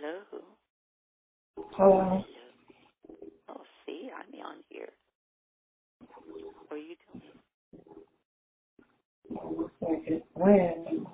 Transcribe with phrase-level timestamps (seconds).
[0.00, 0.20] Hello.
[1.72, 2.24] Hello.
[3.48, 4.88] Oh, see, I'm on here.
[6.68, 7.22] What are you doing?
[9.58, 11.06] Looks like it's when.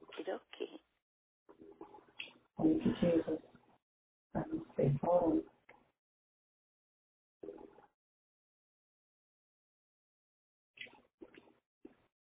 [0.00, 0.78] Okie dokie.
[2.58, 3.40] Thank you, Jesus.
[4.34, 5.42] Let me stay home.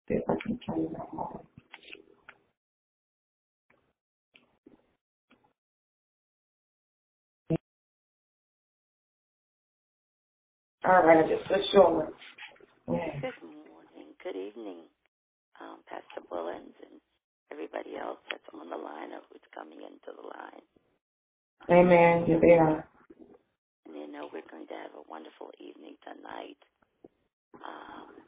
[0.07, 1.39] See if I can turn that on.
[10.85, 12.09] All right, I just switched over.
[12.87, 13.19] Yeah.
[13.21, 14.15] Good morning.
[14.23, 14.87] Good evening,
[15.59, 17.01] um, Pastor Bullens and
[17.51, 20.65] everybody else that's on the line or who's coming into the line.
[21.69, 22.25] Amen.
[22.25, 22.87] Here they are.
[23.85, 26.61] And you know we're going to have a wonderful evening tonight.
[27.61, 28.23] Um,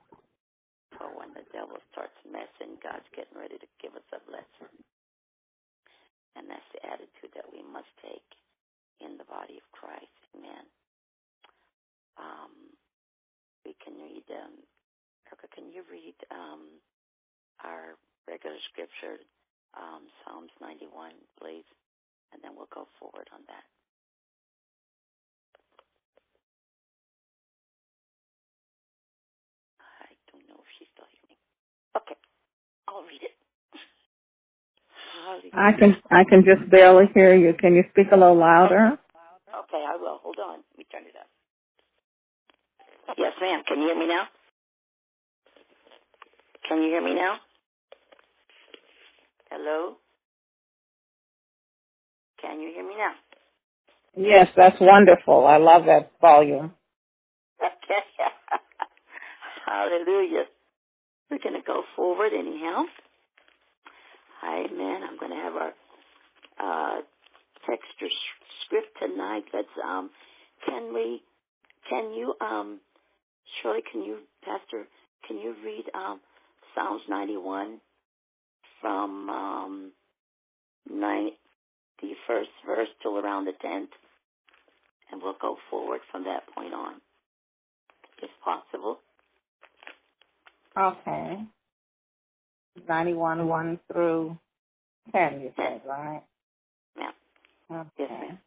[0.97, 4.75] for when the devil starts messing, God's getting ready to give us a blessing.
[6.35, 8.29] And that's the attitude that we must take
[9.03, 10.17] in the body of Christ.
[10.35, 10.65] Amen.
[12.19, 12.51] Um,
[13.65, 14.55] we can read, um,
[15.29, 16.67] Kirka, can you read um,
[17.63, 17.95] our
[18.27, 19.21] regular scripture,
[19.77, 21.67] um, Psalms 91, please?
[22.33, 23.65] And then we'll go forward on that.
[29.79, 31.37] I don't know if she's still hearing me.
[31.97, 32.17] Okay,
[32.87, 33.35] I'll read it.
[35.53, 37.53] I can I can just barely hear you.
[37.53, 38.97] Can you speak a little louder?
[39.49, 40.19] Okay, I will.
[40.23, 40.63] Hold on.
[40.71, 41.27] Let me turn it up.
[43.17, 43.63] Yes, ma'am.
[43.67, 44.23] Can you hear me now?
[46.67, 47.35] Can you hear me now?
[49.51, 49.95] Hello?
[52.41, 53.13] Can you hear me now?
[54.17, 55.45] Yes, that's wonderful.
[55.45, 56.73] I love that volume.
[57.61, 58.03] Okay.
[59.65, 60.45] Hallelujah.
[61.31, 62.83] We're going to go forward anyhow.
[64.45, 65.01] Amen.
[65.09, 65.73] I'm going to have our
[66.59, 67.01] uh,
[67.69, 68.09] text or
[68.65, 69.43] script tonight.
[69.53, 70.09] Let's, um,
[70.67, 71.21] can we,
[71.89, 72.79] can you, um,
[73.61, 74.85] Shirley, can you, Pastor,
[75.27, 76.21] can you read um,
[76.75, 77.79] Psalms 91
[78.81, 79.91] from um,
[80.89, 81.31] nine,
[82.01, 83.89] the first verse till around the 10th?
[85.11, 86.95] And we'll go forward from that point on,
[88.23, 88.99] if possible.
[90.77, 91.39] Okay.
[92.87, 94.37] Ninety one one through
[95.11, 96.23] ten you said, right?
[96.97, 97.11] Yeah.
[97.71, 97.89] Okay.
[97.99, 98.39] Yes, ma'am.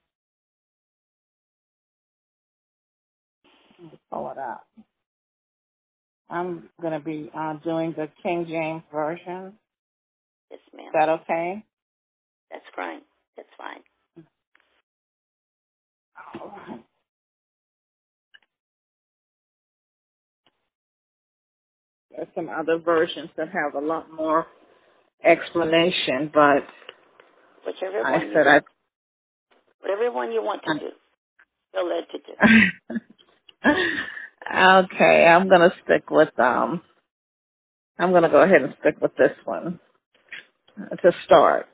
[3.81, 4.66] Let me pull it up.
[6.34, 9.53] I'm gonna be uh doing the King James version.
[10.50, 10.87] Yes, ma'am.
[10.87, 11.65] Is that okay?
[12.50, 13.00] That's fine.
[13.37, 13.81] That's fine.
[16.41, 16.81] All right.
[22.17, 24.47] There's some other versions that have a lot more
[25.25, 26.65] explanation, but
[27.67, 28.61] Whichever I said I
[29.81, 30.91] whatever one you want to do,
[31.75, 33.71] you're led to do.
[34.50, 36.82] okay, I'm gonna stick with um
[37.99, 39.81] I'm gonna go ahead and stick with this one
[41.03, 41.66] to start.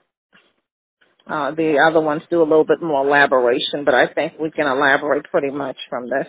[1.27, 4.67] Uh, the other ones do a little bit more elaboration, but I think we can
[4.67, 6.27] elaborate pretty much from this.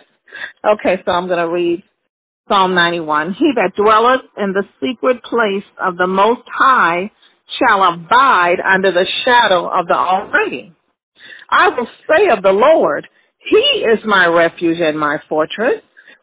[0.64, 1.82] Okay, so I'm gonna read
[2.48, 3.34] Psalm 91.
[3.34, 7.10] He that dwelleth in the secret place of the Most High
[7.58, 10.74] shall abide under the shadow of the Almighty.
[11.50, 13.08] I will say of the Lord,
[13.50, 15.82] He is my refuge and my fortress,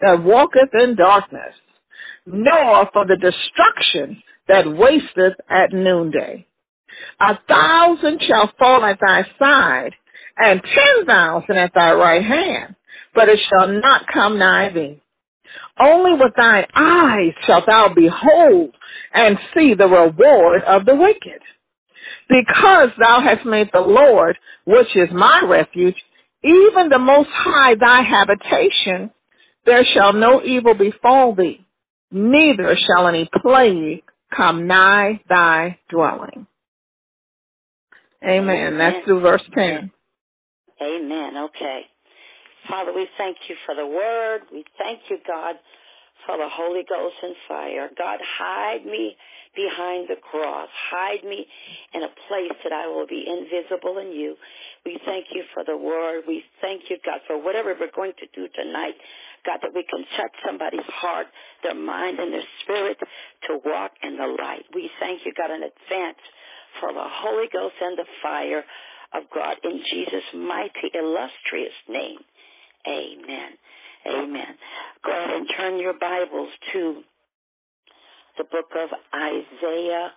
[0.00, 1.54] that walketh in darkness,
[2.26, 6.46] nor for the destruction that wasteth at noonday.
[7.20, 9.94] A thousand shall fall at thy side,
[10.36, 12.74] and ten thousand at thy right hand,
[13.14, 15.02] but it shall not come nigh thee.
[15.80, 18.74] Only with thine eyes shalt thou behold
[19.12, 21.40] and see the reward of the wicked.
[22.28, 25.96] Because thou hast made the Lord, which is my refuge,
[26.44, 29.10] even the Most High thy habitation,
[29.66, 31.64] there shall no evil befall thee,
[32.10, 34.02] neither shall any plague
[34.34, 36.46] come nigh thy dwelling.
[38.24, 38.78] Amen.
[38.78, 39.90] That's through verse 10.
[40.82, 41.32] Amen.
[41.36, 41.80] Okay.
[42.68, 44.42] Father, we thank you for the word.
[44.52, 45.56] We thank you, God,
[46.26, 47.88] for the Holy Ghost and fire.
[47.96, 49.16] God, hide me
[49.56, 50.68] behind the cross.
[50.90, 51.46] Hide me
[51.94, 54.36] in a place that I will be invisible in you.
[54.84, 56.24] We thank you for the word.
[56.28, 58.94] We thank you, God, for whatever we're going to do tonight.
[59.46, 61.26] God, that we can touch somebody's heart,
[61.62, 62.98] their mind, and their spirit
[63.48, 64.64] to walk in the light.
[64.74, 66.22] We thank you, God, in advance
[66.80, 68.64] for the Holy Ghost and the fire
[69.14, 72.20] of God in Jesus' mighty, illustrious name.
[72.86, 73.50] Amen.
[74.06, 74.54] Amen.
[75.04, 77.02] Go ahead and turn your Bibles to
[78.38, 80.10] the book of Isaiah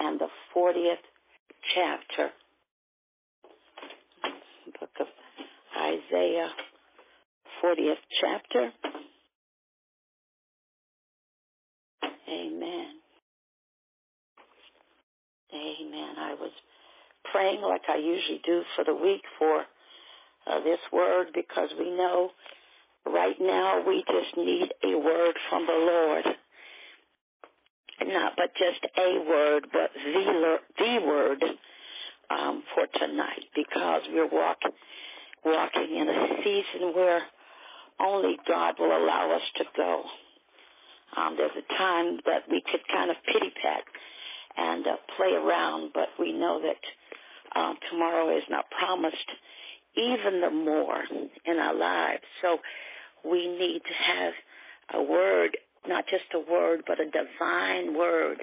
[0.00, 1.04] and the 40th
[1.74, 2.30] chapter.
[4.80, 5.06] Book of
[5.78, 6.48] Isaiah,
[7.64, 8.70] 40th chapter.
[12.28, 12.86] Amen.
[15.54, 16.14] Amen.
[16.18, 16.50] I was
[17.32, 19.60] praying like I usually do for the week for
[20.46, 22.30] uh, this word because we know
[23.06, 26.24] right now we just need a word from the Lord.
[28.04, 31.42] Not but just a word, but the, the word
[32.28, 34.72] um, for tonight because we're walking
[35.44, 37.22] walking in a season where
[38.00, 40.02] only God will allow us to go.
[41.16, 43.84] Um, there's a time that we could kind of pity pat
[44.56, 49.30] and uh, play around, but we know that um, tomorrow is not promised
[49.96, 51.02] even the more
[51.44, 52.22] in our lives.
[52.42, 52.58] So
[53.28, 55.56] we need to have a word,
[55.86, 58.38] not just a word, but a divine word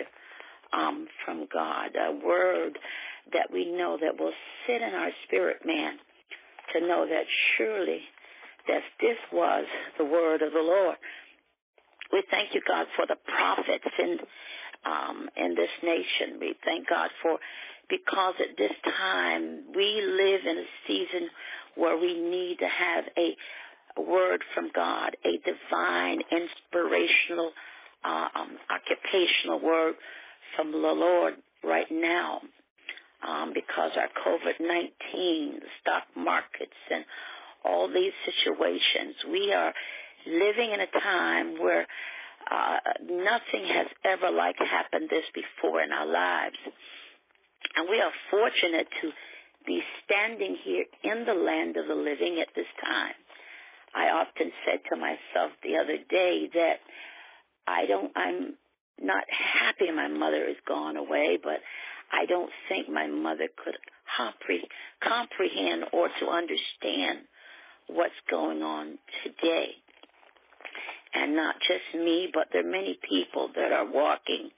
[0.73, 2.79] um, from God, a word
[3.33, 4.33] that we know that will
[4.65, 5.93] sit in our spirit, man,
[6.73, 7.25] to know that
[7.57, 7.99] surely
[8.67, 9.65] that this was
[9.97, 10.97] the word of the Lord.
[12.11, 14.17] We thank you, God, for the prophets in
[14.83, 16.39] um, in this nation.
[16.39, 17.37] We thank God for
[17.89, 21.29] because at this time we live in a season
[21.75, 23.35] where we need to have a
[24.01, 27.51] word from God, a divine, inspirational,
[28.03, 29.95] uh, um, occupational word
[30.55, 32.41] from the Lord right now.
[33.21, 37.05] Um, because our COVID 19, stock markets, and
[37.63, 39.73] all these situations, we are
[40.25, 41.85] living in a time where
[42.49, 46.57] uh, nothing has ever like happened this before in our lives.
[47.75, 49.11] And we are fortunate to
[49.65, 53.15] be standing here in the land of the living at this time.
[53.93, 56.79] I often said to myself the other day that
[57.67, 58.57] I don't, I'm
[58.99, 61.59] not happy my mother is gone away, but
[62.11, 63.77] I don't think my mother could
[64.17, 67.27] comprehend or to understand
[67.91, 69.75] what's going on today
[71.13, 74.49] and not just me, but there are many people that are walking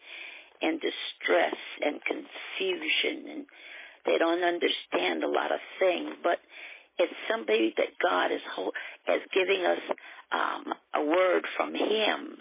[0.62, 3.46] in distress and confusion and
[4.06, 6.38] they don't understand a lot of things, but
[7.00, 8.44] it's somebody that God is
[9.08, 9.84] is giving us
[10.32, 12.38] um, a word from Him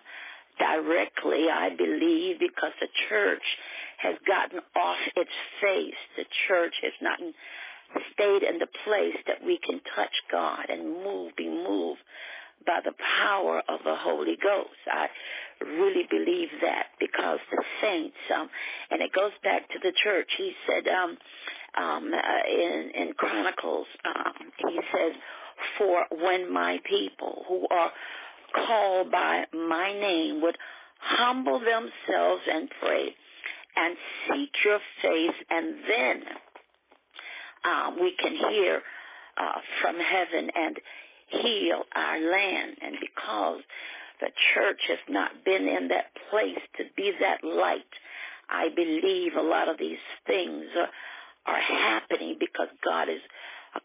[0.59, 3.47] directly, I believe, because the church
[4.03, 6.01] has gotten off its face.
[6.19, 7.19] The church has not
[8.15, 12.01] stayed in the place that we can touch God and move, be moved
[12.67, 14.81] by the power of the Holy Ghost.
[14.87, 15.07] I
[15.61, 18.49] really believe that because the saints, um,
[18.91, 20.31] and it goes back to the church.
[20.39, 21.19] He said um,
[21.79, 25.13] um, uh, in, in Chronicles, um, he says,
[25.79, 27.91] "For when my people who are
[28.55, 30.57] called by my name would
[31.01, 33.15] humble themselves and pray."
[33.75, 33.97] And
[34.29, 36.17] seek your face, and then
[37.65, 38.83] um, we can hear
[39.37, 40.77] uh, from heaven and
[41.31, 42.77] heal our land.
[42.83, 43.61] And because
[44.21, 47.93] the church has not been in that place to be that light,
[48.51, 50.93] I believe a lot of these things are,
[51.55, 53.23] are happening because God is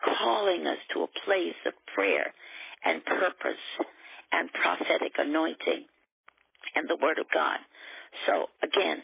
[0.03, 2.33] calling us to a place of prayer
[2.83, 3.63] and purpose
[4.31, 5.87] and prophetic anointing
[6.75, 7.59] and the Word of God.
[8.27, 8.99] So again,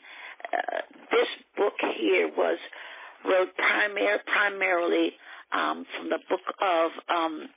[0.52, 2.60] uh, this book here was
[3.26, 5.12] wrote primar- primarily
[5.52, 7.48] um, from the book of um,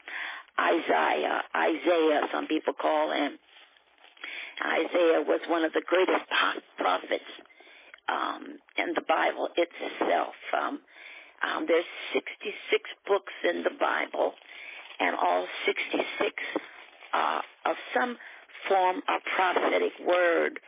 [0.61, 1.43] Isaiah.
[1.55, 3.39] Isaiah, some people call him.
[4.57, 6.25] Isaiah was one of the greatest
[6.79, 7.31] prophets
[8.09, 10.35] um, in the Bible itself.
[10.57, 10.81] Um,
[11.45, 12.57] um, there's 66
[13.07, 14.33] books in the Bible,
[15.01, 16.33] and all 66
[17.13, 18.17] uh, of some
[18.69, 20.59] form of prophetic word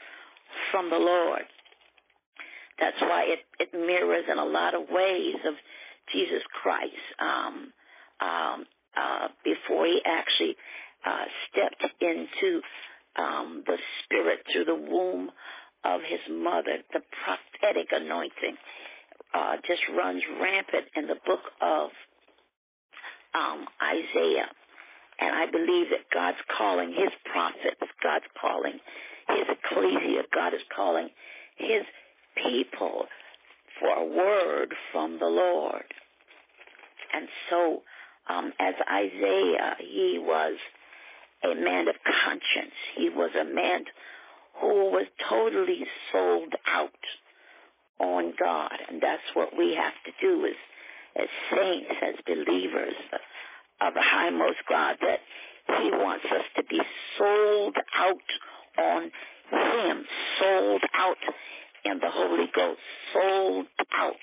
[0.70, 1.48] from the Lord.
[2.78, 5.54] That's why it, it mirrors in a lot of ways of
[6.12, 6.94] Jesus Christ.
[7.18, 7.72] Um,
[8.20, 8.66] um,
[8.98, 10.56] uh, before he actually
[11.06, 12.60] uh, stepped into
[13.16, 15.30] um, the spirit through the womb
[15.84, 16.82] of his mother.
[16.92, 18.56] The prophetic anointing
[19.34, 21.90] uh, just runs rampant in the book of
[23.34, 24.50] um, Isaiah.
[25.20, 28.78] And I believe that God's calling his prophets, God's calling
[29.28, 31.10] his ecclesia, God is calling
[31.58, 31.82] his
[32.42, 33.06] people
[33.80, 35.84] for a word from the Lord.
[37.14, 37.82] And so,
[38.28, 40.58] um, as Isaiah, he was
[41.44, 42.74] a man of conscience.
[42.96, 43.84] He was a man
[44.60, 47.04] who was totally sold out
[48.00, 48.74] on God.
[48.88, 50.58] And that's what we have to do as,
[51.16, 52.94] as saints, as believers
[53.80, 55.20] of the highmost God, that
[55.80, 56.80] he wants us to be
[57.18, 58.28] sold out
[58.78, 59.02] on
[59.50, 60.04] him,
[60.40, 61.16] sold out
[61.90, 62.80] in the Holy Ghost,
[63.12, 63.66] sold
[63.96, 64.22] out,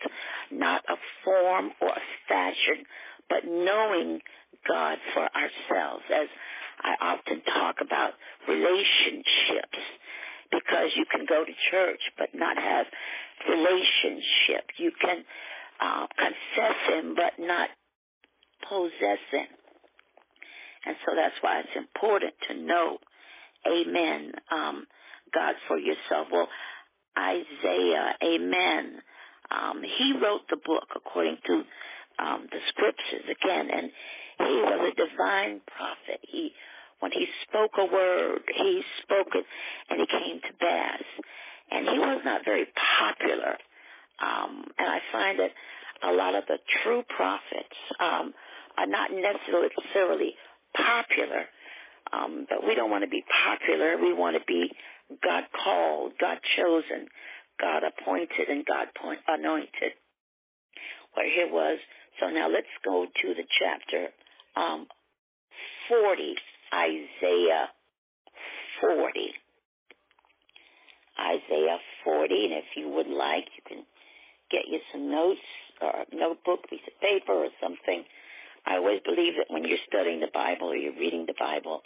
[0.51, 2.85] not a form or a fashion,
[3.29, 4.21] but knowing
[4.67, 6.03] God for ourselves.
[6.13, 6.29] As
[6.83, 8.13] I often talk about
[8.47, 9.81] relationships,
[10.51, 12.85] because you can go to church but not have
[13.49, 14.69] relationship.
[14.77, 15.25] You can
[15.81, 17.69] uh, confess Him but not
[18.63, 19.49] possess Him.
[20.85, 22.97] And so that's why it's important to know,
[23.65, 24.85] Amen, um,
[25.33, 26.29] God for yourself.
[26.31, 26.47] Well,
[27.17, 29.01] Isaiah, Amen.
[29.51, 31.63] Um, he wrote the book according to
[32.19, 33.91] um, the scriptures again, and
[34.39, 36.19] he was a divine prophet.
[36.27, 36.51] He,
[36.99, 39.45] when he spoke a word, he spoke it,
[39.89, 41.03] and it came to pass.
[41.71, 42.65] And he was not very
[42.99, 43.57] popular.
[44.21, 45.51] Um, and I find that
[46.03, 48.33] a lot of the true prophets um,
[48.77, 50.35] are not necessarily
[50.75, 51.47] popular,
[52.13, 53.97] um, but we don't want to be popular.
[53.97, 54.71] We want to be
[55.09, 57.07] God called, God chosen,
[57.59, 59.93] God appointed, and God point, anointed.
[61.13, 61.79] Where he was.
[62.19, 64.07] So now let's go to the chapter
[64.55, 64.87] um,
[65.89, 66.35] 40,
[66.73, 67.67] Isaiah
[68.81, 69.09] 40.
[71.15, 73.83] Isaiah 40, and if you would like, you can
[74.51, 75.47] get you some notes
[75.81, 78.03] or a notebook, piece of paper, or something
[78.65, 81.85] I always believe that when you're studying the Bible or you're reading the Bible,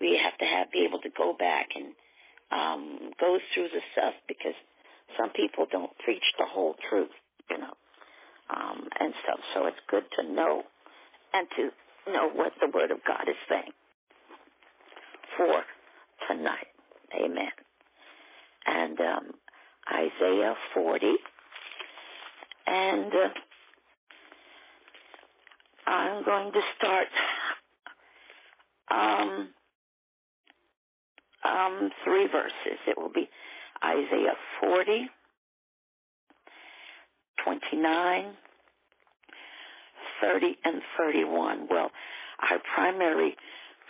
[0.00, 1.96] we have to have be able to go back and
[2.50, 4.54] um, go through the stuff because
[5.18, 7.10] some people don't preach the whole truth,
[7.50, 7.74] you know,
[8.50, 9.40] um, and stuff.
[9.54, 10.62] So it's good to know
[11.32, 13.72] and to know what the Word of God is saying
[15.36, 15.62] for
[16.28, 16.68] tonight.
[17.14, 17.54] Amen.
[18.66, 19.24] And um,
[19.92, 21.06] Isaiah 40
[22.66, 23.12] and.
[23.12, 23.28] Uh,
[25.86, 27.06] I'm going to start
[28.90, 29.48] um,
[31.44, 32.78] um, three verses.
[32.86, 33.28] It will be
[33.84, 35.08] Isaiah 40,
[37.44, 38.32] 29,
[40.20, 41.68] 30, and 31.
[41.70, 41.90] Well,
[42.50, 43.36] our primary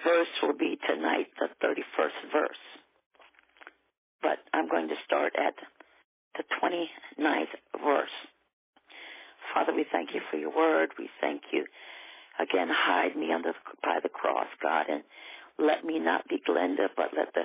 [0.04, 2.62] verse will be tonight, the 31st verse.
[4.23, 5.54] But I'm going to start at
[6.37, 8.16] the 29th verse.
[9.54, 10.90] Father, we thank you for your word.
[10.99, 11.64] We thank you.
[12.38, 13.52] Again, hide me under
[13.83, 15.02] by the cross, God, and
[15.61, 17.45] let me not be Glenda, but let the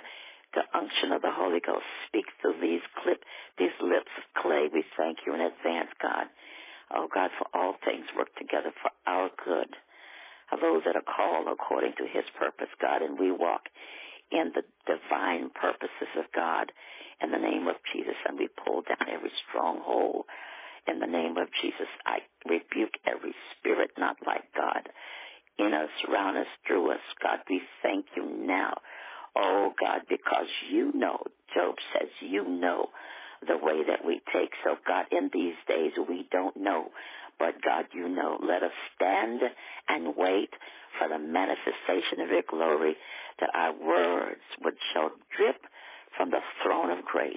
[0.55, 3.23] the unction of the Holy Ghost speak through these clip
[3.59, 4.69] these lips of clay.
[4.71, 6.27] We thank you in advance, God.
[6.91, 9.75] Oh God, for all things work together for our good.
[10.51, 13.67] Of those that are called according to his purpose, God, and we walk
[14.31, 16.71] in the divine purposes of God
[17.19, 20.25] in the name of Jesus, and we pull down every stronghold
[20.87, 24.89] in the name of Jesus, I rebuke every spirit not like God
[25.57, 26.99] in us, around us, through us.
[27.21, 28.73] God, we thank you now.
[29.35, 31.19] Oh, God, because you know,
[31.53, 32.87] Job says, you know
[33.45, 34.51] the way that we take.
[34.63, 36.89] So, God, in these days, we don't know.
[37.37, 38.39] But, God, you know.
[38.41, 39.41] Let us stand
[39.89, 40.49] and wait
[40.97, 42.95] for the manifestation of your glory,
[43.39, 45.61] that our words would shall drip
[46.15, 47.35] from the throne of grace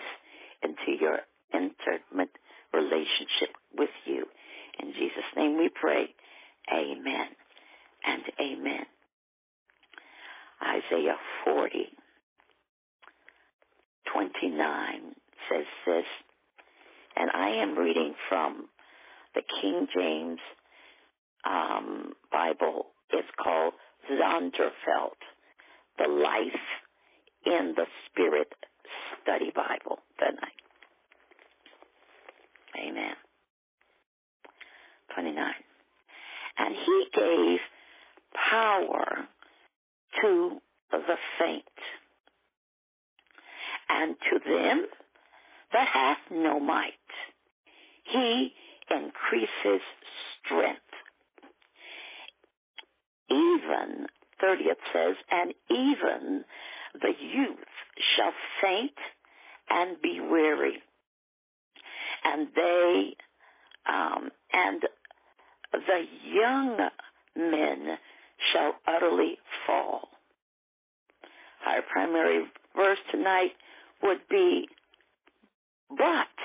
[0.63, 1.19] into your
[1.53, 2.31] intimate
[2.73, 4.25] relationship with you.
[4.81, 6.15] In Jesus' name we pray.
[6.73, 7.35] Amen
[8.09, 8.87] and amen.
[10.63, 11.87] Isaiah 40,
[14.13, 15.15] 29
[15.51, 16.05] says this,
[17.17, 18.67] and I am reading from
[19.35, 20.39] the King James
[21.45, 22.87] um, Bible.
[23.11, 23.75] It's called
[24.11, 25.11] Zondervan,
[25.99, 26.65] the Life
[27.47, 28.53] in the Spirit
[29.23, 30.59] Study Bible tonight.
[32.77, 33.15] Amen.
[35.15, 35.45] 29.
[36.59, 37.59] And he gave
[38.51, 39.29] power
[40.23, 40.59] to
[40.91, 41.65] the faint,
[43.89, 44.87] and to them
[45.73, 46.93] that hath no might.
[48.05, 48.53] He
[48.91, 49.83] increases
[50.45, 50.81] strength.
[53.31, 54.07] Even,
[54.43, 56.45] 30th says, and even
[56.95, 57.59] the youth
[58.17, 58.97] shall faint
[59.69, 60.83] and be weary
[62.25, 63.15] and they
[63.89, 64.83] um, and
[65.73, 66.77] the young
[67.37, 67.97] men
[68.53, 70.09] shall utterly fall.
[71.67, 72.45] Our primary
[72.77, 73.53] verse tonight
[74.03, 74.69] would be,
[75.91, 76.37] but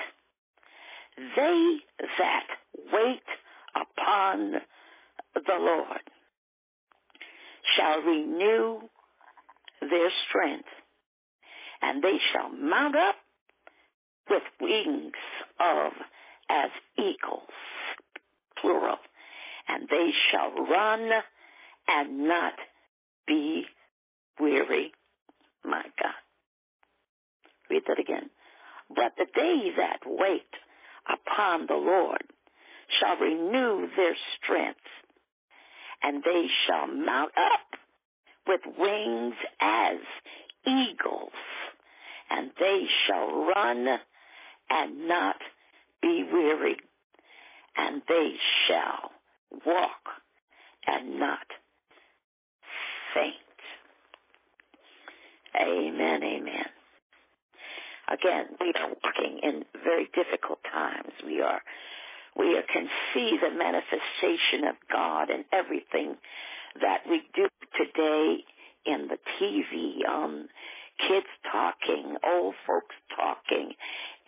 [1.36, 1.76] they
[2.18, 2.46] that
[2.92, 3.22] wait
[3.74, 4.52] upon
[5.34, 6.00] the Lord
[7.76, 8.80] shall renew
[9.80, 10.68] their strength,
[11.82, 13.16] and they shall mount up
[14.30, 15.12] with wings
[15.60, 15.92] of
[16.50, 17.48] as eagles,
[18.60, 18.96] plural,
[19.68, 21.10] and they shall run
[21.88, 22.54] and not
[23.26, 23.64] be
[24.40, 24.92] weary.
[25.64, 26.12] My God.
[27.70, 28.30] Read that again.
[28.88, 30.42] But the they that wait
[31.08, 32.22] upon the Lord
[33.00, 34.80] shall renew their strength,
[36.02, 37.78] and they shall mount up
[38.46, 39.96] with wings as
[40.66, 41.32] eagles,
[42.30, 43.86] and they shall run
[44.70, 45.36] and not
[46.02, 46.76] be weary,
[47.76, 48.34] and they
[48.68, 49.10] shall
[49.66, 50.22] walk
[50.86, 51.46] and not
[53.14, 53.34] faint.
[55.54, 56.68] Amen, amen.
[58.10, 61.12] Again, we are walking in very difficult times.
[61.24, 61.62] We are,
[62.36, 66.16] we can see the manifestation of God in everything
[66.80, 68.44] that we do today
[68.84, 70.48] in the TV, um,
[70.98, 73.72] kids talking, old folks talking,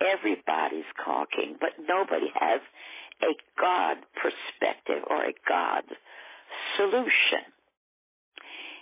[0.01, 2.61] everybody's talking, but nobody has
[3.23, 5.85] a God perspective or a God
[6.77, 7.56] solution.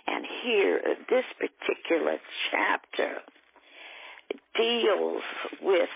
[0.07, 2.17] And here, this particular
[2.51, 3.21] chapter
[4.55, 5.21] deals
[5.61, 5.89] with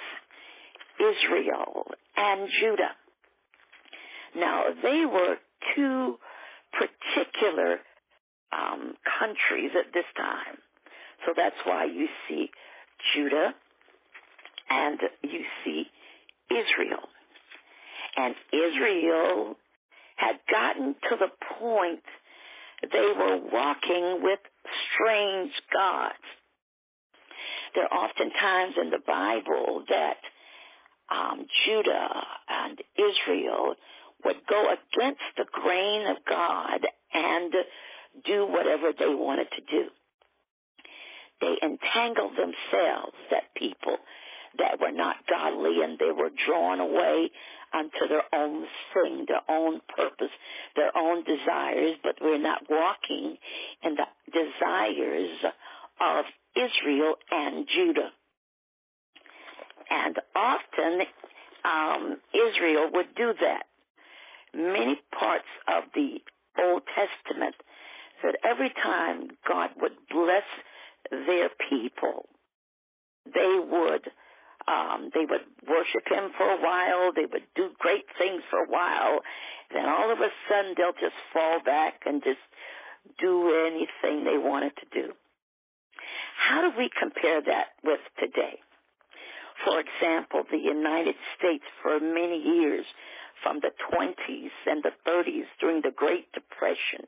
[0.99, 1.85] Israel
[2.17, 2.95] and Judah.
[4.35, 5.35] Now, they were
[5.75, 6.17] two
[6.73, 7.79] particular
[8.51, 10.57] um, countries at this time.
[11.25, 12.49] So that's why you see
[13.15, 13.53] Judah
[14.69, 15.83] and you see
[16.49, 17.09] Israel.
[18.17, 19.55] And Israel
[20.15, 22.03] had gotten to the point
[22.81, 24.39] they were walking with
[24.93, 26.25] strange gods.
[27.75, 30.19] There are often times in the Bible that
[31.11, 33.75] um, Judah and Israel
[34.25, 36.81] would go against the grain of God
[37.13, 37.53] and
[38.25, 39.89] do whatever they wanted to do.
[41.41, 43.95] They entangled themselves, that people
[44.57, 47.31] that were not godly, and they were drawn away
[47.73, 50.33] unto their own thing, their own purpose,
[50.75, 53.37] their own desires, but we're not walking
[53.83, 55.37] in the desires
[56.01, 58.09] of Israel and Judah.
[59.89, 61.01] And often
[61.65, 63.63] um, Israel would do that.
[64.53, 66.19] Many parts of the
[66.61, 67.55] Old Testament
[68.21, 70.47] said every time God would bless
[71.11, 72.27] their people,
[73.25, 74.09] they would
[74.67, 78.69] um, they would worship him for a while, they would do great things for a
[78.69, 79.21] while,
[79.73, 82.41] then all of a sudden they'll just fall back and just
[83.19, 85.13] do anything they wanted to do.
[86.49, 88.59] How do we compare that with today?
[89.65, 92.85] For example, the United States for many years,
[93.43, 97.07] from the 20s and the 30s during the Great Depression,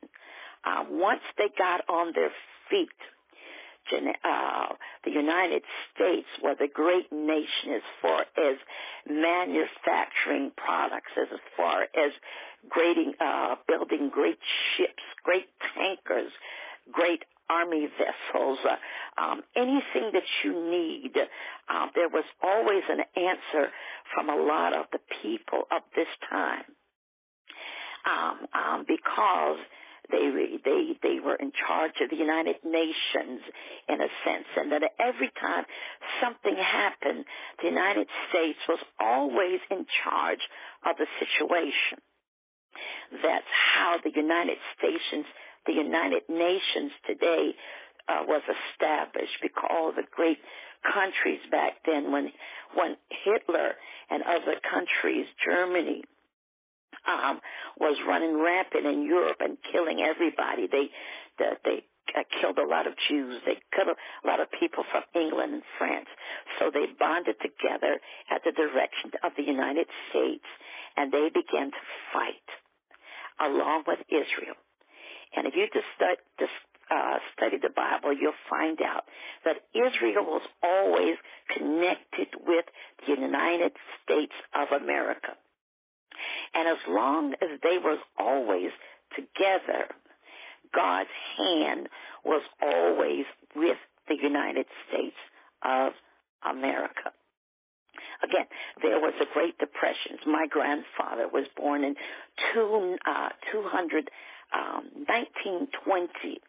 [0.63, 2.31] uh, once they got on their
[2.69, 2.99] feet,
[3.93, 4.73] uh,
[5.03, 8.57] the United States was a great nation as far as
[9.07, 11.27] manufacturing products, as
[11.57, 12.11] far as
[12.69, 14.39] grading, uh, building great
[14.75, 16.31] ships, great tankers,
[16.91, 21.11] great army vessels, uh, um, anything that you need.
[21.17, 23.71] Uh, there was always an answer
[24.15, 26.63] from a lot of the people of this time.
[28.01, 29.59] Um, um, because
[30.11, 30.27] they
[30.63, 33.41] they they were in charge of the United Nations
[33.87, 35.65] in a sense, and that every time
[36.21, 37.25] something happened,
[37.61, 40.43] the United States was always in charge
[40.85, 42.03] of the situation.
[43.11, 45.27] That's how the United States,
[45.65, 47.55] the United Nations today
[48.07, 50.39] uh, was established because all the great
[50.81, 52.31] countries back then when
[52.73, 53.75] when Hitler
[54.09, 56.03] and other countries, Germany,
[57.07, 57.41] um,
[57.79, 60.67] was running rampant in Europe and killing everybody.
[60.67, 60.89] They
[61.37, 61.83] the, they
[62.17, 63.41] uh, killed a lot of Jews.
[63.45, 66.09] They killed a lot of people from England and France.
[66.59, 70.45] So they bonded together at the direction of the United States,
[70.97, 72.49] and they began to fight
[73.39, 74.57] along with Israel.
[75.35, 76.53] And if you just start, just
[76.91, 79.07] uh, study the Bible, you'll find out
[79.45, 81.15] that Israel was always
[81.55, 82.65] connected with
[83.07, 83.71] the United
[84.03, 85.39] States of America.
[86.53, 88.71] And as long as they was always
[89.15, 89.87] together,
[90.73, 91.89] God's hand
[92.25, 95.15] was always with the United States
[95.63, 95.93] of
[96.43, 97.11] America.
[98.23, 98.45] Again,
[98.81, 100.17] there was a Great Depression.
[100.27, 101.95] My grandfather was born in
[102.53, 104.09] two, uh, 200,
[104.53, 106.41] um, 1920.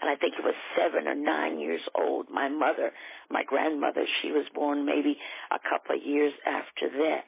[0.00, 2.30] And I think he was seven or nine years old.
[2.30, 2.92] My mother,
[3.30, 5.18] my grandmother, she was born maybe
[5.50, 7.24] a couple of years after that.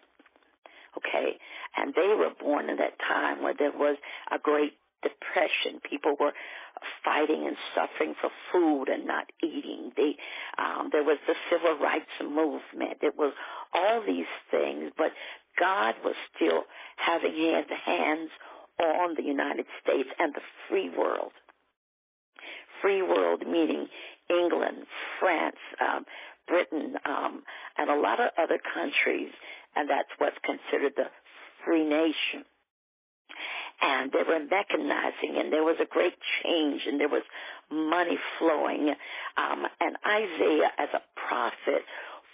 [0.97, 1.37] Okay,
[1.77, 3.97] and they were born in that time where there was
[4.33, 5.81] a great depression.
[5.89, 6.33] People were
[7.05, 9.93] fighting and suffering for food and not eating.
[9.97, 10.17] They,
[10.59, 12.99] um, there was the civil rights movement.
[13.03, 13.33] It was
[13.75, 15.13] all these things, but
[15.59, 16.65] God was still
[16.97, 18.31] having his hands
[18.81, 21.33] on the United States and the free world.
[22.83, 23.89] Free world meaning
[24.29, 24.87] England,
[25.21, 26.05] France, um,
[26.47, 27.43] Britain, um,
[27.79, 29.33] and a lot of other countries,
[29.77, 31.13] and that's what's considered the
[31.65, 32.49] free nation.
[33.77, 37.23] And they were mechanizing and there was a great change and there was
[37.71, 38.95] money flowing.
[39.37, 41.85] Um, and isaiah as a prophet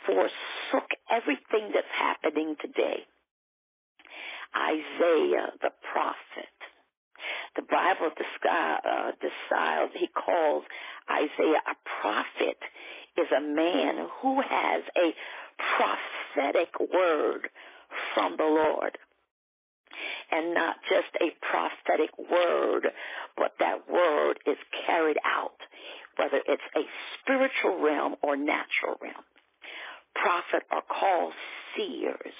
[0.07, 3.03] forsook everything that's happening today.
[4.55, 6.55] Isaiah the prophet.
[7.57, 10.65] The bible uh, he calls
[11.11, 12.59] isaiah a prophet
[13.19, 15.11] is a man who has a
[15.59, 16.22] prophetic
[16.92, 17.49] word
[18.14, 18.99] from the lord
[20.33, 22.88] and not just a prophetic word,
[23.37, 25.61] but that word is carried out,
[26.16, 26.85] whether it's a
[27.21, 29.25] spiritual realm or natural realm.
[30.16, 31.33] Prophet are called
[31.77, 32.35] seers.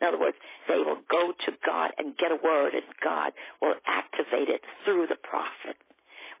[0.00, 0.36] In other words,
[0.68, 3.32] they will go to God and get a word, and God
[3.62, 5.78] will activate it through the prophet,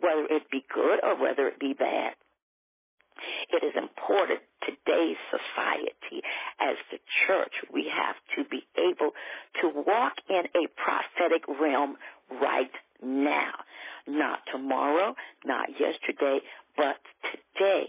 [0.00, 2.18] whether it be good or whether it be bad.
[3.50, 6.22] It is important today's society
[6.60, 9.12] as the church we have to be able
[9.62, 11.96] to walk in a prophetic realm
[12.42, 13.54] right now.
[14.06, 16.40] Not tomorrow, not yesterday,
[16.76, 16.98] but
[17.30, 17.86] today.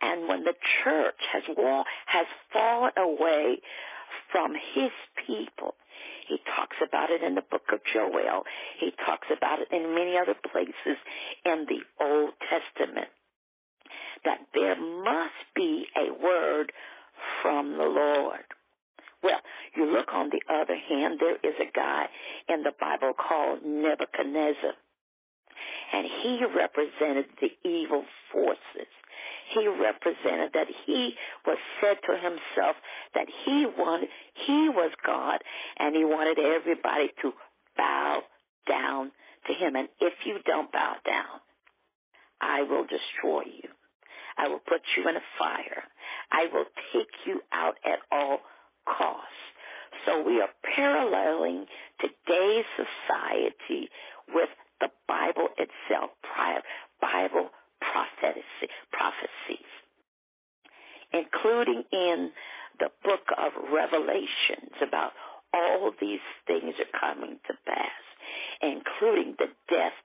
[0.00, 3.58] And when the church has wall, has fallen away
[4.30, 4.92] from his
[5.26, 5.74] people,
[6.28, 8.44] he talks about it in the book of Joel.
[8.80, 10.98] He talks about it in many other places
[11.44, 13.08] in the Old Testament
[14.24, 16.72] that there must be a word
[17.42, 18.44] from the Lord.
[19.22, 19.40] Well,
[19.76, 22.06] you look on the other hand, there is a guy
[22.48, 24.76] in the Bible called Nebuchadnezzar.
[25.92, 28.90] And he represented the evil forces.
[29.54, 31.14] He represented that he
[31.46, 32.76] was said to himself
[33.14, 34.08] that he wanted,
[34.46, 35.40] he was God
[35.78, 37.32] and he wanted everybody to
[37.76, 38.22] bow
[38.68, 39.12] down
[39.46, 39.76] to him.
[39.76, 41.40] And if you don't bow down,
[42.40, 43.70] I will destroy you.
[44.38, 45.84] I will put you in a fire.
[46.32, 48.40] I will take you out at all
[48.86, 49.44] costs.
[50.06, 51.66] So we are paralleling
[52.00, 53.88] today's society
[54.34, 56.10] with the Bible itself,
[57.00, 59.70] Bible prophecy, prophecies,
[61.12, 62.30] including in
[62.80, 65.12] the book of Revelations about
[65.52, 68.02] all these things are coming to pass,
[68.62, 69.96] including the death,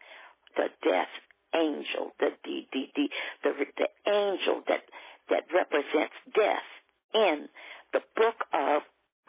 [0.56, 1.10] the death
[1.56, 3.08] angel, the the the the,
[3.44, 4.84] the, the angel that
[5.30, 6.70] that represents death
[7.14, 7.48] in
[7.94, 8.82] the book of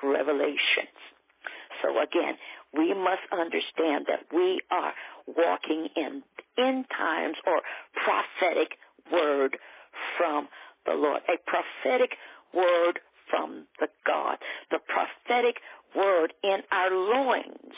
[0.03, 0.97] Revelations.
[1.83, 2.37] So again,
[2.77, 4.93] we must understand that we are
[5.27, 6.23] walking in
[6.59, 7.61] end times or
[7.95, 8.77] prophetic
[9.13, 9.57] word
[10.17, 10.49] from
[10.87, 12.17] the Lord, a prophetic
[12.55, 14.39] word from the God,
[14.71, 15.57] the prophetic
[15.95, 17.77] word in our loins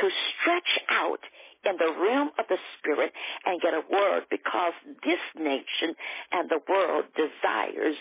[0.00, 1.20] to stretch out
[1.64, 3.12] in the realm of the spirit
[3.44, 5.98] and get a word because this nation
[6.32, 7.96] and the world desires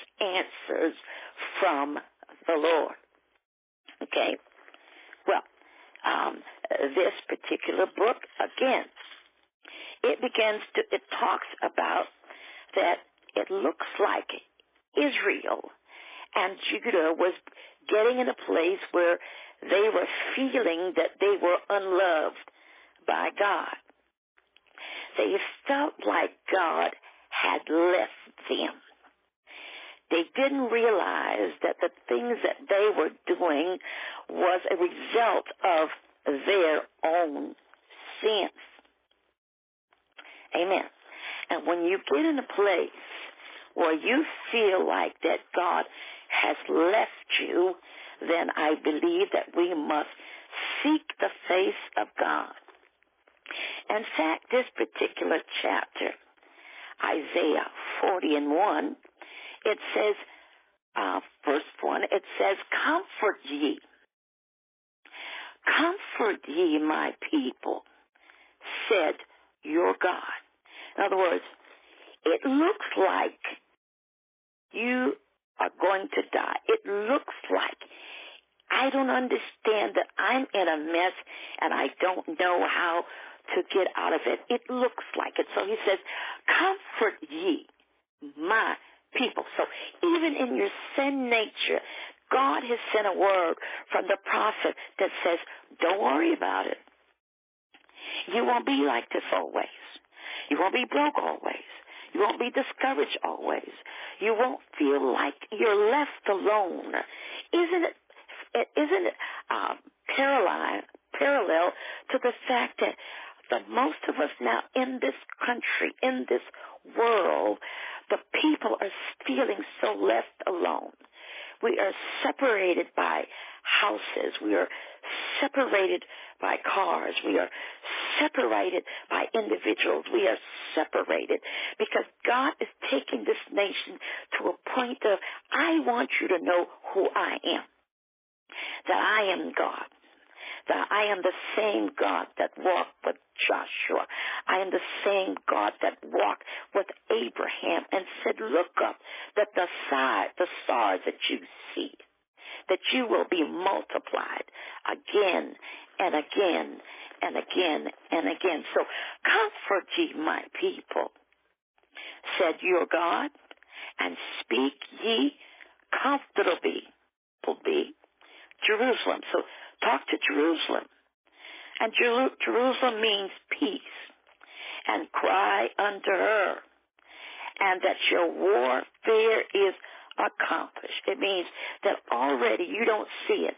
[181.85, 183.55] that already you don't see it,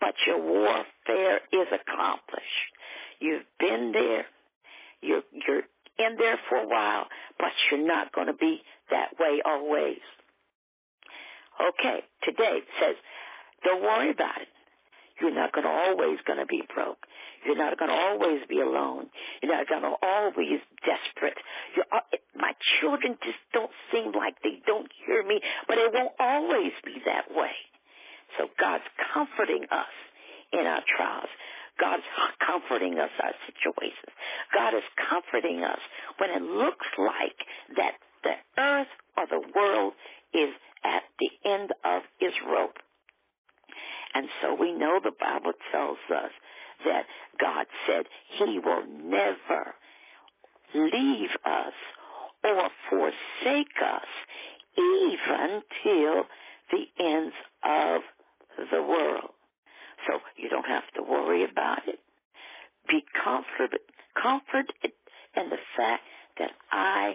[0.00, 2.68] but your warfare is accomplished.
[3.18, 4.26] You've been there.
[5.00, 5.66] You're, you're
[5.98, 7.06] in there for a while,
[7.38, 10.02] but you're not going to be that way always.
[11.60, 12.96] Okay, today it says,
[13.64, 14.48] don't worry about it.
[15.20, 16.98] You're not going to always going to be broke.
[17.44, 19.10] You're not going to always be alone.
[19.42, 21.38] You're not going to always desperate.
[21.74, 21.86] You're,
[22.38, 27.02] my children just don't seem like they don't hear me, but it won't always be
[27.04, 27.54] that way.
[28.38, 29.94] So God's comforting us
[30.52, 31.30] in our trials.
[31.80, 32.06] God's
[32.38, 34.12] comforting us our situations.
[34.54, 35.80] God is comforting us
[36.18, 37.38] when it looks like
[37.76, 39.92] that the earth or the world
[40.32, 40.52] is
[40.84, 42.78] at the end of its rope.
[44.14, 46.30] And so we know the Bible tells us
[46.84, 47.04] that
[47.40, 48.06] God said
[48.38, 49.74] he will never
[50.74, 51.74] leave us
[52.44, 54.08] or forsake us
[54.76, 56.24] even till
[56.70, 58.02] the ends of
[58.70, 59.30] the world.
[60.06, 62.00] So you don't have to worry about it.
[62.88, 63.80] Be comforted,
[64.20, 64.92] comforted
[65.36, 66.02] in the fact
[66.38, 67.14] that I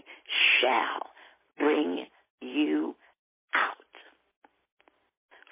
[0.61, 1.09] shall
[1.57, 2.05] bring
[2.41, 2.95] you
[3.53, 3.75] out.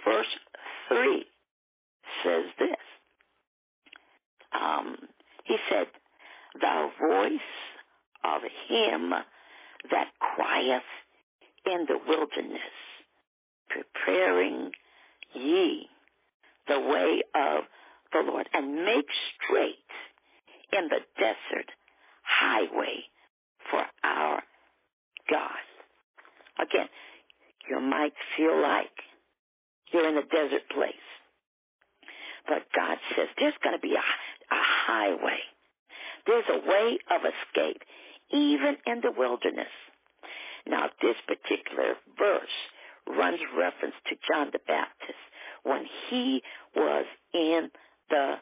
[0.06, 0.25] Verse
[0.88, 1.25] 3
[2.23, 2.94] says this.
[4.55, 4.97] Um,
[5.43, 5.87] he said,
[6.59, 7.51] The voice
[8.23, 9.11] of him
[9.91, 10.81] that crieth
[11.65, 12.75] in the wilderness,
[13.69, 14.71] preparing
[15.33, 15.87] ye
[16.67, 17.63] the way of
[18.13, 19.91] the Lord, and make straight
[20.73, 21.69] in the desert
[22.23, 23.03] highway
[23.69, 24.41] for our
[25.29, 25.65] God.
[26.59, 26.87] Again,
[27.69, 28.93] you might feel like
[29.91, 31.07] you're in a desert place.
[32.47, 34.05] But God says there's going to be a,
[34.85, 35.39] highway.
[36.25, 37.81] There's a way of escape,
[38.31, 39.71] even in the wilderness.
[40.67, 42.57] Now, this particular verse
[43.07, 45.21] runs reference to John the Baptist
[45.63, 46.41] when he
[46.75, 47.69] was in
[48.09, 48.35] the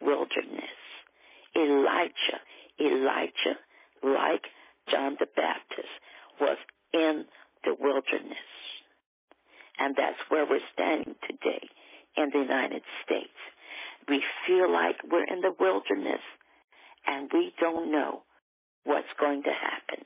[0.00, 0.78] wilderness.
[1.56, 2.40] Elijah,
[2.80, 3.56] Elijah,
[4.02, 4.44] like
[4.90, 5.92] John the Baptist,
[6.40, 6.56] was
[6.92, 7.24] in
[7.64, 8.48] the wilderness.
[9.78, 11.68] And that's where we're standing today
[12.16, 13.38] in the United States.
[14.08, 16.22] We feel like we're in the wilderness
[17.06, 18.22] and we don't know
[18.84, 20.04] what's going to happen.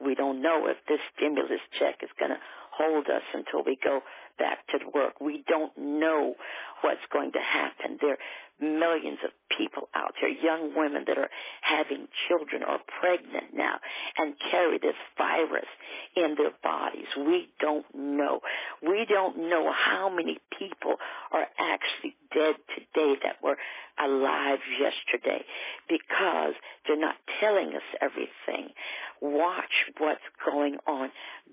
[0.00, 2.40] We don't know if this stimulus check is going to
[2.72, 4.00] hold us until we go
[4.38, 5.20] back to work.
[5.20, 6.34] We don't know
[6.82, 7.98] what's going to happen.
[8.00, 8.18] There
[8.60, 11.30] millions of people out there, young women that are
[11.62, 13.76] having children or pregnant now
[14.16, 15.68] and carry this virus
[16.16, 17.06] in their bodies.
[17.16, 18.40] We don't know.
[18.82, 20.96] We don't know how many people
[21.32, 23.56] are actually dead today that were
[23.98, 25.44] alive yesterday
[25.88, 26.54] because
[26.86, 28.72] they're not telling us everything.
[29.20, 31.10] Watch what's going on.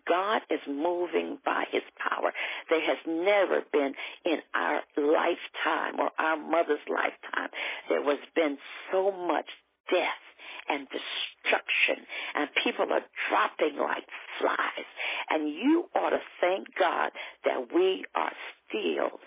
[0.08, 2.34] God is moving by his power.
[2.70, 3.94] There has never been
[4.26, 7.50] in our lifetime or our mother's lifetime,
[7.90, 8.58] there has been
[8.92, 9.48] so much
[9.90, 10.24] death
[10.70, 14.08] and destruction and people are dropping like
[14.40, 14.88] flies.
[15.30, 17.12] And you ought to thank God
[17.46, 18.32] that we are
[18.68, 19.20] still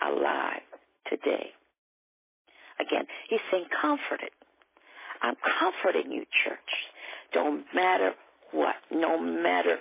[0.00, 0.62] alive
[1.08, 1.52] today.
[2.80, 4.30] Again, he's saying comforted.
[5.22, 6.72] I'm comforting you, church.
[7.32, 8.12] Don't matter
[8.52, 9.78] what, no matter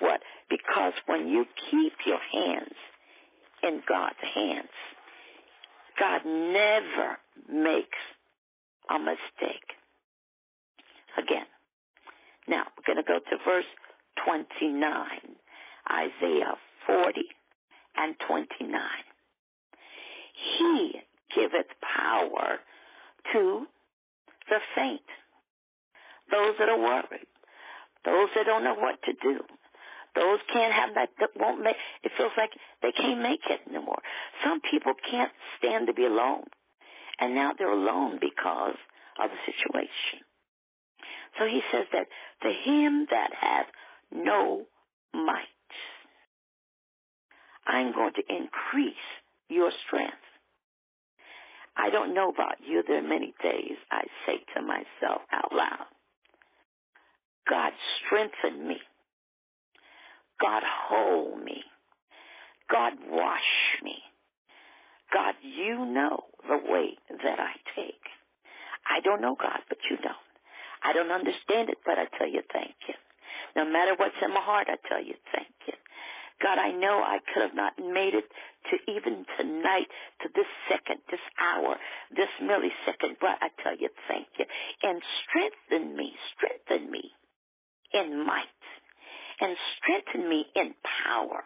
[0.00, 2.74] what, because when you keep your hands
[3.62, 4.74] in God's hands.
[5.98, 8.00] God never makes
[8.88, 9.68] a mistake.
[11.18, 11.46] Again.
[12.48, 13.68] Now, we're going to go to verse
[14.24, 14.80] 29,
[15.92, 17.20] Isaiah 40
[17.96, 18.80] and 29.
[20.58, 21.00] He
[21.34, 22.58] giveth power
[23.32, 23.66] to
[24.48, 25.08] the faint,
[26.30, 27.30] those that are worried,
[28.04, 29.40] those that don't know what to do,
[30.14, 32.50] those can't have that, that won't make, it feels like
[32.82, 34.02] they can't make it anymore.
[34.44, 36.44] Some people can't stand to be alone.
[37.20, 38.78] And now they're alone because
[39.22, 40.24] of the situation.
[41.38, 42.06] So he says that
[42.42, 43.66] to him that hath
[44.10, 44.66] no
[45.14, 45.46] might,
[47.66, 49.06] I'm going to increase
[49.48, 50.29] your strength.
[51.80, 52.82] I don't know about you.
[52.86, 55.88] There are many days I say to myself out loud,
[57.48, 57.72] God
[58.04, 58.76] strengthen me.
[60.40, 61.64] God hold me.
[62.70, 63.96] God wash me.
[65.12, 68.04] God, you know the way that I take.
[68.86, 70.28] I don't know God, but you don't.
[70.84, 72.94] I don't understand it, but I tell you thank you.
[73.56, 75.74] No matter what's in my heart, I tell you thank you.
[76.40, 78.24] God, I know I could have not made it
[78.68, 79.88] to even tonight,
[80.22, 81.76] to this second, this hour,
[82.12, 84.44] this millisecond, but I tell you thank you.
[84.82, 87.10] And strengthen me, strengthen me
[87.92, 88.62] in might,
[89.40, 90.74] and strengthen me in
[91.06, 91.42] power.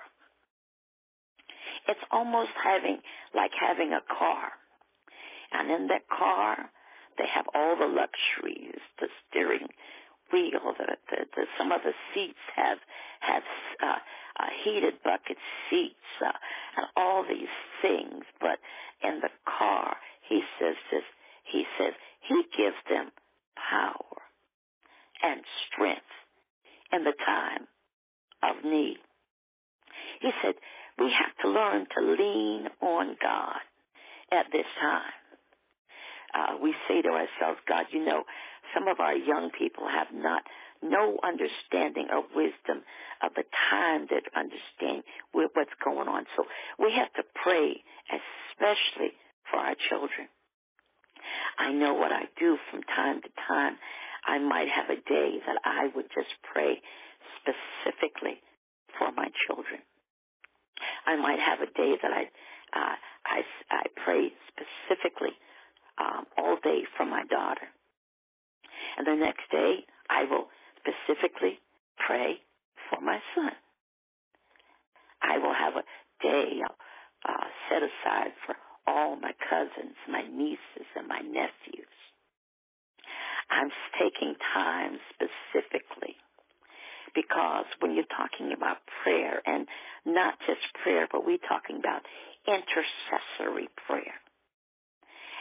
[1.89, 2.99] It's almost having,
[3.35, 4.53] like having a car.
[5.53, 6.71] And in that car,
[7.19, 9.69] they have all the luxuries, the steering
[10.33, 12.79] wheel, the, the, the some of the seats have
[13.21, 13.43] have
[13.83, 13.99] uh,
[14.41, 15.39] uh, heated bucket
[15.71, 16.33] seats, uh,
[16.77, 18.25] and all these things.
[18.41, 18.59] But
[19.03, 19.97] in the car,
[20.29, 21.05] he says this.
[21.45, 21.93] He says
[22.27, 23.13] he gives them
[23.57, 24.19] power
[25.23, 26.15] and strength
[26.93, 27.67] in the time
[28.43, 28.99] of need.
[30.21, 30.55] He said
[30.99, 33.61] we have to learn to lean on God
[34.33, 35.13] at this time.
[36.35, 38.25] Uh, we say to ourselves, God, you know,
[38.75, 40.43] some of our young people have not
[40.83, 42.85] no understanding of wisdom
[43.23, 46.27] of the time that understand what's going on.
[46.37, 46.45] So
[46.79, 47.81] we have to pray,
[48.13, 49.17] especially
[49.49, 50.29] for our children.
[51.59, 53.79] I know what I do from time to time.
[54.27, 56.81] I might have a day that I would just pray
[57.41, 58.41] specifically
[58.99, 59.81] for my children.
[61.07, 62.25] I might have a day that I
[62.75, 63.39] uh, I
[63.71, 65.33] I pray specifically
[65.99, 67.69] um, all day for my daughter,
[68.97, 71.59] and the next day I will specifically
[72.07, 72.41] pray
[72.91, 73.53] for my son.
[75.23, 75.87] I will have a
[76.23, 76.61] day
[77.25, 78.55] uh, set aside for
[78.87, 81.97] all my cousins, my nieces, and my nephews.
[83.51, 86.17] I'm taking time specifically
[87.15, 89.67] because when you're talking about prayer, and
[90.05, 92.03] not just prayer, but we're talking about
[92.47, 94.19] intercessory prayer.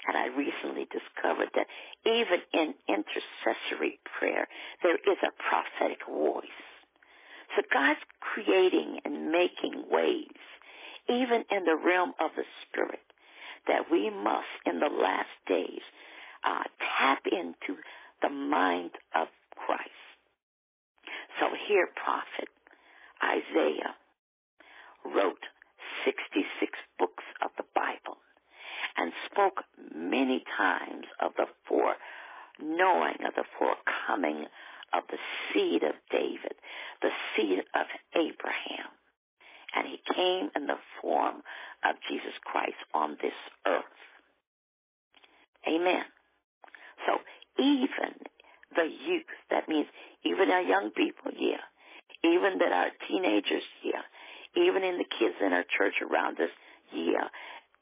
[0.07, 1.67] And I recently discovered that
[2.05, 4.47] even in intercessory prayer,
[4.83, 6.59] there is a prophetic voice.
[7.55, 10.41] So God's creating and making ways,
[11.07, 13.03] even in the realm of the Spirit,
[13.67, 15.83] that we must, in the last days,
[16.43, 16.63] uh,
[16.99, 17.79] tap into
[18.21, 20.03] the mind of Christ.
[21.39, 22.49] So here, prophet
[23.23, 23.95] Isaiah
[25.05, 25.43] wrote
[26.03, 26.43] 66
[26.99, 28.22] books of the Bible
[28.97, 29.63] and spoke
[29.95, 34.45] many times of the foreknowing of the forecoming
[34.93, 35.17] of the
[35.49, 36.53] seed of David,
[37.01, 38.93] the seed of Abraham.
[39.75, 41.41] And he came in the form
[41.81, 43.33] of Jesus Christ on this
[43.65, 43.97] earth.
[45.65, 46.05] Amen.
[47.07, 47.17] So
[47.57, 48.13] even
[48.75, 49.87] the youth, that means
[50.23, 51.65] even our young people, yeah.
[52.23, 54.05] Even that our teenagers, yeah.
[54.55, 56.53] Even in the kids in our church around us,
[56.93, 57.27] yeah.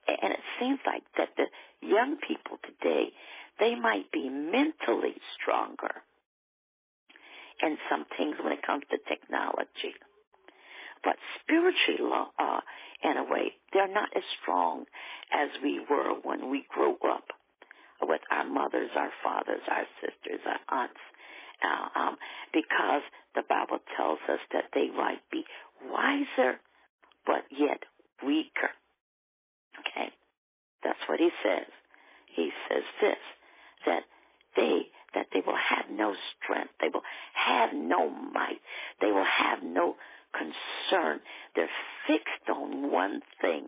[0.08, 1.48] And it seems like that the
[1.86, 3.14] young people today,
[3.60, 6.02] they might be mentally stronger
[7.62, 9.94] in some things when it comes to technology.
[11.04, 12.62] But spiritually, uh,
[13.04, 14.86] in a way, they're not as strong
[15.34, 17.26] as we were when we grew up
[18.02, 21.02] with our mothers, our fathers, our sisters, our aunts,
[21.64, 22.18] uh, um,
[22.54, 23.02] because
[23.36, 25.44] the Bible tells us that they might be
[25.86, 26.60] wiser,
[27.26, 27.84] but yet
[28.26, 28.74] weaker.
[29.82, 30.10] Okay?
[30.84, 31.68] That's what he says.
[32.36, 33.22] He says this,
[33.86, 34.04] that
[34.56, 36.72] they, that they will have no strength.
[36.80, 38.62] They will have no might.
[39.02, 39.96] They will have no
[40.34, 41.20] concern.
[41.56, 41.70] They're
[42.08, 43.68] fixed on one thing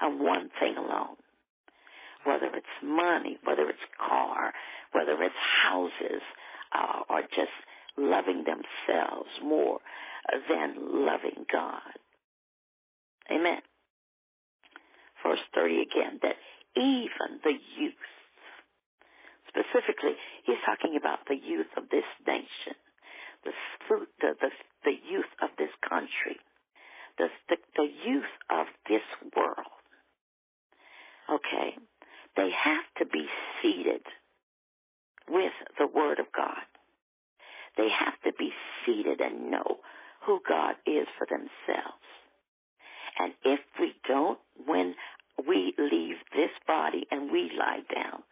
[0.00, 1.16] and one thing alone.
[2.24, 4.52] Whether it's money, whether it's car,
[4.92, 5.34] whether it's
[5.64, 6.22] houses,
[6.72, 7.52] uh, or just
[7.96, 9.78] loving themselves more
[10.48, 11.80] than loving God.
[13.30, 13.60] Amen.
[15.22, 16.36] Verse 30 again, that
[16.76, 18.06] even the youth,
[19.48, 22.76] specifically, he's talking about the youth of this nation,
[23.44, 23.52] the,
[24.20, 24.50] the, the,
[24.84, 26.38] the youth of this country,
[27.18, 29.04] the, the, the youth of this
[29.36, 29.82] world.
[31.30, 31.76] Okay?
[32.36, 33.26] They have to be
[33.60, 34.02] seated
[35.28, 36.66] with the Word of God.
[37.76, 38.50] They have to be
[38.84, 39.80] seated and know
[40.26, 42.11] who God is for themselves.
[43.18, 44.94] And if we don't, when
[45.46, 48.22] we leave this body and we lie down,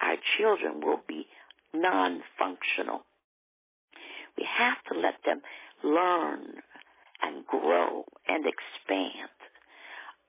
[0.00, 1.26] our children will be
[1.74, 3.02] non functional.
[4.36, 5.42] We have to let them
[5.84, 6.62] learn
[7.22, 9.30] and grow and expand.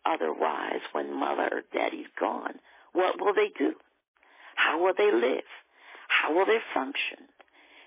[0.06, 2.60] Otherwise, when mother or daddy's gone,
[2.92, 3.74] what will they do?
[4.56, 5.48] How will they live?
[6.08, 7.26] How will they function?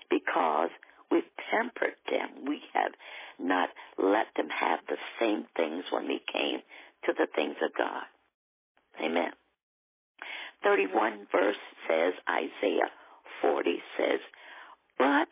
[0.09, 0.69] Because
[1.11, 2.45] we've tempered them.
[2.47, 2.91] We have
[3.39, 6.59] not let them have the same things when we came
[7.05, 8.03] to the things of God.
[9.03, 9.31] Amen.
[10.63, 11.55] 31 verse
[11.87, 12.89] says, Isaiah
[13.41, 14.19] 40 says,
[14.97, 15.29] But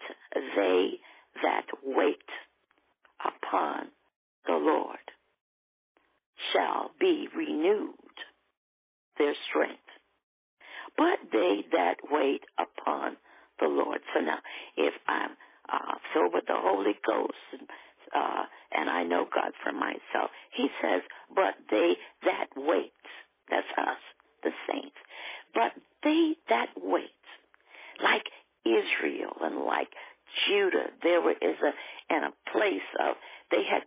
[0.56, 0.99] they
[1.41, 2.30] that wait
[3.20, 3.88] upon
[4.45, 4.99] the Lord
[6.53, 7.95] shall be renewed
[9.18, 9.82] their strength.
[10.97, 13.18] But they that wait upon
[13.60, 13.99] the Lord.
[14.14, 14.39] So now,
[14.78, 15.32] if I'm
[15.72, 17.68] uh, filled with the Holy Ghost and,
[18.14, 21.01] uh, and I know God for myself, He says,
[21.34, 21.93] but they
[22.24, 22.93] that wait,
[23.49, 24.01] that's us,
[24.43, 24.97] the saints,
[25.53, 25.72] but
[26.03, 27.24] they that wait,
[28.03, 28.26] like
[28.66, 29.89] Israel and like
[30.47, 33.16] Judah, there is a, in a place of,
[33.51, 33.84] they had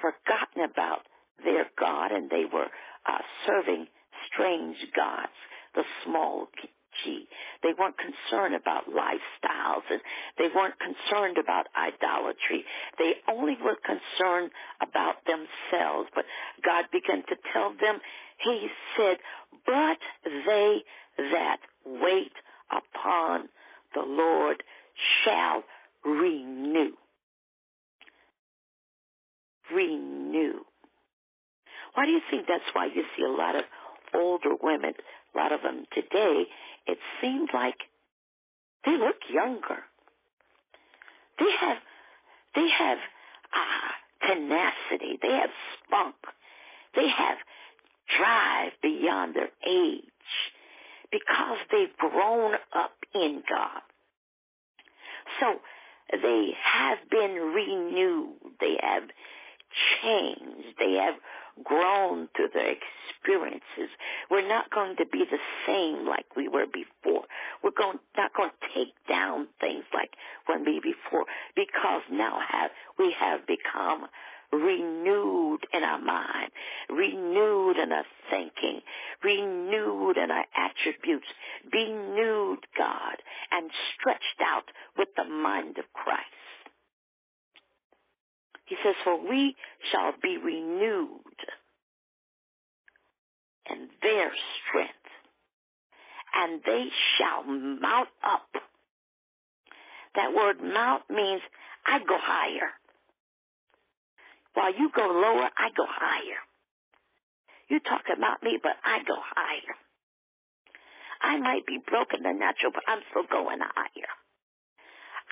[0.00, 1.06] forgotten about
[1.44, 2.68] their God and they were
[3.06, 3.86] uh, serving
[4.32, 5.32] strange gods,
[5.74, 6.48] the small
[7.62, 10.00] They weren't concerned about lifestyles and
[10.38, 12.64] they weren't concerned about idolatry.
[12.98, 16.08] They only were concerned about themselves.
[16.14, 16.24] But
[16.64, 18.00] God began to tell them,
[18.44, 19.18] He said,
[19.66, 20.82] but they
[21.18, 22.32] that wait
[22.70, 23.48] upon
[23.94, 24.62] the Lord
[25.24, 25.64] shall
[26.04, 26.92] renew.
[29.74, 30.60] Renew.
[31.94, 33.64] Why do you think that's why you see a lot of
[34.14, 34.94] older women,
[35.34, 36.44] a lot of them today,
[36.88, 37.76] it seems like
[38.84, 39.84] they look younger.
[41.38, 41.78] They have,
[42.54, 42.98] they have
[43.52, 45.18] uh, tenacity.
[45.20, 45.50] They have
[45.84, 46.16] spunk.
[46.94, 47.38] They have
[48.18, 50.02] drive beyond their age
[51.12, 53.82] because they've grown up in God.
[55.40, 55.60] So
[56.10, 58.56] they have been renewed.
[58.60, 59.04] They have
[60.02, 60.76] changed.
[60.78, 61.14] They have
[61.64, 63.90] grown through their experiences.
[64.30, 67.24] We're not going to be the same like we were before.
[67.62, 70.12] We're going not going to take down things like
[70.46, 74.08] when we before because now have we have become
[74.52, 76.50] renewed in our mind,
[76.88, 78.80] renewed in our thinking,
[79.22, 81.26] renewed in our attributes,
[81.72, 83.16] renewed, God,
[83.50, 84.64] and stretched out
[84.96, 86.37] with the mind of Christ.
[88.68, 89.56] He says, For we
[89.90, 91.40] shall be renewed
[93.70, 94.30] in their
[94.68, 95.08] strength,
[96.34, 96.84] and they
[97.16, 98.48] shall mount up.
[100.14, 101.40] That word mount means
[101.86, 102.70] I go higher.
[104.54, 106.40] While you go lower, I go higher.
[107.68, 109.76] You talk about me, but I go higher.
[111.20, 114.12] I might be broken the natural, but I'm still going higher.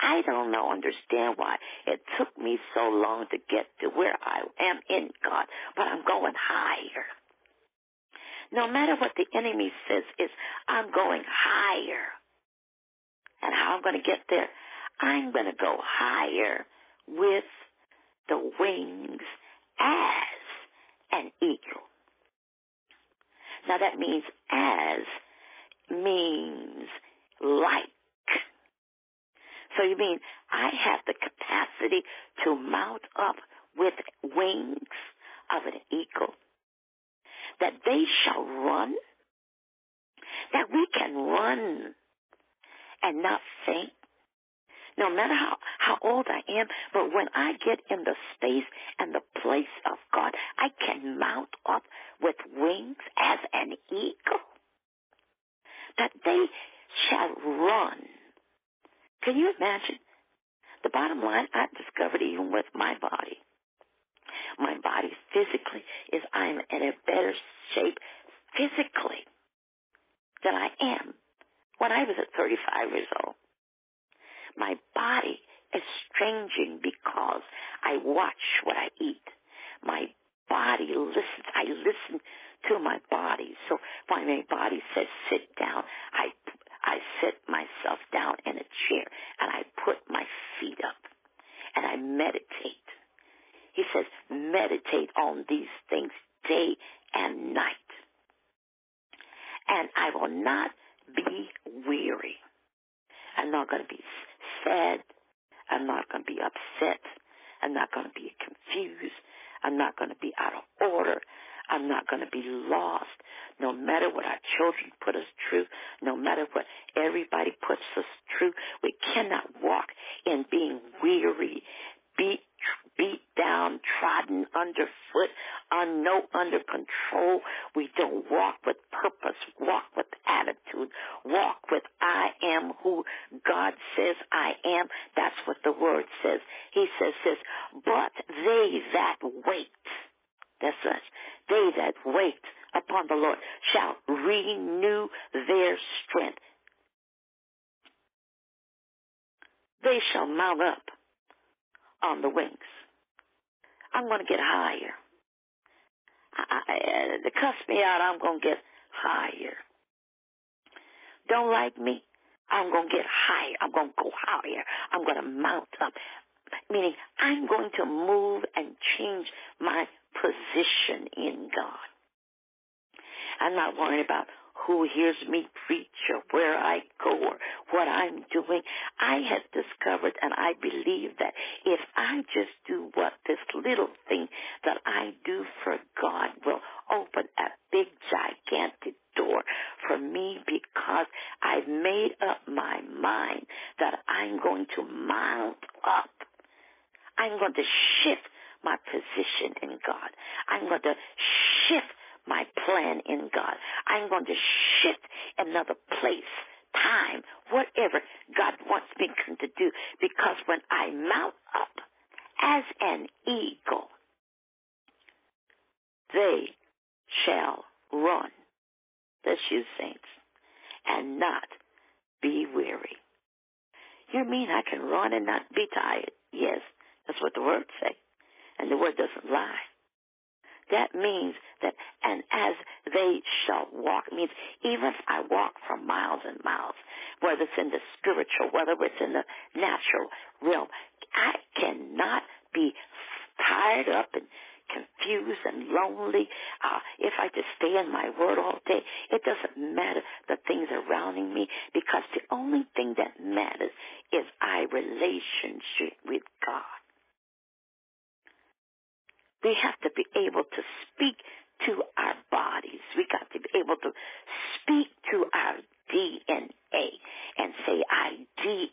[0.01, 4.41] I don't know, understand why it took me so long to get to where I
[4.61, 5.45] am in God,
[5.75, 7.05] but I'm going higher.
[8.51, 10.29] No matter what the enemy says is,
[10.67, 12.05] I'm going higher.
[13.41, 14.47] And how I'm going to get there?
[14.99, 16.65] I'm going to go higher
[17.07, 17.43] with
[18.29, 19.21] the wings
[19.79, 20.41] as
[21.11, 21.85] an eagle.
[23.67, 25.05] Now that means as
[25.89, 26.87] means
[27.41, 27.96] like.
[29.77, 30.19] So you mean
[30.51, 32.01] I have the capacity
[32.43, 33.35] to mount up
[33.77, 34.89] with wings
[35.55, 36.33] of an eagle?
[37.61, 38.95] That they shall run?
[40.53, 41.93] That we can run
[43.03, 43.91] and not faint?
[44.97, 48.65] No matter how, how old I am, but when I get in the space
[48.97, 51.83] and the place of God, I can mount up
[52.19, 54.41] with wings as an eagle.
[55.99, 56.45] That they
[57.09, 58.16] shall run
[59.27, 59.99] can you imagine?
[60.87, 63.43] The bottom line, I've discovered even with my body.
[64.55, 65.83] My body physically
[66.15, 67.35] is I'm in a better
[67.75, 67.99] shape
[68.55, 69.27] physically
[70.47, 71.13] than I am
[71.77, 73.35] when I was at 35 years old.
[74.55, 75.43] My body
[75.75, 75.83] is
[76.15, 77.43] changing because
[77.83, 78.46] I watch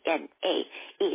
[0.05, 1.14] DNA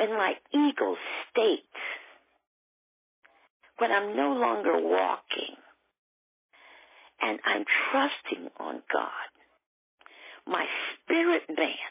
[0.00, 0.96] In my eagle
[1.30, 1.64] state,
[3.78, 5.56] when I'm no longer walking
[7.20, 9.28] and I'm trusting on God,
[10.46, 11.90] my spirit man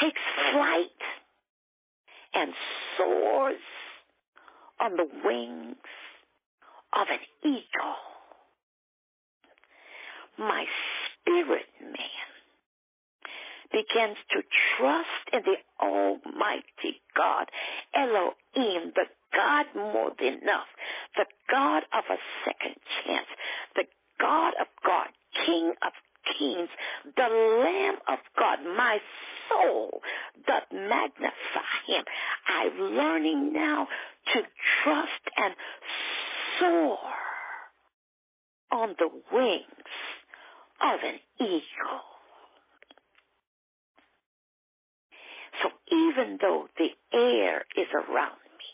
[0.00, 0.20] takes
[0.52, 1.00] flight
[2.34, 2.52] and
[2.96, 3.60] soars
[4.80, 5.76] on the wings
[6.92, 7.96] of an eagle.
[10.38, 10.64] My
[11.20, 12.29] spirit man
[13.70, 14.42] begins to
[14.76, 17.46] trust in the Almighty God,
[17.94, 20.70] Elohim, the God more than enough,
[21.16, 23.30] the God of a second chance,
[23.76, 23.84] the
[24.18, 25.08] God of God,
[25.46, 25.92] King of
[26.38, 26.68] kings,
[27.16, 28.98] the Lamb of God, my
[29.48, 30.00] soul
[30.46, 32.04] doth magnify him.
[32.46, 33.86] I'm learning now
[34.34, 34.40] to
[34.82, 35.54] trust and
[36.58, 36.98] soar
[38.72, 39.90] on the wings
[40.80, 42.09] of an eagle.
[45.90, 48.68] Even though the air is around me,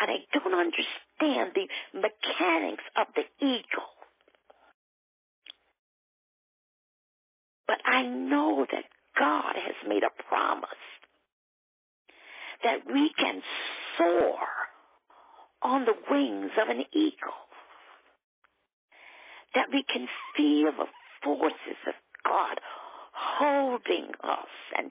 [0.00, 3.92] and I don't understand the mechanics of the eagle,
[7.66, 8.84] but I know that
[9.18, 10.68] God has made a promise
[12.62, 13.42] that we can
[13.96, 14.38] soar
[15.62, 17.38] on the wings of an eagle,
[19.54, 20.06] that we can
[20.36, 20.86] feel the
[21.22, 21.94] forces of
[22.24, 22.58] God
[23.18, 24.90] holding us and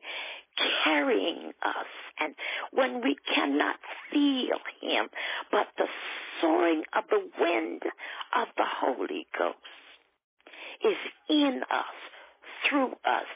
[0.83, 1.91] carrying us.
[2.19, 2.35] And
[2.71, 3.77] when we cannot
[4.11, 5.09] feel Him,
[5.51, 5.87] but the
[6.41, 7.81] soaring of the wind
[8.35, 9.57] of the Holy Ghost
[10.83, 10.97] is
[11.29, 11.97] in us,
[12.69, 13.27] through us,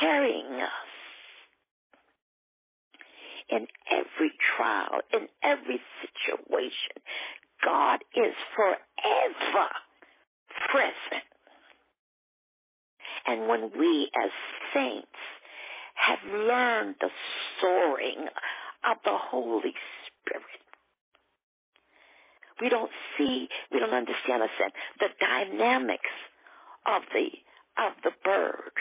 [0.00, 0.90] carrying us.
[3.48, 6.98] In every trial, in every situation,
[7.64, 9.68] God is forever
[10.68, 11.35] present.
[13.26, 14.30] And when we as
[14.72, 15.18] saints
[15.94, 17.10] have learned the
[17.60, 18.28] soaring
[18.88, 19.74] of the Holy
[20.06, 20.62] Spirit,
[22.60, 24.42] we don't see, we don't understand
[24.98, 26.14] the dynamics
[26.86, 27.28] of the
[27.82, 28.72] of the bird.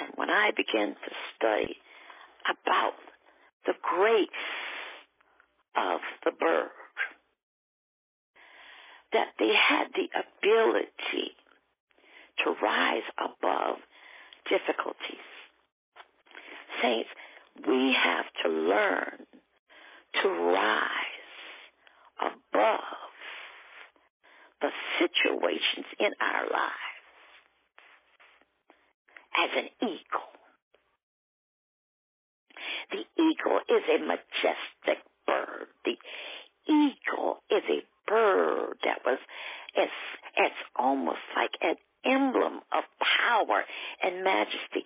[0.00, 1.76] And when I began to study
[2.46, 2.94] about
[3.64, 4.28] the grace
[5.74, 6.70] of the bird,
[9.12, 11.34] that they had the ability
[12.44, 13.76] to rise above
[14.48, 15.26] difficulties.
[16.82, 17.08] Saints,
[17.66, 19.26] we have to learn
[20.22, 20.90] to rise
[22.20, 22.80] above
[24.60, 26.86] the situations in our lives
[29.36, 30.32] as an eagle.
[32.90, 35.68] The eagle is a majestic bird.
[35.84, 35.96] The
[36.68, 39.18] eagle is a bird that was
[39.74, 39.92] it's
[40.36, 41.76] it's almost like an
[42.06, 43.64] emblem of power
[44.02, 44.84] and majesty.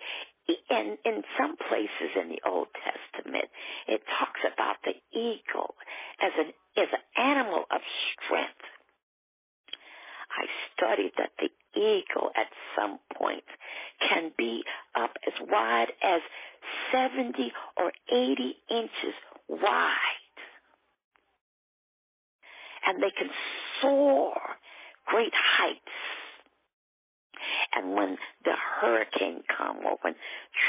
[0.69, 3.47] And in some places in the Old Testament,
[3.87, 5.75] it talks about the eagle
[6.19, 8.65] as an as an animal of strength.
[10.31, 13.43] I studied that the eagle at some point
[13.99, 14.63] can be
[14.95, 16.21] up as wide as
[16.91, 19.15] 70 or 80 inches
[19.47, 20.37] wide.
[22.87, 23.29] And they can
[23.81, 24.35] soar
[25.05, 26.10] great heights
[27.89, 30.15] when the hurricane come or when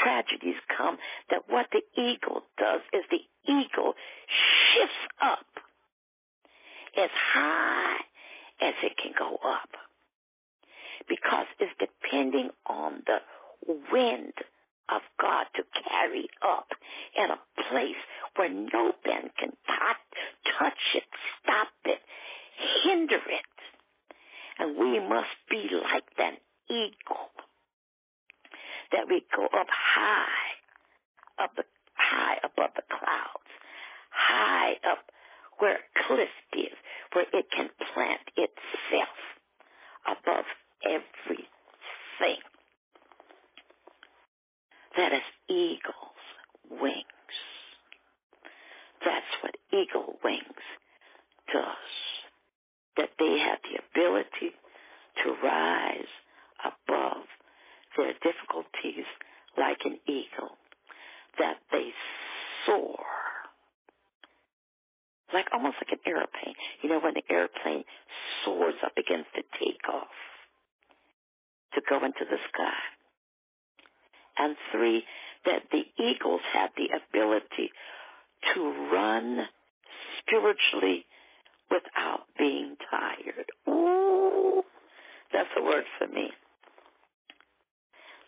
[0.01, 0.97] tragedies come,
[1.29, 3.93] that what the eagle does is the eagle
[4.73, 5.45] shifts up
[6.97, 7.97] as high
[8.61, 9.69] as it can go up
[11.07, 13.19] because it's depending on the
[13.91, 14.33] wind
[14.89, 16.67] of God to carry up
[17.17, 17.39] in a
[17.69, 18.01] place
[18.35, 19.51] where no man can
[20.59, 21.03] touch it,
[21.41, 21.99] stop it,
[22.83, 23.53] hinder it.
[24.59, 26.39] And we must be like that
[26.73, 27.29] eagle,
[28.91, 30.57] that we go up high,
[31.43, 31.63] up the,
[31.93, 33.51] high above the clouds,
[34.09, 35.05] high up
[35.59, 36.75] where a cliff is,
[37.13, 39.17] where it can plant itself
[40.07, 40.45] above
[40.85, 42.41] everything.
[44.97, 46.25] That is eagle's
[46.69, 47.37] wings.
[49.03, 50.65] That's what eagle wings
[51.51, 51.91] does.
[52.97, 54.53] That they have the ability
[55.23, 56.13] to rise
[56.63, 57.27] above
[57.97, 59.05] their difficulties
[59.57, 60.57] like an eagle.
[61.39, 61.89] That they
[62.65, 63.03] soar.
[65.33, 66.55] Like almost like an airplane.
[66.81, 67.83] You know, when the airplane
[68.45, 70.13] soars up against the takeoff
[71.73, 72.81] to go into the sky.
[74.37, 75.03] And three,
[75.45, 77.71] that the eagles have the ability
[78.53, 78.61] to
[78.91, 79.45] run
[80.19, 81.05] spiritually
[81.69, 83.47] without being tired.
[83.67, 84.63] Ooh,
[85.31, 86.29] that's a word for me.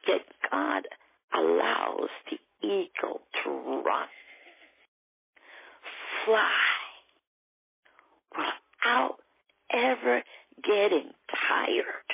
[0.07, 0.87] That God
[1.33, 4.07] allows the eagle to run,
[6.25, 6.49] fly,
[8.31, 9.17] without
[9.73, 10.21] ever
[10.63, 11.11] getting
[11.49, 12.09] tired.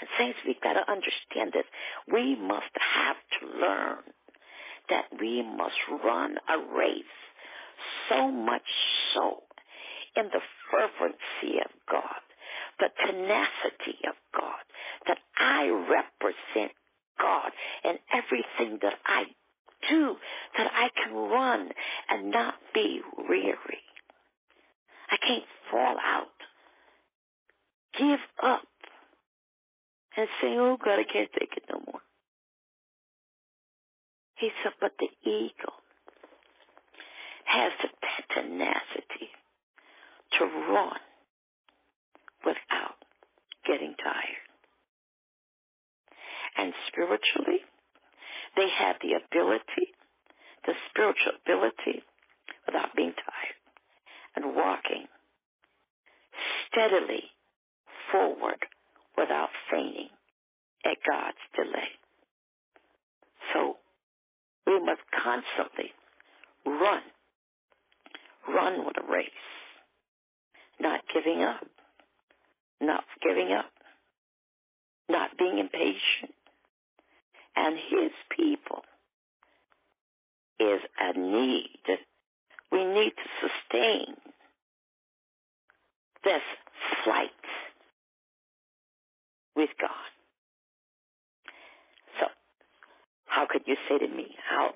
[0.00, 1.64] And saints, we've got to understand this.
[2.12, 4.04] We must have to learn
[4.88, 7.04] that we must run a race
[8.08, 8.66] so much
[9.14, 9.42] so
[10.16, 10.40] in the
[10.70, 12.25] fervency of God,
[12.78, 14.64] the tenacity of God,
[15.06, 16.72] that I represent
[17.18, 17.50] God
[17.84, 19.24] in everything that I
[19.88, 20.16] do,
[20.58, 21.70] that I can run
[22.10, 23.84] and not be weary.
[25.10, 26.36] I can't fall out,
[27.98, 28.66] give up,
[30.16, 32.00] and say, oh God, I can't take it no more.
[34.36, 35.72] He said, but the eagle
[37.44, 37.88] has the
[38.34, 39.30] tenacity
[40.38, 40.98] to run
[42.46, 43.02] without
[43.66, 44.46] getting tired.
[46.56, 47.60] And spiritually,
[48.56, 49.92] they have the ability,
[50.64, 52.06] the spiritual ability,
[52.64, 53.58] without being tired,
[54.34, 55.06] and walking
[56.70, 57.24] steadily
[58.10, 58.58] forward
[59.16, 60.08] without fainting
[60.84, 61.90] at God's delay.
[63.52, 63.76] So
[64.66, 65.92] we must constantly
[66.64, 67.02] run,
[68.48, 69.28] run with a race,
[70.80, 71.66] not giving up,
[72.80, 73.70] not giving up,
[75.08, 76.34] not being impatient.
[77.56, 78.82] And his people
[80.60, 81.80] is a need.
[82.70, 84.16] We need to sustain
[86.24, 86.42] this
[87.04, 87.30] flight
[89.54, 90.10] with God.
[92.20, 92.26] So,
[93.26, 94.74] how could you say to me, how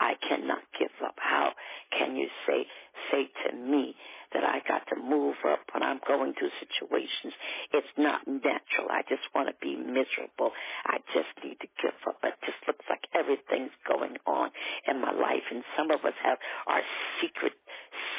[0.00, 1.16] I cannot give up?
[1.18, 1.50] How
[1.96, 2.66] can you say
[3.10, 3.94] say to me
[4.32, 7.34] that I got to move up when I'm going through situations?
[7.72, 8.90] It's not natural.
[8.90, 10.52] I just want to be miserable.
[10.86, 12.18] I just need to give up.
[12.22, 14.50] It just looks like everything's going on
[14.86, 16.82] in my life, and some of us have our
[17.20, 17.52] secret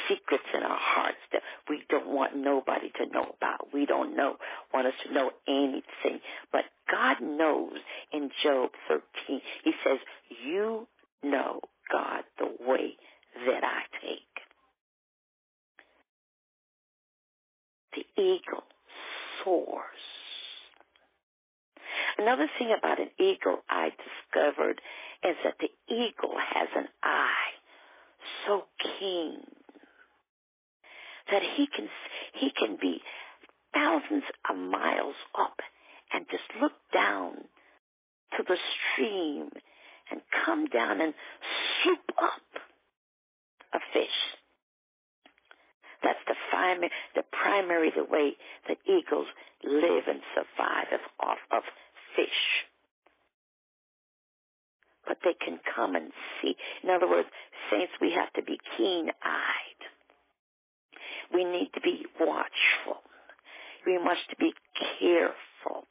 [0.07, 3.73] secrets in our hearts that we don't want nobody to know about.
[3.73, 4.37] We don't know
[4.73, 7.75] want us to know anything, but God knows.
[8.13, 9.99] In Job 13, He says,
[10.43, 10.87] "You
[11.23, 12.95] know God the way
[13.45, 14.46] that I take.
[17.97, 18.63] The eagle
[19.43, 19.81] soars.
[22.19, 24.81] Another thing about an eagle I discovered
[25.23, 27.51] is that the eagle has an eye
[28.45, 28.65] so
[28.99, 29.41] keen
[31.31, 31.89] that he can
[32.39, 33.01] he can be
[33.73, 35.57] thousands of miles up
[36.13, 37.33] and just look down
[38.37, 38.57] to the
[38.93, 39.49] stream
[40.11, 41.15] and come down and
[41.81, 42.61] swoop up
[43.73, 44.36] a fish.
[46.03, 48.37] That's the primary, the primary the way
[48.67, 49.27] that eagles
[49.63, 51.63] live and survive is off of
[52.15, 52.65] fish.
[55.07, 56.55] But they can come and see.
[56.83, 57.29] In other words,
[57.71, 59.81] saints, we have to be keen-eyed.
[61.33, 63.01] We need to be watchful.
[63.85, 64.53] We must be
[64.99, 65.87] careful,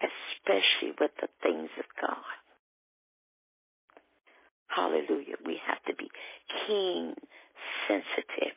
[0.00, 2.36] especially with the things of God.
[4.68, 5.36] Hallelujah.
[5.44, 6.08] We have to be
[6.66, 7.14] keen,
[7.88, 8.56] sensitive.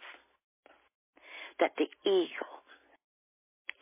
[1.59, 2.55] That the eagle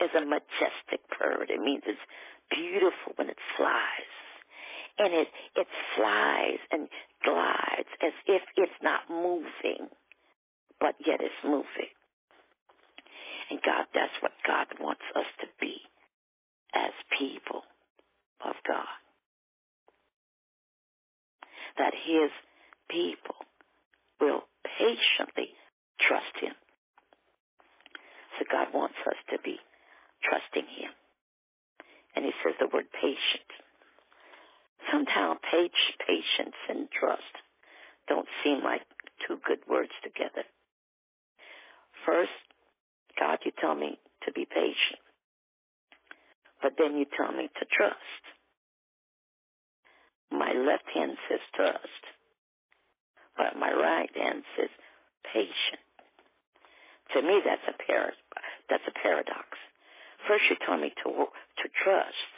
[0.00, 1.50] is a majestic bird.
[1.50, 1.98] It means it's
[2.50, 4.14] beautiful when it flies.
[4.98, 5.66] And it, it
[5.96, 6.88] flies and
[7.24, 9.90] glides as if it's not moving,
[10.78, 11.90] but yet it's moving.
[13.50, 15.76] And God, that's what God wants us to be
[16.74, 17.62] as people
[18.44, 18.86] of God
[21.76, 22.30] that his
[22.90, 23.36] people
[24.20, 25.50] will patiently
[25.98, 26.54] trust him.
[28.38, 29.58] So God wants us to be
[30.22, 30.92] trusting him.
[32.16, 33.50] And he says the word patient.
[34.90, 37.34] Sometimes patience and trust
[38.08, 38.82] don't seem like
[39.26, 40.44] two good words together.
[42.04, 42.36] First,
[43.18, 45.00] God, you tell me to be patient.
[46.62, 48.22] But then you tell me to trust.
[50.30, 52.02] My left hand says trust,
[53.36, 54.70] but my right hand says
[55.32, 55.83] patient.
[57.14, 58.18] To me, that's a par-
[58.68, 59.46] that's a paradox.
[60.26, 62.30] First, you tell me to to trust,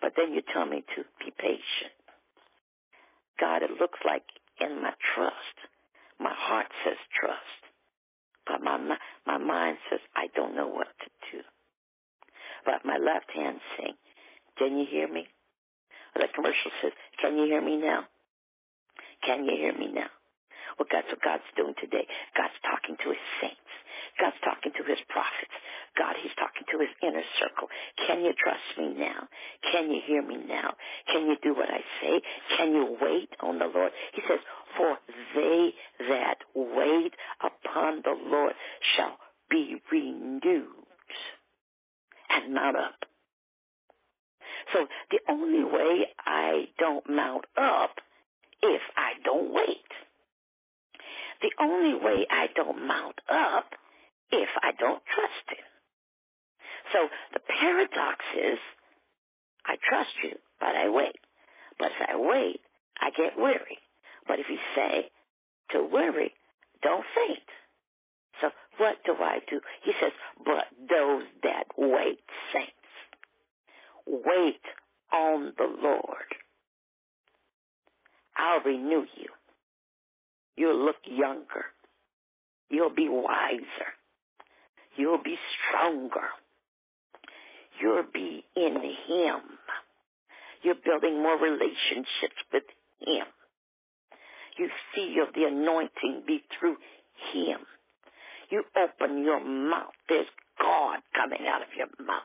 [0.00, 1.94] but then you tell me to be patient.
[3.38, 4.24] God, it looks like
[4.60, 5.56] in my trust,
[6.18, 7.60] my heart says trust,
[8.46, 8.78] but my
[9.26, 11.42] my mind says I don't know what to do.
[12.64, 13.96] But my left hand saying,
[14.58, 15.28] "Can you hear me?"
[16.14, 18.04] The commercial says, Can you hear me now?
[19.24, 20.12] Can you hear me now?
[20.78, 22.06] Well, that's what God's doing today.
[22.36, 23.71] God's talking to his saints.
[24.20, 25.54] God's talking to his prophets.
[25.96, 27.68] God, he's talking to his inner circle.
[28.06, 29.28] Can you trust me now?
[29.72, 30.74] Can you hear me now?
[31.12, 32.22] Can you do what I say?
[32.56, 33.92] Can you wait on the Lord?
[34.14, 34.40] He says,
[34.76, 34.96] For
[35.34, 35.74] they
[36.08, 38.54] that wait upon the Lord
[38.96, 39.18] shall
[39.50, 40.88] be renewed
[42.30, 43.04] and mount up
[44.72, 47.96] so the only way I don't mount up
[48.62, 49.90] if I don't wait.
[51.42, 53.66] The only way I don't mount up
[54.32, 55.66] if I don't trust him.
[56.92, 58.58] So the paradox is
[59.64, 61.20] I trust you, but I wait.
[61.78, 62.60] But if I wait,
[63.00, 63.78] I get weary.
[64.26, 65.08] But if you say
[65.72, 66.32] to worry,
[66.82, 67.48] don't faint.
[68.40, 69.60] So what do I do?
[69.84, 70.12] He says,
[70.44, 72.20] but those that wait,
[72.52, 72.72] saints
[74.06, 74.62] Wait
[75.12, 76.34] on the Lord.
[78.36, 79.28] I'll renew you.
[80.56, 81.66] You'll look younger.
[82.68, 83.92] You'll be wiser.
[84.96, 86.28] You'll be stronger.
[87.80, 89.40] You'll be in Him.
[90.62, 92.64] You're building more relationships with
[93.00, 93.26] Him.
[94.58, 96.76] You feel the anointing be through
[97.32, 97.58] Him.
[98.50, 99.94] You open your mouth.
[100.08, 100.26] There's
[100.60, 102.22] God coming out of your mouth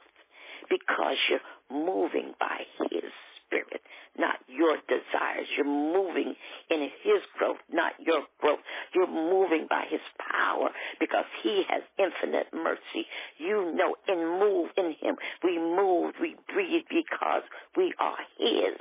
[0.69, 1.39] because you're
[1.71, 3.11] moving by His
[3.47, 3.81] Spirit,
[4.19, 5.47] not your desires.
[5.55, 6.35] You're moving
[6.69, 8.59] in His growth, not your growth.
[8.93, 10.69] You're moving by His power
[10.99, 13.07] because He has infinite mercy.
[13.39, 15.15] You know, and move in Him.
[15.43, 17.43] We move, we breathe because
[17.75, 18.79] we are His.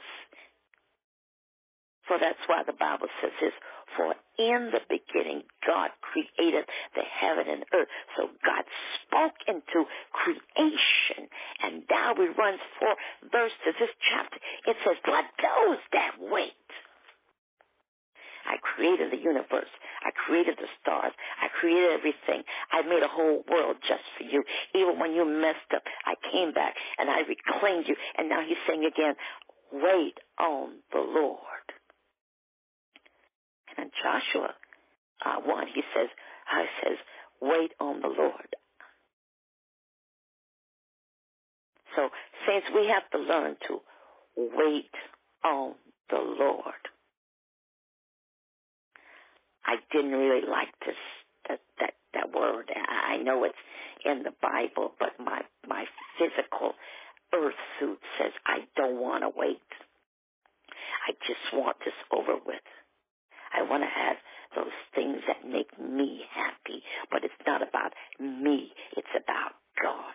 [2.08, 3.54] So that's why the Bible says this,
[3.96, 7.88] for in the beginning God created the heaven and earth.
[8.16, 8.64] So God
[9.04, 11.28] spoke into creation.
[11.64, 12.94] And now we run four
[13.32, 14.38] verses this chapter.
[14.68, 16.52] It says, let those that wait.
[18.46, 19.72] I created the universe.
[20.06, 21.10] I created the stars.
[21.42, 22.46] I created everything.
[22.70, 24.44] I made a whole world just for you.
[24.70, 27.96] Even when you messed up, I came back and I reclaimed you.
[28.16, 29.18] And now he's saying again,
[29.72, 31.65] wait on the Lord.
[33.78, 34.54] And Joshua
[35.24, 36.08] uh, 1, he says,
[36.52, 36.98] uh, says,
[37.40, 38.50] wait on the Lord.
[41.94, 42.08] So,
[42.46, 43.80] saints, we have to learn to
[44.36, 44.92] wait
[45.44, 45.74] on
[46.10, 46.82] the Lord.
[49.64, 50.96] I didn't really like this
[51.48, 52.70] that that that word.
[52.70, 53.54] I know it's
[54.04, 55.84] in the Bible, but my my
[56.18, 56.74] physical
[57.34, 59.58] earth suit says I don't want to wait.
[61.08, 62.62] I just want this over with.
[63.56, 64.16] I want to have
[64.54, 68.72] those things that make me happy, but it's not about me.
[68.96, 70.12] It's about God.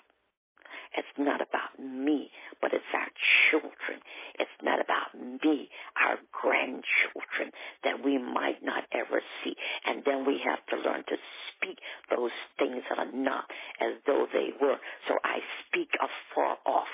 [0.98, 2.30] It's not about me,
[2.62, 3.12] but it's our
[3.50, 4.00] children.
[4.40, 5.70] It's not about me,
[6.00, 7.52] our grandchildren
[7.84, 9.56] that we might not ever see.
[9.86, 11.18] And then we have to learn to
[11.62, 11.78] speak
[12.10, 13.46] those things that are not
[13.80, 14.78] as though they were.
[15.08, 16.90] So I speak afar off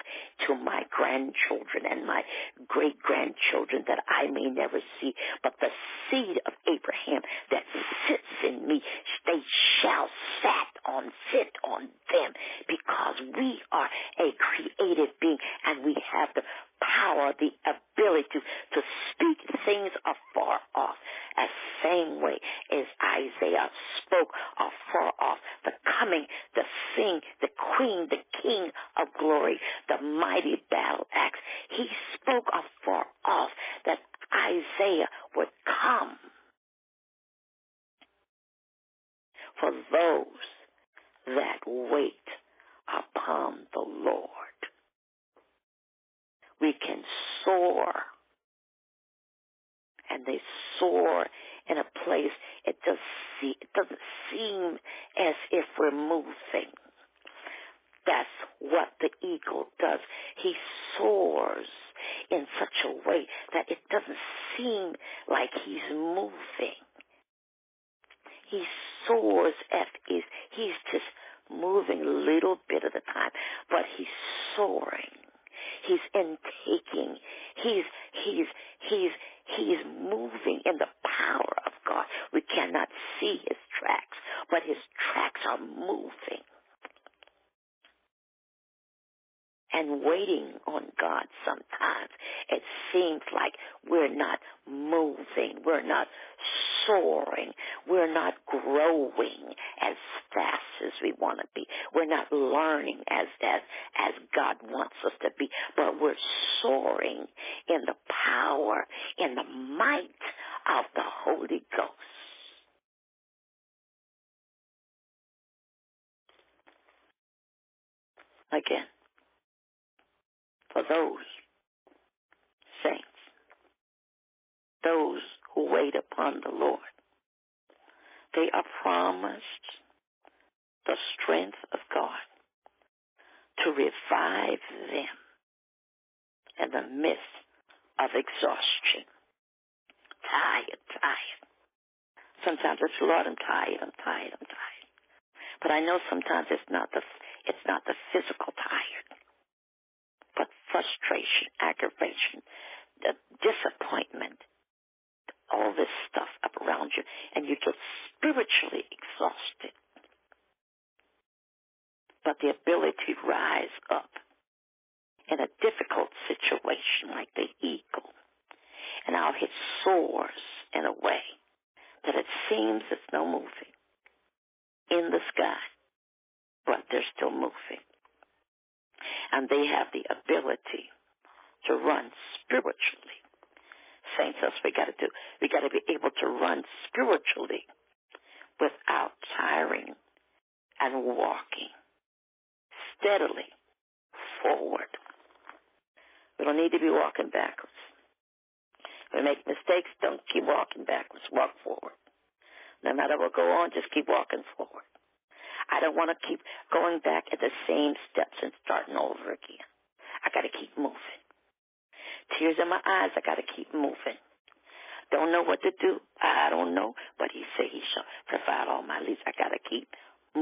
[0.48, 2.22] to my grandchildren and my
[2.68, 5.14] great grandchildren that I may never see.
[5.44, 5.72] But the
[6.10, 7.22] seed of Abraham
[7.52, 7.64] that
[8.08, 8.82] sits in me,
[9.26, 9.42] they
[9.82, 10.08] shall
[10.44, 12.32] sat on, sit on them
[12.68, 13.87] because we are
[14.20, 16.44] a creative being and we have the
[16.82, 18.82] power, the ability to, to
[19.12, 20.96] speak things afar off.
[21.38, 21.50] As
[21.84, 22.40] same way
[22.72, 23.70] as Isaiah
[24.02, 26.26] spoke afar off the coming,
[26.56, 26.64] the
[26.96, 28.22] sing, the queen, the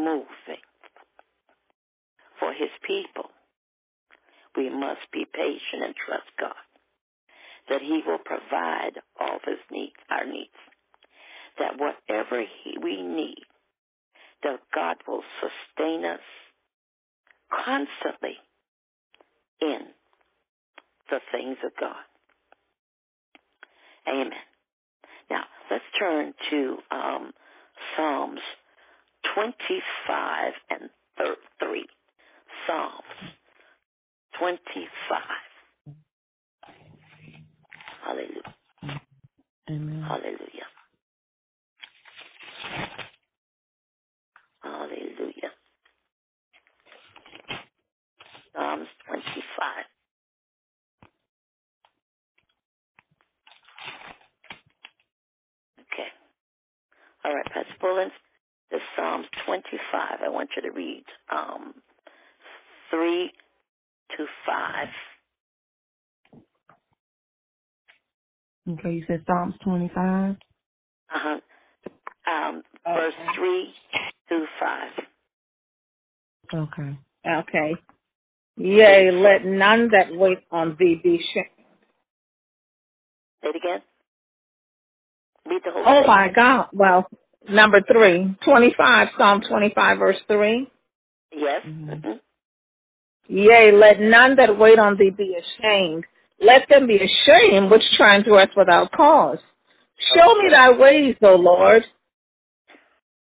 [0.06, 0.62] moving.
[2.40, 3.32] For his people,
[4.56, 6.54] we must be patient and trust God
[7.70, 10.54] that he will provide all of his needs, our needs.
[11.58, 13.46] That whatever he, we need,
[14.44, 16.20] that God will sustain us
[17.50, 18.36] constantly
[19.62, 19.80] in
[21.10, 22.04] the things of God.
[24.08, 24.32] Amen.
[25.32, 27.32] Now, let's turn to um,
[27.96, 28.42] Psalms
[29.34, 30.90] 25 and
[31.60, 31.86] 3.
[32.68, 33.32] Psalms
[34.40, 35.22] 25.
[38.06, 38.56] Hallelujah.
[39.70, 40.04] Amen.
[40.08, 40.70] Hallelujah.
[44.64, 45.52] Hallelujah.
[48.56, 49.86] Psalms 25.
[55.82, 56.10] Okay.
[57.26, 58.12] All right, Pastor Bullens,
[58.72, 60.20] the Psalms 25.
[60.26, 61.74] I want you to read um,
[62.92, 63.32] 3
[64.18, 64.88] to 5.
[68.80, 70.36] Okay, you said Psalms 25?
[71.14, 71.40] Uh-huh.
[72.32, 73.74] Um, verse 3
[74.30, 74.92] through 5.
[76.54, 76.98] Okay.
[77.28, 77.76] Okay.
[78.58, 81.48] Yea, let none that wait on thee be shamed.
[83.44, 83.82] Say it again.
[85.48, 86.08] Read the whole Oh thing.
[86.08, 86.68] my God.
[86.74, 87.08] Well,
[87.50, 90.68] number three, 25, Psalm 25, verse 3.
[91.32, 91.62] Yes.
[91.66, 92.02] Mhm.
[92.02, 92.20] mhm.
[93.28, 96.06] Yea, let none that wait on thee be ashamed.
[96.40, 99.40] Let them be ashamed which transgress without cause.
[100.14, 101.84] Show me thy ways, O Lord.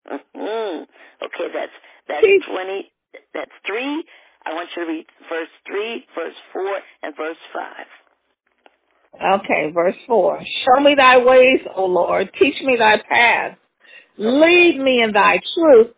[0.06, 0.82] hmm
[1.22, 1.72] Okay, that's
[2.08, 2.42] that's Please.
[2.50, 2.92] twenty.
[3.32, 4.04] That's three.
[4.44, 7.86] I want you to read verse three, verse four, and verse five.
[9.22, 10.40] Okay, verse 4.
[10.64, 12.30] Show me thy ways, O Lord.
[12.38, 13.56] Teach me thy paths.
[14.18, 15.88] Lead me in thy truth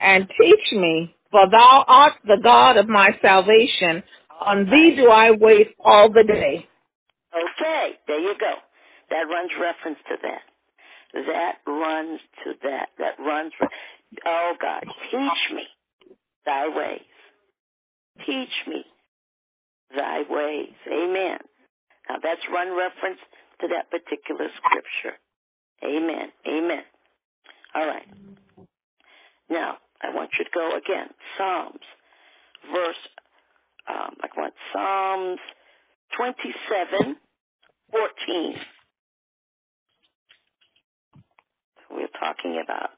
[0.00, 4.02] and teach me, for thou art the God of my salvation.
[4.40, 6.66] On thee do I wait all the day.
[7.34, 8.54] Okay, there you go.
[9.10, 10.42] That runs reference to that.
[11.14, 12.88] That runs to that.
[12.98, 13.52] That runs.
[13.60, 13.68] Re-
[14.26, 15.62] oh God, teach me
[16.44, 17.00] thy ways.
[18.26, 18.84] Teach me
[19.94, 20.74] thy ways.
[20.90, 21.38] Amen.
[22.08, 23.20] Now that's run reference
[23.60, 25.18] to that particular scripture.
[25.84, 26.32] Amen.
[26.46, 26.84] Amen.
[27.76, 28.08] All right.
[29.50, 31.08] Now, I want you to go again.
[31.36, 31.80] Psalms,
[32.72, 32.96] verse,
[33.88, 35.38] um, I want Psalms
[36.16, 37.16] 27,
[37.90, 38.54] 14.
[41.90, 42.90] We're talking about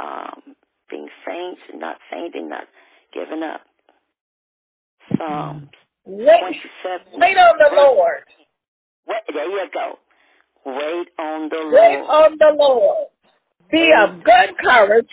[0.00, 0.54] um,
[0.90, 2.64] being saints and not fainting, not
[3.12, 3.60] giving up.
[5.18, 5.68] Psalms
[6.06, 7.20] Wait, 27.
[7.20, 8.22] wait on the Lord.
[9.06, 9.98] Wait, there you go.
[10.64, 12.00] Wait on the Wait Lord.
[12.00, 13.08] Wait on the Lord.
[13.70, 15.06] Be of good courage,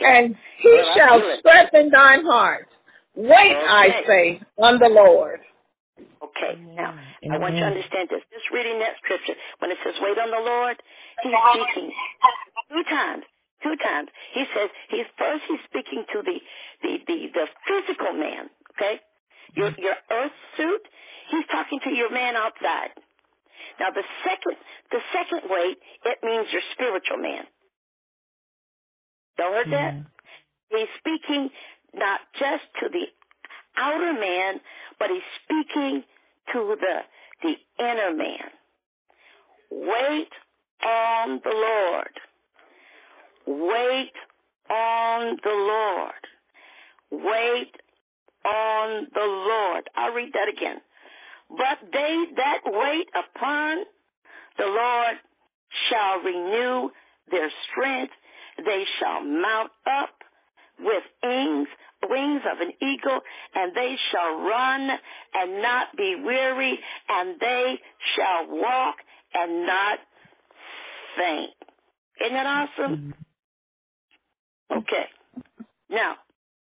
[0.00, 2.68] and he Well, shall strengthen thine heart.
[3.14, 5.40] Wait, I say, on the Lord.
[6.22, 6.94] Okay, now
[7.30, 8.22] I want you to understand this.
[8.32, 10.76] Just reading that scripture, when it says "wait on the Lord,"
[11.22, 11.92] He's speaking
[12.70, 13.24] two times.
[13.62, 14.08] Two times.
[14.34, 15.42] He says he's first.
[15.48, 16.38] He's speaking to the
[16.82, 18.50] the the, the physical man.
[18.74, 19.00] Okay,
[19.54, 20.82] your your earth suit.
[21.30, 22.90] He's talking to your man outside.
[23.80, 24.56] Now the second
[24.90, 27.44] the second wait it means your spiritual man.
[29.38, 29.94] Y'all heard that?
[29.94, 30.76] Mm-hmm.
[30.76, 31.50] He's speaking
[31.94, 33.06] not just to the
[33.76, 34.60] outer man,
[34.98, 36.04] but he's speaking
[36.52, 36.96] to the
[37.42, 38.50] the inner man.
[39.70, 40.32] Wait
[40.84, 42.14] on the Lord.
[43.46, 44.12] Wait
[44.70, 46.22] on the Lord.
[47.10, 47.72] Wait
[48.44, 49.88] on the Lord.
[49.96, 50.80] I'll read that again.
[51.52, 53.84] But they that wait upon
[54.56, 55.16] the Lord
[55.88, 56.90] shall renew
[57.30, 58.12] their strength.
[58.56, 60.14] They shall mount up
[60.78, 61.68] with wings,
[62.08, 63.20] wings of an eagle,
[63.54, 64.88] and they shall run
[65.34, 66.78] and not be weary,
[67.08, 67.74] and they
[68.16, 68.96] shall walk
[69.34, 69.98] and not
[71.16, 71.56] faint.
[72.20, 72.96] Isn't that awesome?
[72.96, 74.78] Mm-hmm.
[74.78, 75.06] Okay.
[75.90, 76.16] Now,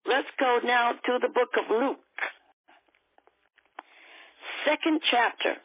[0.06, 2.00] let's go now to the book of Luke.
[4.68, 5.56] Second chapter.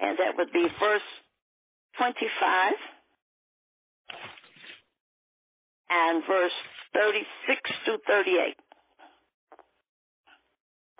[0.00, 1.02] And that would be verse
[1.98, 2.72] 25
[5.90, 6.52] and verse
[6.94, 8.56] 36 to 38.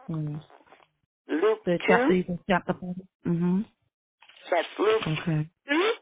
[0.08, 0.40] Mm.
[1.28, 2.94] Luke The 2, chapter, chapter 4.
[3.26, 3.60] Mm-hmm.
[4.50, 5.48] That's Luke Okay.
[5.68, 5.92] 2,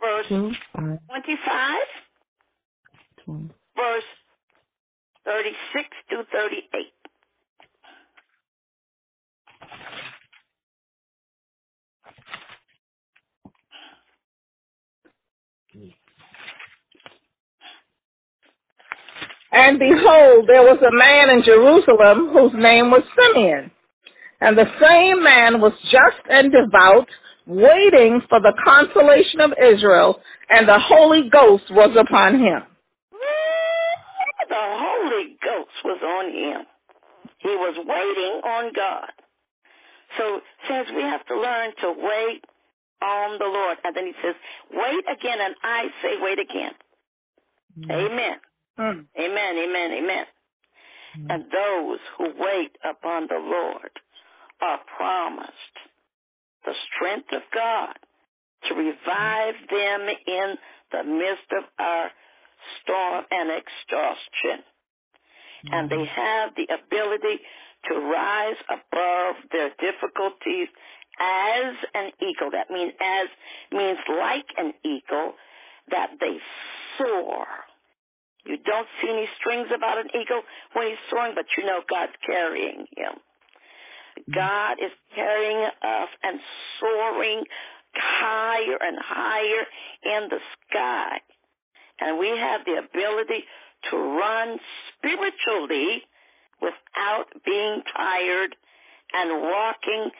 [0.00, 1.76] verse 2, 25,
[3.26, 3.48] 20.
[3.76, 4.10] verse
[5.24, 6.86] 36 to 38.
[19.52, 23.71] And behold, there was a man in Jerusalem whose name was Simeon.
[24.42, 27.06] And the same man was just and devout,
[27.46, 30.20] waiting for the consolation of Israel,
[30.50, 32.66] and the Holy Ghost was upon him.
[33.14, 33.94] Mm,
[34.48, 36.66] the Holy Ghost was on him.
[37.38, 39.14] He was waiting on God.
[40.18, 42.42] So, says we have to learn to wait
[43.00, 43.78] on the Lord.
[43.84, 44.34] And then he says,
[44.72, 46.74] wait again, and I say wait again.
[47.78, 47.90] Mm.
[47.90, 48.36] Amen.
[48.76, 49.00] Hmm.
[49.22, 50.24] Amen, amen, amen.
[51.18, 51.26] Mm.
[51.30, 53.90] And those who wait upon the Lord
[54.62, 55.76] are promised
[56.64, 57.98] the strength of God
[58.70, 60.48] to revive them in
[60.94, 62.10] the midst of our
[62.80, 64.62] storm and exhaustion.
[65.66, 66.22] And they mm-hmm.
[66.22, 67.42] have the ability
[67.90, 70.70] to rise above their difficulties
[71.18, 72.50] as an eagle.
[72.50, 73.28] That means as
[73.70, 75.34] means like an eagle
[75.90, 76.38] that they
[76.98, 77.46] soar.
[78.46, 80.42] You don't see any strings about an eagle
[80.74, 83.22] when he's soaring, but you know God's carrying him.
[84.34, 86.40] God is carrying us and
[86.80, 87.44] soaring
[87.94, 89.64] higher and higher
[90.04, 91.18] in the sky.
[92.00, 93.44] And we have the ability
[93.90, 94.58] to run
[94.96, 96.02] spiritually
[96.60, 98.56] without being tired
[99.12, 100.10] and walking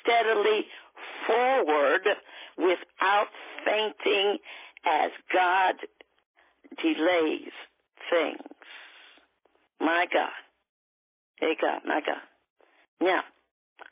[0.00, 0.66] steadily
[1.26, 2.02] forward
[2.56, 3.28] without
[3.64, 4.38] fainting
[4.86, 5.74] as God
[6.82, 7.52] delays
[8.10, 8.66] things.
[9.80, 10.30] My God.
[11.40, 12.22] Hey God, my God.
[13.00, 13.20] Now,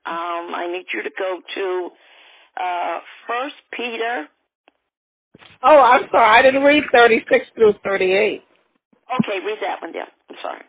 [0.06, 1.90] um, I need you to go to
[2.60, 4.28] uh First Peter.
[5.62, 6.38] Oh, I'm sorry.
[6.38, 8.42] I didn't read 36 through 38.
[9.20, 10.06] Okay, read that one down.
[10.30, 10.62] I'm sorry.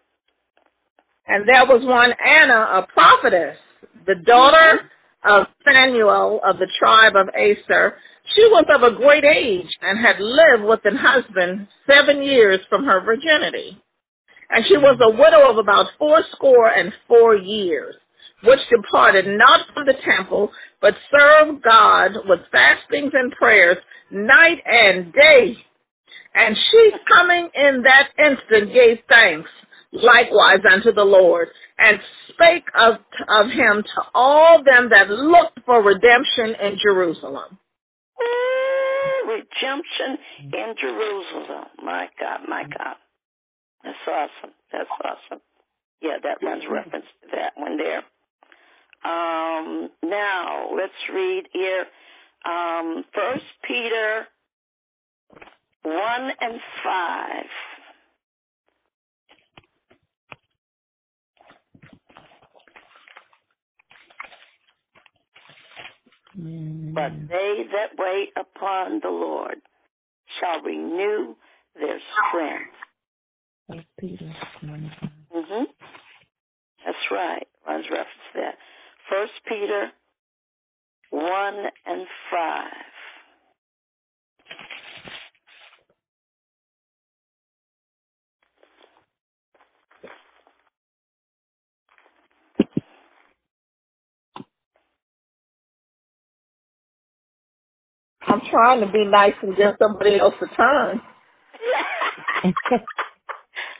[1.27, 3.57] And there was one Anna, a prophetess,
[4.05, 4.89] the daughter
[5.23, 7.95] of Samuel of the tribe of Aser.
[8.35, 12.85] She was of a great age and had lived with an husband seven years from
[12.85, 13.81] her virginity.
[14.49, 17.95] And she was a widow of about fourscore and four years,
[18.43, 20.49] which departed not from the temple,
[20.81, 23.77] but served God with fastings and prayers
[24.11, 25.55] night and day.
[26.35, 29.49] And she coming in that instant gave thanks
[29.91, 31.47] likewise unto the Lord,
[31.77, 31.99] and
[32.29, 32.95] spake of,
[33.29, 37.57] of him to all them that looked for redemption in Jerusalem.
[38.21, 40.17] Ooh, redemption
[40.53, 41.65] in Jerusalem.
[41.83, 42.95] My God, my God.
[43.83, 44.53] That's awesome.
[44.71, 45.41] That's awesome.
[46.01, 46.73] Yeah, that runs mm-hmm.
[46.73, 48.03] reference to that one there.
[49.05, 51.85] Um, now let's read here.
[52.45, 54.27] Um, First Peter
[55.83, 57.45] one and five.
[66.93, 69.55] But they that wait upon the Lord
[70.39, 71.35] shall renew
[71.75, 71.99] their
[72.29, 72.75] strength.
[73.67, 74.91] First Peter one.
[75.31, 75.63] hmm
[76.85, 77.47] That's right.
[77.67, 78.55] Runs reference that.
[79.09, 79.91] First Peter
[81.11, 82.71] one and five.
[98.27, 101.01] I'm trying to be nice and give somebody else a turn.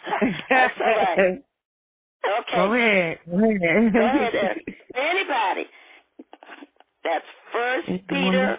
[0.50, 1.44] That's all right.
[2.26, 2.56] Okay.
[2.56, 3.18] Go ahead.
[3.30, 3.94] Go ahead.
[3.94, 4.34] Go ahead,
[4.96, 5.70] Anybody.
[7.04, 8.58] That's First Peter,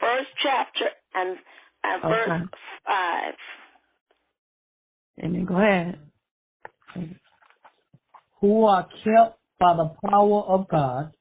[0.00, 1.36] first chapter, and,
[1.82, 2.48] and verse five.
[2.86, 3.34] five.
[5.24, 5.44] Amen.
[5.44, 5.98] Go ahead.
[8.40, 11.12] who are kept by the power of God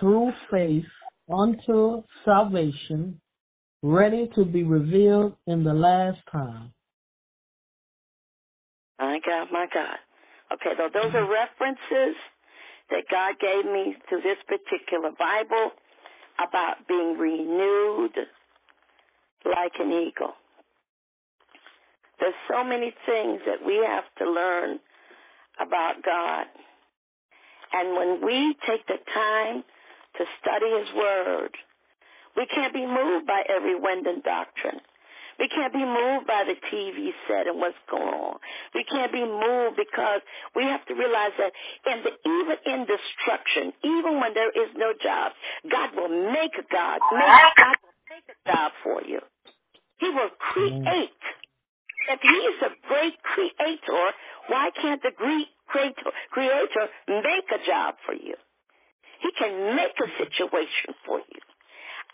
[0.00, 0.84] through faith
[1.30, 3.20] unto salvation,
[3.82, 6.72] ready to be revealed in the last time.
[8.98, 9.98] My God, my God.
[10.52, 12.16] Okay, though those are references
[12.90, 15.72] that God gave me to this particular Bible
[16.40, 18.16] about being renewed
[19.44, 20.32] like an eagle.
[22.20, 24.80] There's so many things that we have to learn
[25.60, 26.46] about God.
[27.72, 29.62] And when we take the time
[30.16, 31.52] to study His Word,
[32.36, 34.80] we can't be moved by every wind and doctrine.
[35.38, 38.42] We can't be moved by the TV set and what's going on.
[38.74, 40.20] We can't be moved because
[40.58, 41.54] we have to realize that
[41.86, 45.32] in the, even in destruction, even when there is no job,
[45.70, 49.22] God will make a God, make, God will make a job for you.
[50.02, 51.22] He will create.
[52.10, 54.04] If He is a great creator,
[54.50, 58.34] why can't the great creator, creator make a job for you?
[59.22, 61.42] He can make a situation for you.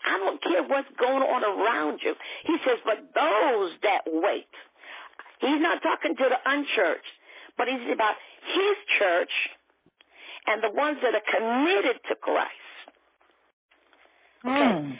[0.05, 2.13] I don't care what's going on around you.
[2.45, 4.53] He says, but those that wait.
[5.41, 7.15] He's not talking to the unchurched,
[7.57, 8.15] but he's about
[8.45, 9.33] his church
[10.47, 12.69] and the ones that are committed to Christ.
[14.45, 14.93] Hmm.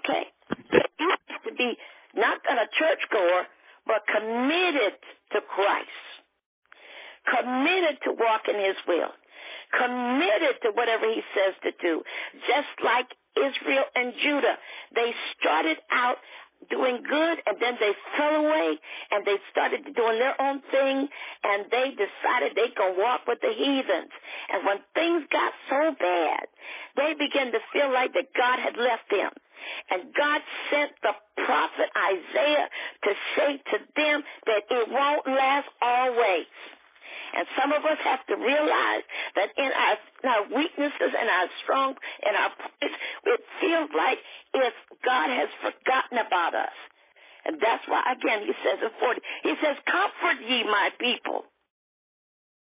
[0.00, 0.24] Okay?
[0.98, 1.76] You have to be
[2.16, 3.46] not a churchgoer,
[3.86, 4.96] but committed
[5.36, 6.02] to Christ.
[7.28, 9.12] Committed to walk in his will.
[9.72, 12.02] Committed to whatever he says to do.
[12.48, 14.56] Just like Israel and Judah.
[14.94, 15.10] They
[15.40, 16.18] started out
[16.70, 18.78] doing good and then they fell away
[19.10, 21.08] and they started doing their own thing
[21.42, 24.14] and they decided they could walk with the heathens.
[24.52, 26.46] And when things got so bad,
[26.94, 29.32] they began to feel like that God had left them.
[29.90, 30.40] And God
[30.70, 31.14] sent the
[31.46, 32.68] prophet Isaiah
[33.06, 36.50] to say to them that it won't last always.
[37.32, 39.04] And some of us have to realize
[39.40, 42.52] that in our, in our weaknesses and our strong and our
[42.84, 44.20] it feels like
[44.52, 46.76] if God has forgotten about us.
[47.48, 51.48] And that's why again he says in forty he says, Comfort ye my people.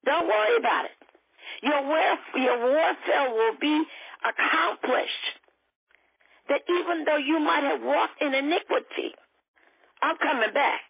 [0.04, 0.96] Don't worry about it.
[1.64, 3.76] Your warf- your warfare will be
[4.20, 5.26] accomplished.
[6.52, 9.16] That even though you might have walked in iniquity,
[10.00, 10.80] I'm coming back.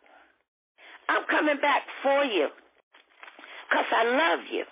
[1.09, 2.51] I'm coming back for you
[3.69, 4.65] because I love you.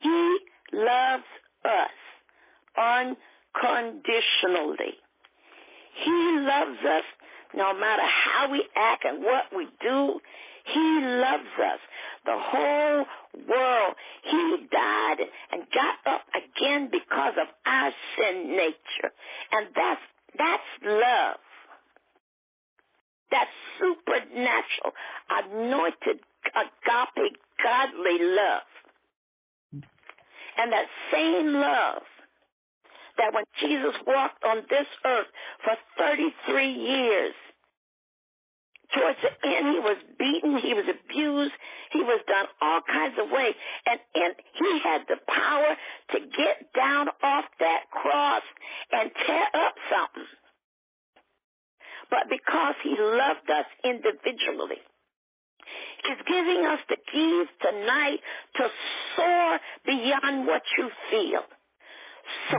[0.00, 0.38] He
[0.76, 1.24] loves
[1.64, 1.96] us
[2.76, 5.00] unconditionally.
[6.04, 7.04] He loves us
[7.54, 10.20] no matter how we act and what we do.
[10.64, 11.80] He loves us.
[12.26, 13.06] The whole
[13.48, 13.96] world.
[14.22, 15.20] He died
[15.52, 19.12] and got up again because of our sin nature.
[19.52, 20.02] And that's
[20.36, 21.40] that's love
[23.30, 23.48] that
[23.78, 24.92] supernatural,
[25.28, 26.20] anointed,
[26.52, 28.68] agape, godly love.
[30.58, 32.02] And that same love
[33.18, 35.30] that when Jesus walked on this earth
[35.62, 37.34] for 33 years,
[38.94, 41.54] towards the end, he was beaten, he was abused,
[41.92, 43.54] he was done all kinds of ways.
[43.84, 45.70] And, and he had the power
[46.14, 48.44] to get down off that cross
[48.92, 50.30] and tear up something.
[52.10, 54.80] But because he loved us individually,
[56.04, 58.20] he's giving us the keys tonight
[58.56, 58.64] to
[59.16, 59.48] soar
[59.84, 61.44] beyond what you feel.
[62.50, 62.56] So,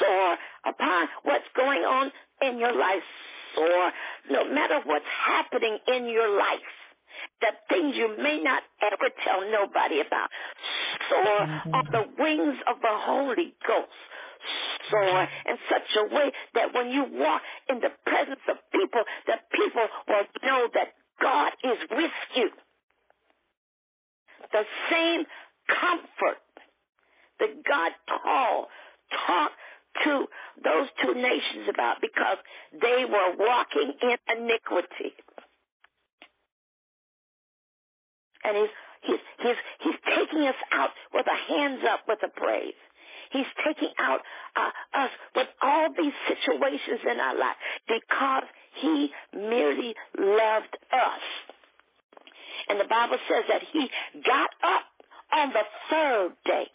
[0.00, 0.30] soar
[0.66, 2.12] upon what's going on
[2.42, 3.04] in your life.
[3.56, 3.92] Soar
[4.30, 6.72] no matter what's happening in your life.
[7.40, 10.28] The things you may not ever tell nobody about.
[11.08, 11.92] Soar on mm-hmm.
[11.92, 14.00] the wings of the Holy Ghost.
[14.90, 19.48] Soar in such a way that when you walk in the presence of people, that
[19.50, 22.50] people will know that God is with you.
[24.52, 25.24] The same
[25.68, 26.42] comfort
[27.40, 28.66] that God called,
[29.26, 29.58] talked
[30.04, 30.26] to
[30.64, 32.38] those two nations about because
[32.72, 35.12] they were walking in iniquity.
[38.44, 42.74] And he's he's he's he's taking us out with a hands up with a praise.
[43.32, 44.20] He's taking out
[44.56, 44.70] uh,
[45.04, 48.46] us with all these situations in our life because
[48.80, 51.24] he merely loved us.
[52.68, 53.88] And the Bible says that he
[54.22, 54.86] got up
[55.32, 56.68] on the third day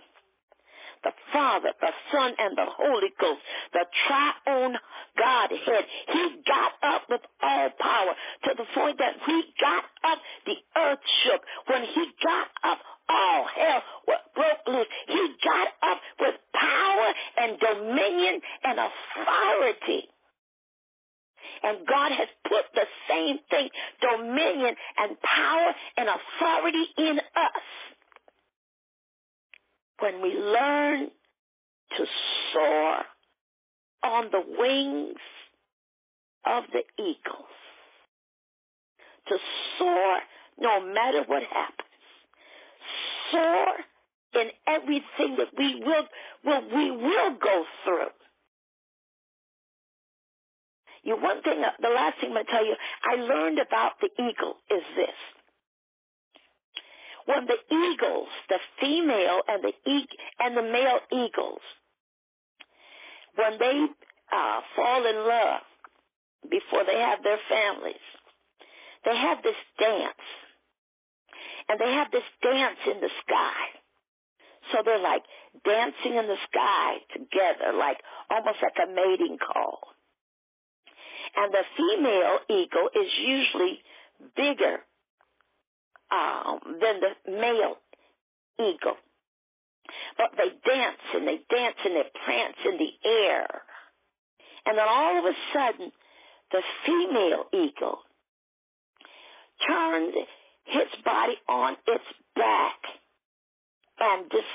[1.04, 4.76] the Father, the Son, and the Holy Ghost, the triune
[5.18, 5.86] Godhead.
[6.12, 8.14] He got up with all power
[8.46, 11.42] to the point that he got up, the earth shook.
[11.68, 12.80] When he got up,
[13.10, 13.82] all hell
[14.38, 14.88] broke loose.
[15.08, 20.06] He got up with power and dominion and authority.
[21.64, 23.70] And God has put the same thing,
[24.00, 27.68] dominion and power and authority in us
[30.00, 31.10] when we learn
[31.98, 32.06] to
[32.54, 32.98] soar
[34.04, 35.18] on the wings
[36.46, 37.58] of the eagles,
[39.28, 39.38] to
[39.80, 40.20] soar
[40.60, 41.87] no matter what happens,
[43.32, 46.06] soar in everything that we will,
[46.46, 48.14] will we will go through.
[51.04, 54.58] You one thing, the last thing I'm to tell you, I learned about the eagle
[54.70, 55.18] is this
[57.28, 61.62] when the eagles, the female and the e- and the male eagles,
[63.36, 63.78] when they
[64.32, 65.64] uh, fall in love
[66.50, 68.06] before they have their families,
[69.04, 70.24] they have this dance,
[71.70, 73.62] and they have this dance in the sky.
[74.72, 75.24] So they're like
[75.64, 78.00] dancing in the sky together, like
[78.30, 79.80] almost like a mating call.
[81.36, 83.80] And the female eagle is usually
[84.36, 84.84] bigger
[86.12, 87.78] um, than the male
[88.60, 88.98] eagle.
[90.18, 93.48] But they dance and they dance and they prance in the air.
[94.66, 95.92] And then all of a sudden,
[96.52, 98.00] the female eagle
[99.68, 100.16] turns
[100.68, 102.80] its body on its back
[104.00, 104.50] and this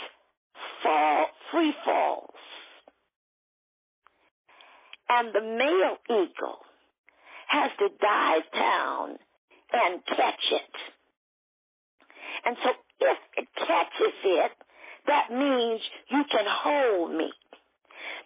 [0.82, 2.30] fall, free falls.
[5.08, 6.58] And the male eagle
[7.48, 9.18] has to dive down
[9.72, 10.74] and catch it.
[12.44, 12.70] And so
[13.00, 14.52] if it catches it,
[15.06, 17.30] that means you can hold me.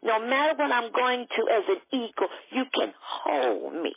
[0.03, 3.93] No matter what I'm going to as an eagle, you can hold me.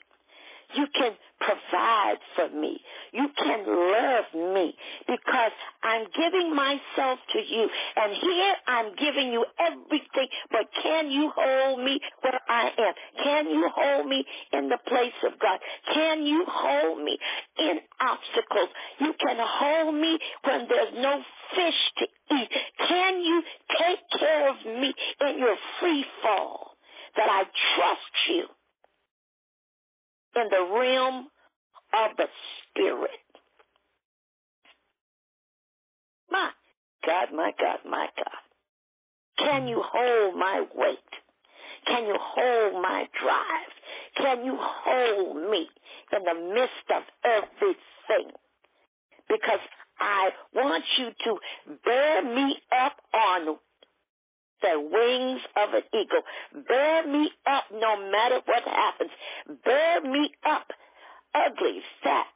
[0.76, 2.80] You can provide for me.
[3.12, 4.76] You can love me
[5.08, 5.52] because
[5.84, 7.66] I'm giving myself to you.
[7.96, 12.94] And here I'm giving you everything, but can you hold me where I am?
[13.24, 15.60] Can you hold me in the place of God?
[15.94, 17.18] Can you hold me
[17.58, 18.70] in obstacles?
[19.00, 21.22] You can hold me when there's no
[21.56, 22.06] fish to
[22.36, 22.50] eat.
[22.88, 23.42] Can you
[23.80, 26.76] take care of me in your free fall?
[27.16, 28.46] That I trust you
[30.36, 31.28] in the realm
[31.94, 32.26] of the
[32.70, 33.10] Spirit.
[36.30, 36.50] My
[37.06, 38.42] God, my God, my God.
[39.38, 40.98] Can you hold my weight?
[41.88, 43.74] Can you hold my drive?
[44.18, 45.68] Can you hold me
[46.14, 48.32] in the midst of everything?
[49.28, 49.64] Because
[50.00, 52.99] I want you to bear me up
[54.78, 56.22] wings of an eagle.
[56.68, 59.12] Bear me up no matter what happens.
[59.66, 60.68] Bear me up,
[61.34, 62.30] ugly, fat,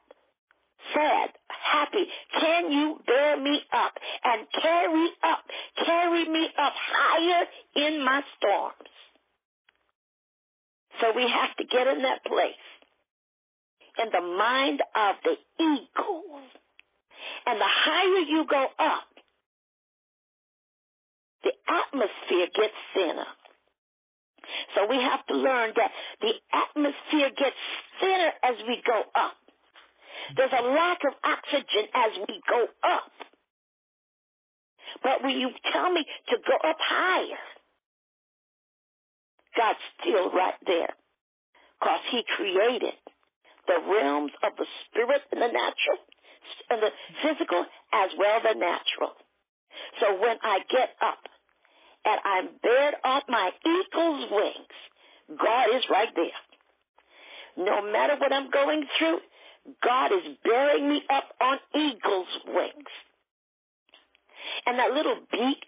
[0.94, 2.06] sad, happy.
[2.40, 3.94] Can you bear me up
[4.24, 5.44] and carry up,
[5.84, 7.44] carry me up higher
[7.76, 8.90] in my storms?
[11.00, 12.64] So we have to get in that place
[13.98, 16.40] in the mind of the eagle.
[17.46, 19.13] And the higher you go up,
[21.44, 23.30] the atmosphere gets thinner.
[24.74, 25.90] So we have to learn that
[26.20, 27.60] the atmosphere gets
[28.00, 29.36] thinner as we go up.
[30.36, 33.12] There's a lack of oxygen as we go up.
[35.02, 36.00] But when you tell me
[36.32, 37.44] to go up higher,
[39.56, 40.92] God's still right there.
[41.78, 42.96] Because He created
[43.68, 46.00] the realms of the spirit and the natural,
[46.70, 49.12] and the physical as well the natural.
[50.00, 51.20] So when I get up
[52.04, 54.76] and I'm bared on my eagle's wings,
[55.38, 56.40] God is right there.
[57.56, 59.20] No matter what I'm going through,
[59.82, 62.92] God is bearing me up on eagle's wings.
[64.66, 65.64] And that little beak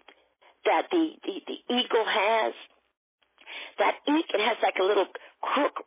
[0.65, 2.53] that the, the, the eagle has,
[3.79, 5.07] that beak, it has like a little
[5.41, 5.85] crook.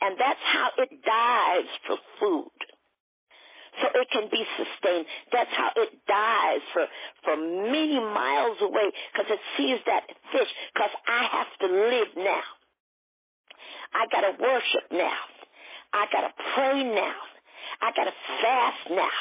[0.00, 2.71] And that's how it dives for food.
[3.80, 5.06] So it can be sustained.
[5.32, 6.84] That's how it dies for,
[7.24, 12.46] for many miles away because it sees that fish because I have to live now.
[13.96, 15.20] I gotta worship now.
[15.92, 17.20] I gotta pray now.
[17.80, 19.20] I gotta fast now.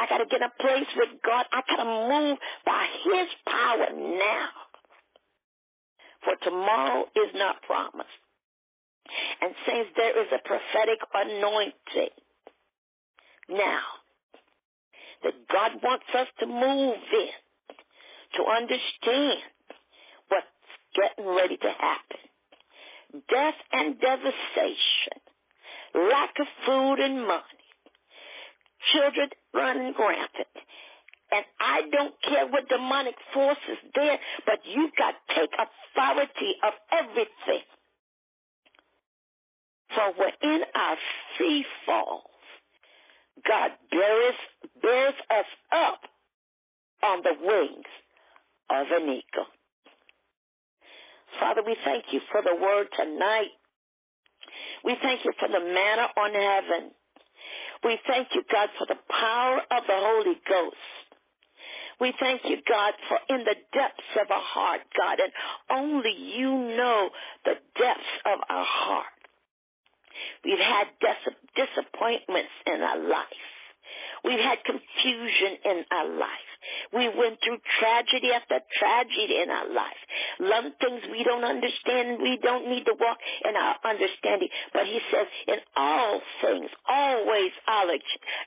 [0.00, 1.44] I gotta get a place with God.
[1.52, 4.48] I gotta move by His power now.
[6.24, 8.16] For tomorrow is not promised.
[9.44, 12.23] And saints, there is a prophetic anointing
[13.48, 13.84] now
[15.22, 17.34] that God wants us to move in
[18.36, 19.40] to understand
[20.28, 20.46] what's
[20.94, 22.24] getting ready to happen
[23.30, 25.18] death and devastation,
[25.94, 27.62] lack of food and money,
[28.90, 30.54] children running rampant.
[31.30, 36.52] And I don't care what demonic force is there, but you've got to take authority
[36.62, 37.66] of everything.
[39.94, 40.98] For when our
[41.38, 42.33] sea falls,
[43.42, 44.38] God bears,
[44.80, 46.00] bears us up
[47.02, 47.90] on the wings
[48.70, 49.50] of an eagle.
[51.40, 53.52] Father, we thank you for the word tonight.
[54.84, 56.92] We thank you for the manna on heaven.
[57.82, 60.94] We thank you, God, for the power of the Holy Ghost.
[62.00, 65.32] We thank you, God, for in the depths of our heart, God, and
[65.70, 67.10] only you know
[67.44, 69.13] the depths of our heart.
[70.44, 73.42] We've had dis- disappointments in our life.
[74.24, 76.50] We've had confusion in our life.
[76.96, 80.00] We went through tragedy after tragedy in our life.
[80.40, 82.22] Some things we don't understand.
[82.24, 84.48] We don't need to walk in our understanding.
[84.72, 87.52] But he says, in all things, always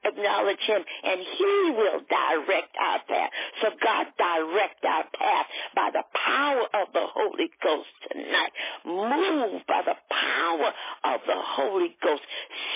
[0.04, 3.32] acknowledge him, and he will direct our path.
[3.62, 8.54] So God direct our path by the power of the Holy Ghost tonight.
[8.86, 10.70] Move by the power
[11.18, 12.22] of the Holy Ghost.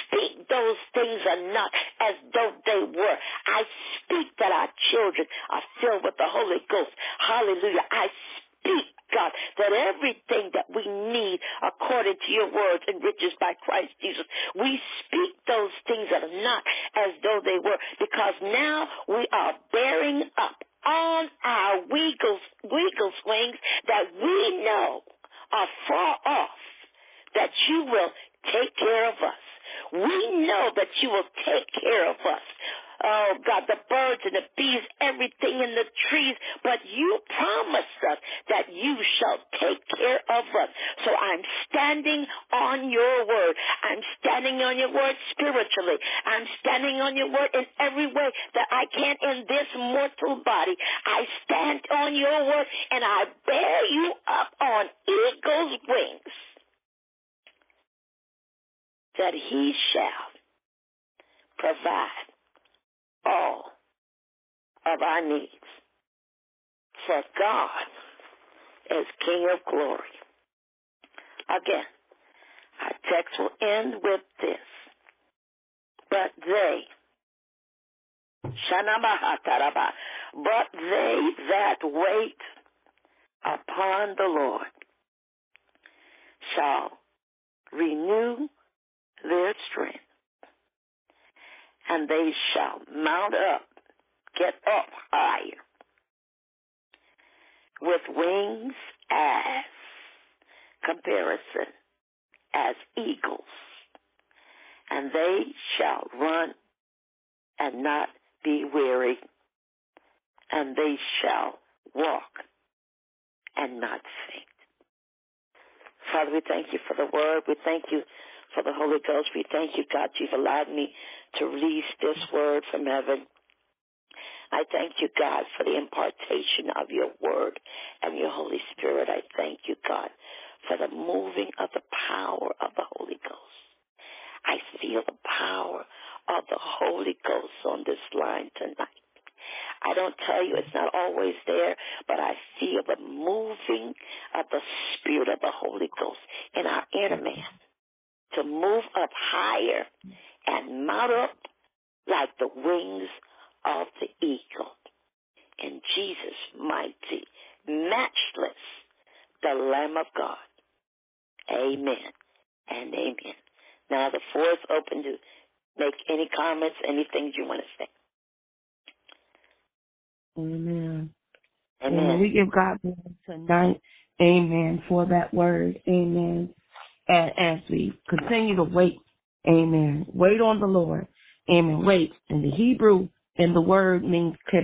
[0.10, 1.70] Speak those things are not
[2.02, 3.18] as though they were.
[3.46, 3.62] I
[4.02, 6.92] speak that our children are filled with the Holy Ghost.
[7.22, 7.86] Hallelujah.
[7.94, 8.10] I
[8.58, 9.32] speak, God,
[9.62, 14.26] that everything that we need according to your words and riches by Christ Jesus,
[14.58, 14.82] we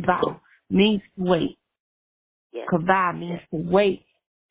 [0.08, 0.40] kavah,
[0.70, 1.58] means to wait.
[2.54, 2.68] Yes.
[2.72, 4.04] Kavah means to wait.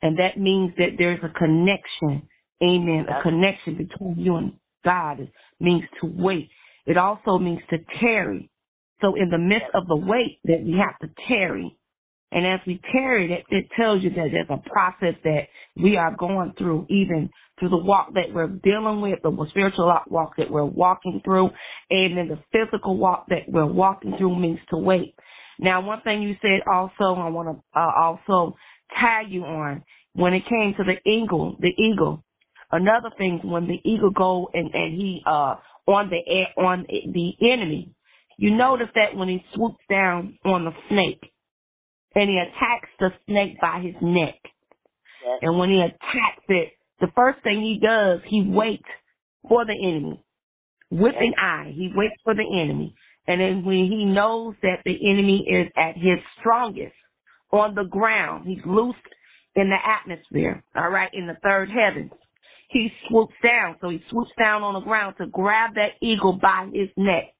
[0.02, 2.28] And that means that there's a connection.
[2.62, 3.06] Amen.
[3.08, 4.52] A connection between you and
[4.84, 5.20] God.
[5.20, 5.30] It
[5.60, 6.48] means to wait.
[6.86, 8.50] It also means to tarry.
[9.00, 11.76] So in the midst of the wait that we have to tarry.
[12.32, 15.42] And as we tarry, it, it tells you that there's a process that
[15.76, 20.36] we are going through, even through the walk that we're dealing with, the spiritual walk
[20.36, 21.48] that we're walking through,
[21.90, 25.14] and then the physical walk that we're walking through means to wait.
[25.58, 28.56] Now, one thing you said also, I want to uh, also
[29.00, 29.82] tag you on
[30.14, 32.24] when it came to the eagle, the eagle.
[32.70, 35.54] Another thing, when the eagle go and, and he uh
[35.86, 37.94] on the air on the enemy,
[38.38, 41.22] you notice that when he swoops down on the snake
[42.14, 44.34] and he attacks the snake by his neck,
[45.24, 45.38] Yes.
[45.42, 48.82] and when he attacks it, the first thing he does, he waits
[49.48, 50.20] for the enemy
[50.90, 51.72] with an eye.
[51.74, 52.94] He waits for the enemy.
[53.26, 56.94] And then when he knows that the enemy is at his strongest
[57.50, 58.94] on the ground, he's loose
[59.54, 62.12] in the atmosphere, all right, in the third heavens.
[62.68, 63.76] He swoops down.
[63.80, 67.32] So he swoops down on the ground to grab that eagle by his neck.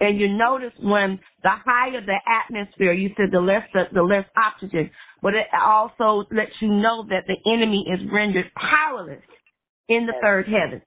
[0.00, 4.24] And you notice when the higher the atmosphere, you said the less the, the less
[4.36, 4.90] oxygen,
[5.20, 9.22] but it also lets you know that the enemy is rendered powerless
[9.88, 10.82] in the third heaven.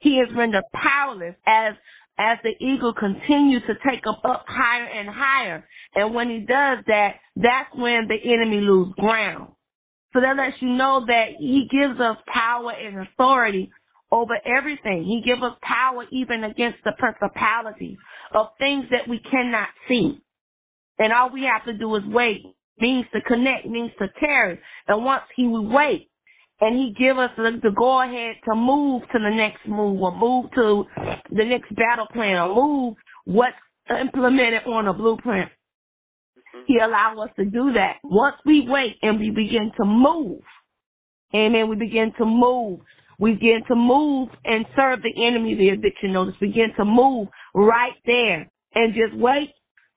[0.00, 1.74] He is rendered powerless as
[2.18, 5.66] as the eagle continues to take up up higher and higher.
[5.94, 9.52] And when he does that, that's when the enemy loses ground.
[10.12, 13.70] So that lets you know that he gives us power and authority
[14.10, 15.04] over everything.
[15.04, 17.96] He gives us power even against the principalities
[18.34, 20.18] of things that we cannot see.
[20.98, 22.42] And all we have to do is wait.
[22.78, 24.58] Means to connect, means to tarry.
[24.88, 26.10] And once he will wait,
[26.62, 30.16] and he give us the, the go ahead to move to the next move or
[30.16, 30.84] move to
[31.30, 32.94] the next battle plan or move
[33.24, 33.56] what's
[34.00, 35.50] implemented on a blueprint.
[35.50, 36.60] Mm-hmm.
[36.68, 37.96] He allow us to do that.
[38.04, 40.40] Once we wait and we begin to move,
[41.34, 42.78] amen, we begin to move.
[43.18, 46.34] We begin to move and serve the enemy the eviction notice.
[46.40, 47.26] Begin to move
[47.56, 49.50] right there and just wait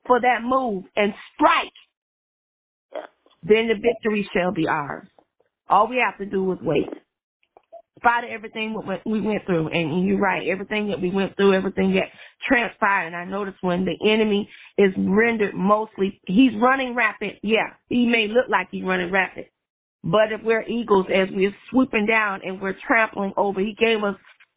[0.07, 1.71] for that move and strike.
[2.91, 3.05] Yeah.
[3.43, 5.07] Then the victory shall be ours.
[5.69, 6.87] All we have to do is wait.
[7.97, 8.75] Spite everything
[9.05, 12.09] we went through, and you're right, everything that we went through, everything that
[12.47, 13.07] transpired.
[13.07, 14.47] And I noticed when the enemy
[14.77, 17.39] is rendered mostly, he's running rapid.
[17.41, 19.45] Yeah, he may look like he's running rapid,
[20.03, 24.15] but if we're eagles, as we're swooping down and we're trampling over, he gave us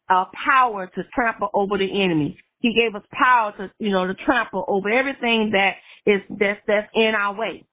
[0.09, 2.37] uh, power to trample over the enemy.
[2.59, 5.71] He gave us power to, you know, to trample over everything that
[6.05, 7.65] is that's that's in our way.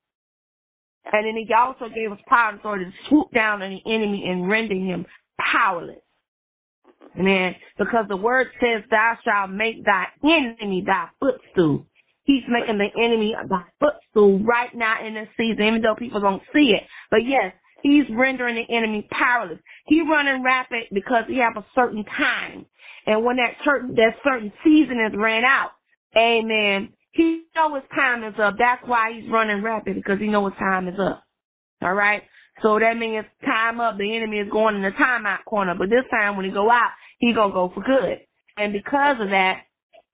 [1.12, 4.24] And then he also gave us power and authority to swoop down on the enemy
[4.28, 5.06] and render him
[5.38, 6.00] powerless.
[7.18, 7.54] Amen.
[7.78, 11.86] Because the word says, Thou shalt make thy enemy thy footstool.
[12.24, 16.42] He's making the enemy thy footstool right now in this season, even though people don't
[16.52, 16.82] see it.
[17.10, 19.60] But yes, he's rendering the enemy powerless.
[19.86, 22.66] He's running rapid because he have a certain time.
[23.06, 25.70] And when that certain that certain season is ran out,
[26.16, 28.55] amen, he know his time is up.
[28.59, 31.22] That's why he's running rapid because he know his time is up.
[31.82, 32.22] All right.
[32.62, 33.98] So that means time up.
[33.98, 35.74] The enemy is going in the timeout corner.
[35.78, 38.20] But this time when he go out, he gonna go for good.
[38.56, 39.60] And because of that,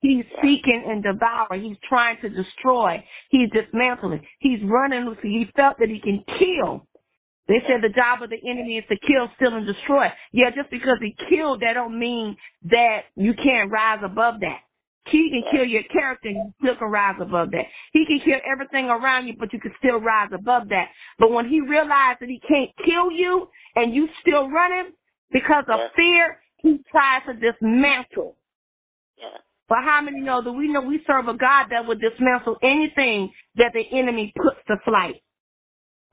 [0.00, 1.62] he's seeking and devouring.
[1.62, 3.02] He's trying to destroy.
[3.30, 4.26] He's dismantling.
[4.40, 5.14] He's running.
[5.22, 6.86] He felt that he can kill.
[7.48, 10.06] They said the job of the enemy is to kill, steal, and destroy.
[10.32, 12.36] Yeah, just because he killed, that don't mean
[12.70, 14.60] that you can't rise above that.
[15.06, 17.66] He can kill your character and you still can rise above that.
[17.92, 20.88] He can kill everything around you, but you can still rise above that.
[21.18, 24.92] But when he realized that he can't kill you and you still running
[25.32, 25.88] because of Yeah.
[25.96, 28.36] fear, he tries to dismantle.
[29.16, 29.38] Yeah.
[29.68, 33.32] But how many know that we know we serve a God that would dismantle anything
[33.56, 35.20] that the enemy puts to flight?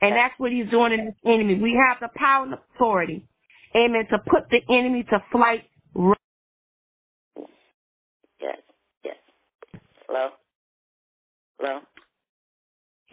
[0.01, 1.55] And that's what he's doing in this enemy.
[1.55, 3.27] We have the power and authority,
[3.75, 5.69] amen, to put the enemy to flight.
[8.39, 8.57] Yes.
[9.03, 9.17] Yes.
[10.09, 10.29] Hello?
[11.59, 11.79] Hello?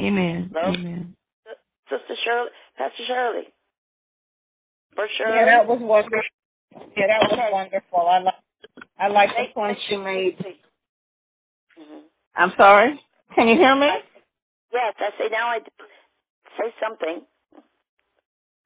[0.00, 0.50] Amen.
[0.54, 0.72] Hello?
[0.74, 1.14] Amen.
[1.90, 3.42] Sister Shirley, Pastor Shirley.
[4.94, 5.36] For Shirley.
[5.36, 6.20] Yeah, that was wonderful.
[6.96, 8.00] Yeah, that was wonderful.
[8.00, 8.34] I like
[8.98, 10.36] I like the points you made.
[11.76, 11.98] hmm
[12.34, 12.98] I'm sorry.
[13.34, 13.88] Can you hear me?
[14.72, 15.70] Yes, I say now I do.
[16.58, 17.22] say something.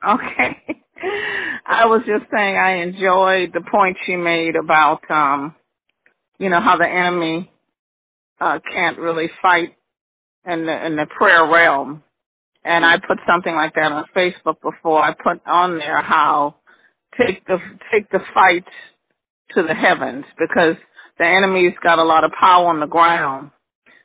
[0.06, 0.76] Okay.
[1.66, 5.56] I was just saying I enjoyed the point you made about um
[6.38, 7.50] you know how the enemy
[8.40, 9.76] uh can't really fight
[10.46, 12.02] in the in the prayer realm.
[12.64, 15.02] And I put something like that on Facebook before.
[15.02, 16.56] I put on there how
[17.18, 17.58] take the
[17.92, 18.64] take the fight
[19.54, 20.76] to the heavens because
[21.18, 23.50] the enemy's got a lot of power on the ground.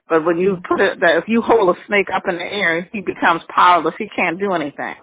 [0.08, 2.88] But when you put it that if you hold a snake up in the air,
[2.92, 3.96] he becomes powerless.
[3.98, 4.96] He can't do anything.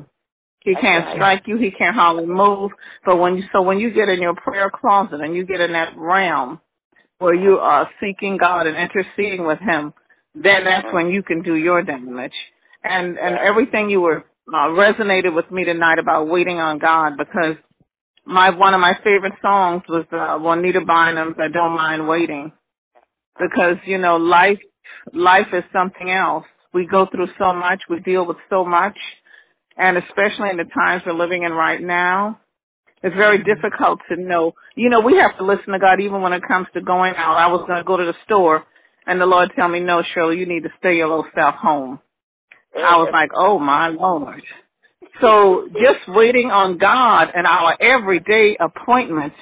[0.61, 1.57] He can't strike you.
[1.59, 2.71] He can't hardly move.
[3.05, 5.73] But when you so when you get in your prayer closet and you get in
[5.73, 6.61] that realm
[7.23, 9.95] where you are seeking God and interceding with Him,
[10.35, 12.33] then that's when you can do your damage.
[12.85, 17.57] And and everything you were uh, resonated with me tonight about waiting on God because
[18.27, 22.53] my one of my favorite songs was uh, Juanita Bynum's "I Don't Mind Waiting,"
[23.39, 24.59] because you know life
[25.13, 26.45] life is something else.
[26.75, 28.97] We go through so much, we deal with so much,
[29.77, 32.41] and especially in the times we're living in right now,
[33.03, 33.53] it's very mm-hmm.
[33.53, 34.53] difficult to know.
[34.77, 37.37] You know, we have to listen to God even when it comes to going out.
[37.37, 38.65] I was going to go to the store,
[39.07, 42.01] and the Lord tell me, "No, Shirley, you need to stay your little self home."
[42.77, 43.15] I was mm-hmm.
[43.15, 44.43] like, "Oh my Lord."
[45.21, 49.37] So just waiting on God and our everyday appointments,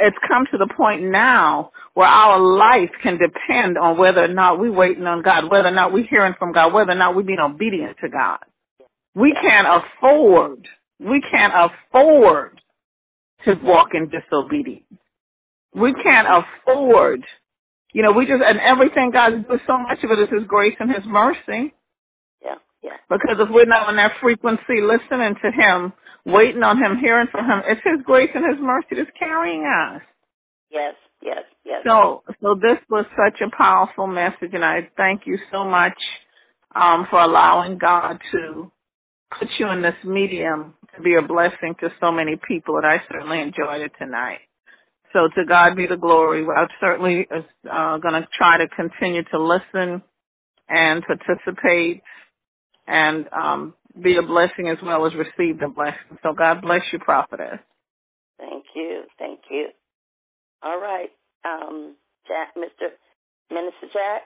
[0.00, 4.58] it's come to the point now where our life can depend on whether or not
[4.58, 7.22] we're waiting on God, whether or not we're hearing from God, whether or not we're
[7.22, 8.38] being obedient to God.
[9.14, 10.68] We can't afford,
[11.00, 12.59] we can't afford
[13.44, 14.84] to walk in disobedience.
[15.74, 17.24] We can't afford,
[17.92, 20.76] you know, we just, and everything God does, so much of it is His grace
[20.80, 21.74] and His mercy.
[22.44, 22.96] Yeah, yeah.
[23.08, 25.92] Because if we're not on that frequency, listening to Him,
[26.26, 30.02] waiting on Him, hearing from Him, it's His grace and His mercy that's carrying us.
[30.70, 31.82] Yes, yes, yes.
[31.86, 35.98] So, so this was such a powerful message, and I thank you so much
[36.74, 38.70] um, for allowing God to
[39.38, 42.98] put you in this medium to be a blessing to so many people, and I
[43.10, 44.40] certainly enjoyed it tonight.
[45.12, 46.46] So to God be the glory.
[46.46, 50.02] I'm certainly uh, going to try to continue to listen
[50.68, 52.02] and participate
[52.86, 56.18] and um, be a blessing as well as receive the blessing.
[56.22, 57.58] So God bless you, prophetess.
[58.38, 59.68] Thank you, thank you.
[60.62, 61.10] All right,
[61.44, 61.96] um,
[62.28, 62.88] Jack, Mr.
[63.50, 64.22] Minister Jack,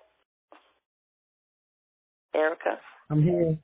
[2.35, 2.79] Erica.
[3.11, 3.59] I'm here.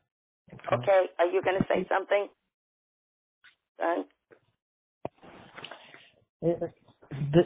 [0.73, 2.29] Okay, are you going to say something?
[6.43, 6.75] It,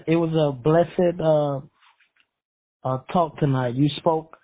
[0.06, 1.60] it was a blessed uh,
[2.84, 3.74] uh, talk tonight.
[3.74, 4.36] You spoke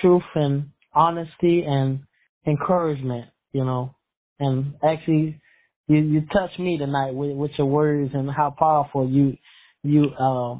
[0.00, 2.00] truth and honesty and
[2.46, 3.94] encouragement, you know,
[4.38, 5.40] and actually
[5.88, 9.36] you you touched me tonight with with your words and how powerful you
[9.82, 10.54] you uh,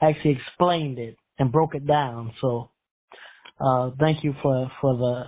[0.00, 2.32] actually explained it and broke it down.
[2.40, 2.70] So
[3.60, 5.24] uh, thank you for for the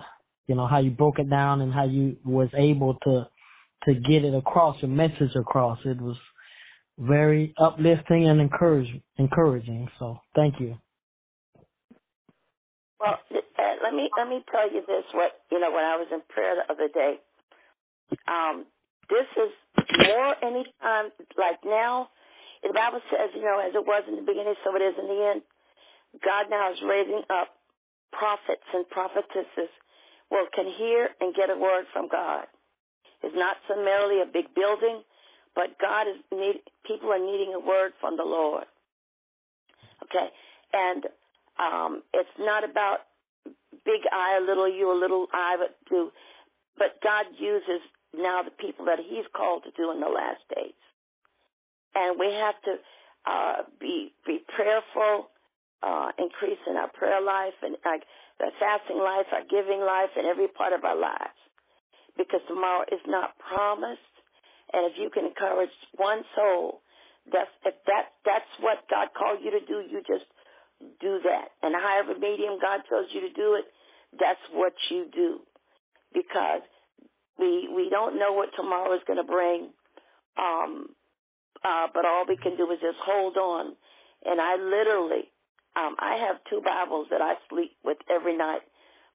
[0.46, 3.28] you know how you broke it down and how you was able to
[3.84, 5.78] to get it across, your message across.
[5.84, 6.16] It was
[6.98, 8.88] very uplifting and encourage,
[9.18, 9.88] encouraging.
[9.98, 10.76] So thank you.
[13.00, 15.02] Well, uh, let me let me tell you this.
[15.12, 17.18] What you know, when I was in prayer the other day,
[18.28, 18.64] um,
[19.10, 19.50] this is
[20.06, 22.08] more any time like now.
[22.62, 25.10] The Bible says, you know, as it was in the beginning, so it is in
[25.10, 25.42] the end.
[26.22, 27.58] God now is raising up
[28.12, 29.72] prophets and prophetesses
[30.30, 32.46] well can hear and get a word from God.
[33.22, 35.02] It's not summarily a big building,
[35.54, 38.64] but God is need people are needing a word from the Lord.
[40.04, 40.28] Okay,
[40.72, 41.06] and
[41.58, 43.06] um, it's not about
[43.84, 46.10] big I, a little you, a little I, but do.
[46.76, 47.84] But God uses
[48.16, 50.78] now the people that He's called to do in the last days,
[51.94, 52.72] and we have to
[53.26, 55.30] uh, be be prayerful,
[55.82, 57.98] uh, increase in our prayer life and our,
[58.40, 61.38] our fasting life, our giving life, and every part of our lives,
[62.16, 64.00] because tomorrow is not promised.
[64.72, 66.80] And if you can encourage one soul,
[67.30, 70.26] that's if that that's what God called you to do, you just
[71.00, 71.54] do that.
[71.62, 73.66] And however medium God tells you to do it,
[74.18, 75.40] that's what you do.
[76.12, 76.66] Because
[77.38, 79.70] we we don't know what tomorrow is going to bring,
[80.36, 80.88] um,
[81.64, 83.76] uh, but all we can do is just hold on.
[84.24, 85.30] And I literally,
[85.74, 88.62] um, I have two Bibles that I sleep with every night.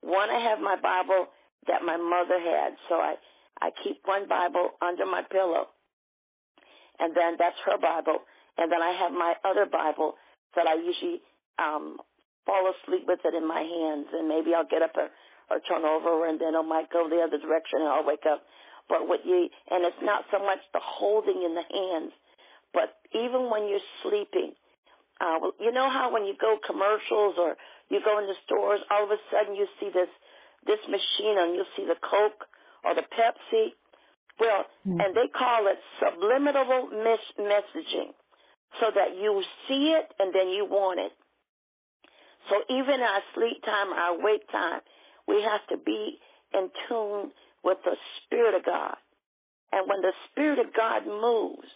[0.02, 1.28] One, I have my Bible
[1.68, 3.16] that my mother had, so I
[3.60, 5.68] I keep one Bible under my pillow,
[7.00, 8.22] and then that's her Bible,
[8.58, 10.14] and then I have my other Bible
[10.56, 11.22] that I usually
[11.58, 11.98] um,
[12.46, 15.10] fall asleep with it in my hands, and maybe I'll get up or,
[15.50, 18.46] or turn over, and then I might go the other direction, and I'll wake up.
[18.88, 22.16] But what you and it's not so much the holding in the hands,
[22.72, 24.56] but even when you're sleeping,
[25.20, 29.04] uh, you know how when you go commercials or you go in the stores, all
[29.04, 30.08] of a sudden you see this
[30.66, 32.48] this machine and you'll see the Coke
[32.84, 33.76] or the Pepsi.
[34.40, 35.02] Well, mm.
[35.02, 38.14] and they call it subliminal mis- messaging,
[38.80, 41.12] so that you see it and then you want it.
[42.50, 44.82] So even our sleep time, our wake time,
[45.28, 46.20] we have to be
[46.54, 47.32] in tune
[47.64, 48.96] with the Spirit of God.
[49.72, 51.68] And when the Spirit of God moves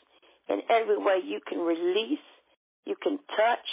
[0.48, 2.24] in every way, you can release,
[2.86, 3.68] you can touch,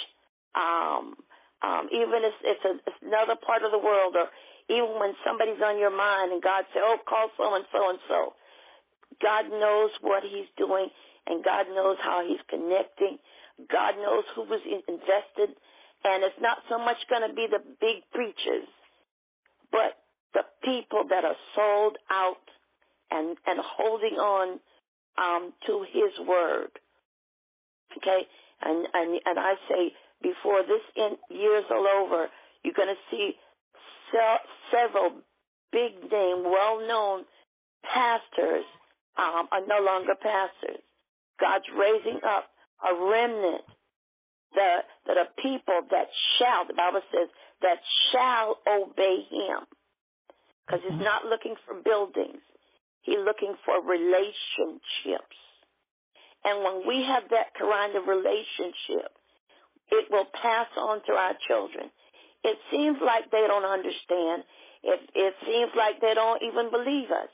[0.59, 1.15] um,
[1.63, 4.27] um, even if it's, a, it's another part of the world, or
[4.69, 8.01] even when somebody's on your mind and God said, "Oh, call so and so and
[8.09, 8.21] so,"
[9.21, 10.89] God knows what He's doing,
[11.27, 13.19] and God knows how He's connecting.
[13.71, 15.57] God knows who was invested,
[16.05, 18.69] and it's not so much going to be the big preachers,
[19.73, 19.99] but
[20.35, 22.45] the people that are sold out
[23.11, 24.61] and and holding on
[25.19, 26.71] um, to His word.
[27.97, 28.23] Okay,
[28.63, 29.93] and and and I say
[30.23, 32.29] before this in, year's all over,
[32.63, 33.48] you're going to see se-
[34.71, 35.23] several
[35.73, 37.25] big name, well known
[37.85, 38.65] pastors
[39.17, 40.83] um, are no longer pastors.
[41.41, 42.51] God's raising up
[42.83, 43.65] a remnant
[44.55, 46.09] that that are people that
[46.39, 47.29] shall, the Bible says,
[47.63, 47.79] that
[48.11, 49.67] shall obey Him
[50.69, 52.45] because he's not looking for buildings.
[53.03, 55.39] He's looking for relationships.
[56.45, 59.11] And when we have that kind of relationship,
[59.91, 61.89] it will pass on to our children.
[62.45, 64.45] It seems like they don't understand.
[64.83, 67.31] It, it seems like they don't even believe us.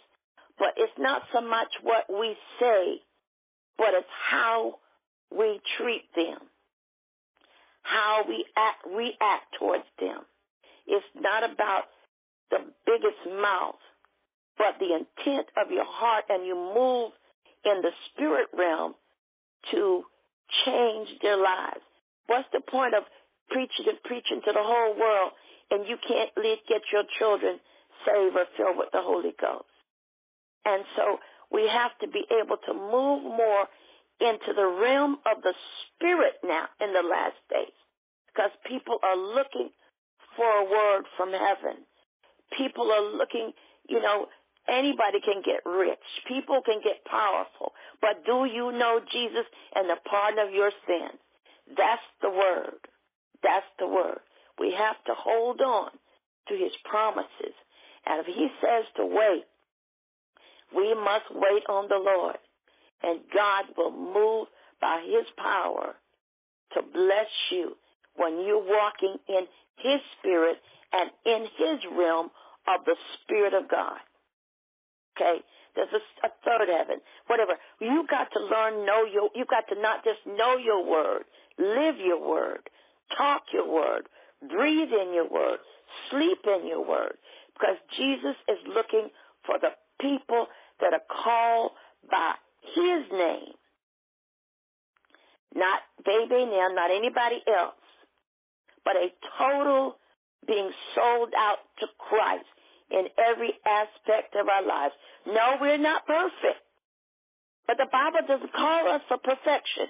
[0.59, 3.03] But it's not so much what we say,
[3.77, 4.79] but it's how
[5.31, 6.39] we treat them,
[7.83, 10.23] how we act, react towards them.
[10.87, 11.91] It's not about
[12.51, 13.81] the biggest mouth,
[14.57, 17.11] but the intent of your heart, and you move
[17.65, 18.95] in the spirit realm
[19.73, 20.05] to
[20.65, 21.83] change their lives.
[22.27, 23.03] What's the point of
[23.51, 25.33] preaching and preaching to the whole world
[25.71, 26.31] and you can't
[26.69, 27.61] get your children
[28.05, 29.69] saved or filled with the Holy Ghost?
[30.65, 31.19] And so
[31.53, 33.69] we have to be able to move more
[34.21, 35.53] into the realm of the
[35.95, 37.77] spirit now in the last days
[38.31, 39.71] because people are looking
[40.37, 41.87] for a word from heaven.
[42.59, 43.53] People are looking,
[43.89, 44.27] you know,
[44.69, 46.03] anybody can get rich.
[46.27, 47.73] People can get powerful.
[48.01, 51.19] But do you know Jesus and the pardon of your sins?
[51.69, 52.83] That's the word.
[53.45, 54.25] That's the word.
[54.59, 55.93] We have to hold on
[56.49, 57.53] to his promises.
[58.07, 59.45] And if he says to wait,
[60.73, 62.41] we must wait on the Lord.
[63.05, 64.49] And God will move
[64.81, 65.95] by his power
[66.73, 67.77] to bless you
[68.17, 69.45] when you're walking in
[69.77, 70.57] his spirit
[70.93, 72.31] and in his realm
[72.67, 74.01] of the Spirit of God.
[75.15, 75.45] Okay?
[75.75, 77.59] There's a, a third heaven, whatever.
[77.81, 81.25] You got to learn, know your, you got to not just know your word,
[81.59, 82.63] live your word,
[83.17, 84.09] talk your word,
[84.41, 85.59] breathe in your word,
[86.11, 87.17] sleep in your word.
[87.55, 89.11] Because Jesus is looking
[89.47, 90.47] for the people
[90.81, 91.73] that are called
[92.11, 92.35] by
[92.75, 93.55] his name.
[95.55, 97.79] Not baby now, not anybody else,
[98.85, 99.97] but a total
[100.47, 102.51] being sold out to Christ
[102.91, 104.95] in every aspect of our lives.
[105.27, 106.61] No, we're not perfect.
[107.67, 109.89] But the Bible doesn't call us for perfection.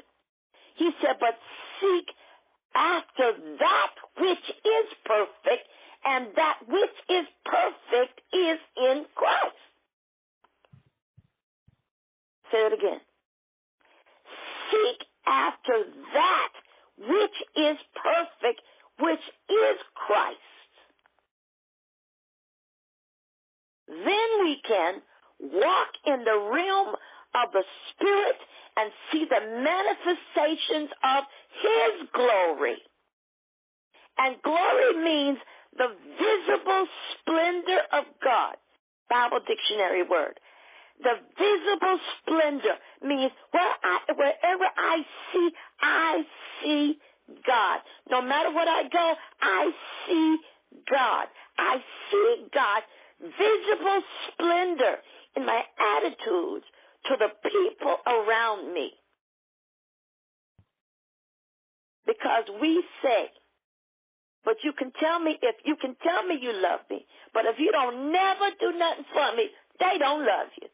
[0.79, 1.35] He said, but
[1.81, 2.07] seek
[2.75, 5.69] after that which is perfect,
[6.05, 9.57] and that which is perfect is in Christ.
[12.53, 13.01] Say it again.
[14.71, 16.53] Seek after that
[16.99, 18.61] which is perfect,
[19.01, 20.39] which is Christ.
[23.89, 25.03] Then we can
[25.41, 26.95] walk in the realm
[27.35, 28.39] of the Spirit
[28.77, 31.21] and see the manifestations of
[31.63, 32.79] His glory.
[34.19, 35.39] And glory means
[35.77, 38.57] the visible splendor of God.
[39.11, 40.39] Bible dictionary word.
[41.03, 45.03] The visible splendor means where I, wherever I
[45.33, 45.49] see,
[45.83, 46.23] I
[46.63, 46.99] see
[47.47, 47.81] God.
[48.11, 49.07] No matter what I go,
[49.43, 49.71] I
[50.07, 50.37] see
[50.91, 51.27] God.
[51.59, 51.79] I
[52.11, 52.83] see God
[53.21, 54.97] visible splendor
[55.37, 56.67] in my attitudes
[57.07, 58.93] to the people around me.
[62.07, 63.33] Because we say,
[64.45, 67.57] but you can tell me if you can tell me you love me, but if
[67.59, 69.49] you don't never do nothing for me,
[69.81, 70.69] they don't love you.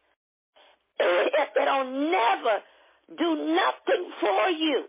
[1.00, 2.54] If they don't never
[3.16, 4.84] do nothing for you,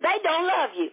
[0.00, 0.90] they don't love you.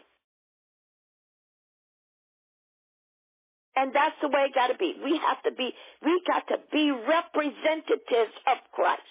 [3.76, 4.96] And that's the way it got to be.
[5.04, 5.72] We have to be,
[6.02, 9.04] we got to be representatives of Christ.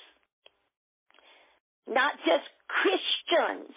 [1.87, 3.77] Not just Christians,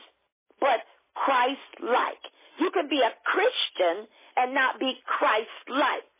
[0.64, 0.80] but
[1.14, 2.23] Christ-like.
[2.59, 4.07] You can be a Christian
[4.38, 6.15] and not be Christ-like.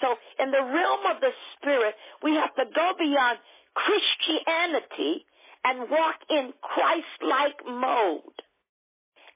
[0.00, 3.38] So in the realm of the spirit, we have to go beyond
[3.74, 5.26] Christianity
[5.64, 8.38] and walk in Christ-like mode.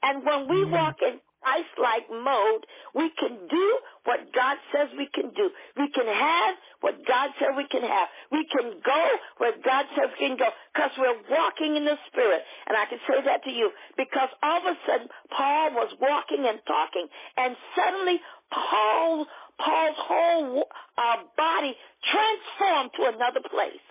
[0.03, 2.63] And when we walk in Christ-like mode,
[2.95, 3.67] we can do
[4.05, 5.47] what God says we can do.
[5.79, 8.09] We can have what God said we can have.
[8.35, 9.03] We can go
[9.39, 12.43] where God says we can go because we're walking in the Spirit.
[12.67, 16.43] And I can say that to you because all of a sudden Paul was walking
[16.43, 17.07] and talking,
[17.39, 18.19] and suddenly
[18.51, 19.27] Paul,
[19.63, 20.67] Paul's whole
[20.99, 23.87] uh, body transformed to another place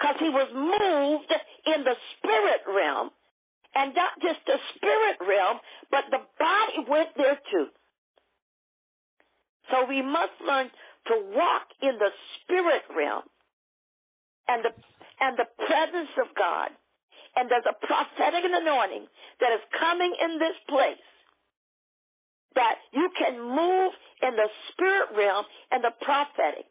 [0.00, 1.30] because he was moved
[1.68, 3.12] in the spirit realm
[3.74, 5.58] and not just the spirit realm,
[5.90, 7.70] but the body went there too.
[9.70, 10.66] So we must learn
[11.12, 12.10] to walk in the
[12.42, 13.22] spirit realm
[14.48, 14.72] and the
[15.20, 16.74] and the presence of God.
[17.36, 19.06] And there's a prophetic anointing
[19.38, 21.06] that is coming in this place
[22.58, 23.92] that you can move
[24.26, 26.66] in the spirit realm and the prophetic.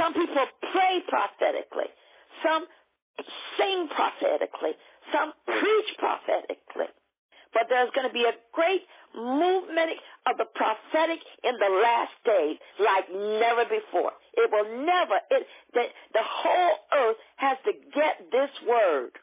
[0.00, 1.92] Some people pray prophetically.
[2.40, 2.64] Some
[3.58, 4.72] sing prophetically.
[5.10, 6.90] Some preach prophetically.
[7.50, 9.98] But there's going to be a great movement
[10.30, 14.14] of the prophetic in the last days like never before.
[14.38, 15.42] It will never, it,
[15.74, 15.84] the,
[16.14, 19.18] the whole earth has to get this word.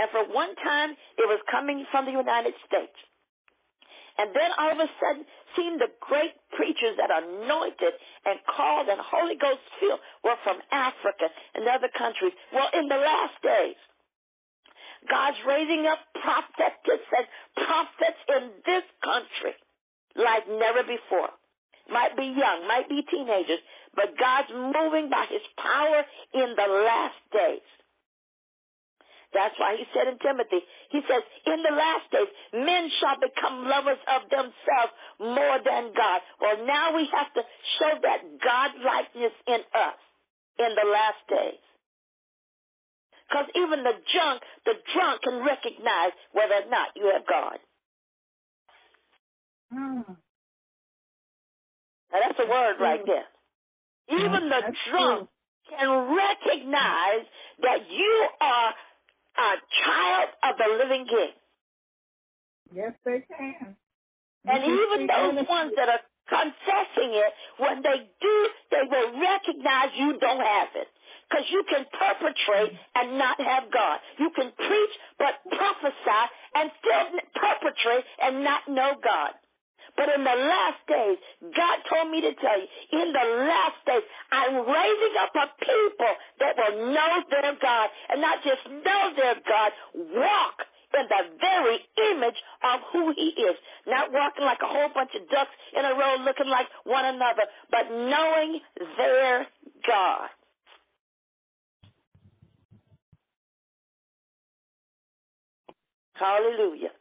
[0.00, 2.96] And for one time, it was coming from the United States.
[4.16, 7.96] And then all of a sudden, seemed the great preachers that are anointed
[8.28, 12.36] and called and Holy Ghost filled were from Africa and other countries.
[12.52, 13.80] Well, in the last days,
[15.08, 19.54] God's raising up prophetess and prophets in this country
[20.16, 21.32] like never before.
[21.86, 23.62] Might be young, might be teenagers,
[23.94, 26.02] but God's moving by his power
[26.34, 27.68] in the last days.
[29.34, 33.68] That's why he said in Timothy, he says, in the last days, men shall become
[33.68, 36.18] lovers of themselves more than God.
[36.40, 37.42] Well, now we have to
[37.78, 39.98] show that God likeness in us
[40.56, 41.65] in the last days.
[43.26, 47.58] Because even the junk, the drunk can recognize whether or not you have God.
[49.74, 50.16] Mm.
[52.12, 53.10] Now that's a word right hmm.
[53.10, 53.28] there.
[54.14, 55.28] Even hmm, the That's drunk
[55.66, 57.26] can recognize
[57.66, 58.70] that you are
[59.36, 61.34] a child of the living King.
[62.72, 63.74] Yes, they can.
[64.46, 68.36] And You even those ones that are confessing it, when they do,
[68.70, 70.88] they will recognize you don't have it.
[71.26, 73.98] Because you can perpetrate and not have God.
[74.18, 76.22] You can preach but prophesy
[76.54, 79.34] and still perpetrate and not know God.
[79.96, 82.68] But in the last days, God told me to tell you,
[83.00, 86.12] in the last days, I'm raising up a people
[86.44, 87.88] that will know their God.
[88.12, 90.56] And not just know their God, walk
[90.96, 91.80] in the very
[92.12, 93.56] image of who he is.
[93.88, 97.48] Not walking like a whole bunch of ducks in a row looking like one another,
[97.72, 98.60] but knowing
[99.00, 99.48] their
[99.88, 100.28] God.
[106.18, 106.92] Hallelujah.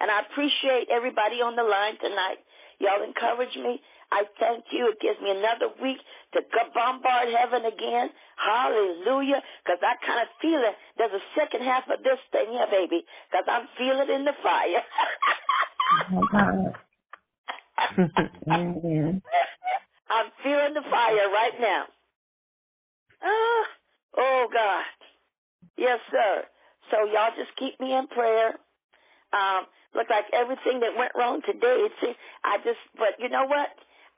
[0.00, 2.40] And I appreciate everybody on the line tonight.
[2.80, 3.80] Y'all encourage me.
[4.12, 4.92] I thank you.
[4.92, 5.98] It gives me another week
[6.36, 6.40] to
[6.74, 8.12] bombard heaven again.
[8.36, 9.40] Hallelujah.
[9.64, 10.76] Because I kind of feel it.
[11.00, 13.02] There's a second half of this thing here, baby.
[13.32, 14.84] Because I'm feeling in the fire.
[16.12, 16.72] Oh,
[20.06, 21.84] I'm feeling the fire right now.
[23.22, 23.64] Ah,
[24.18, 24.84] oh, God.
[25.76, 26.44] Yes, sir.
[26.90, 28.58] So y'all just keep me in prayer.
[29.32, 31.86] Um, look like everything that went wrong today.
[31.86, 33.70] It seems, I just, but you know what?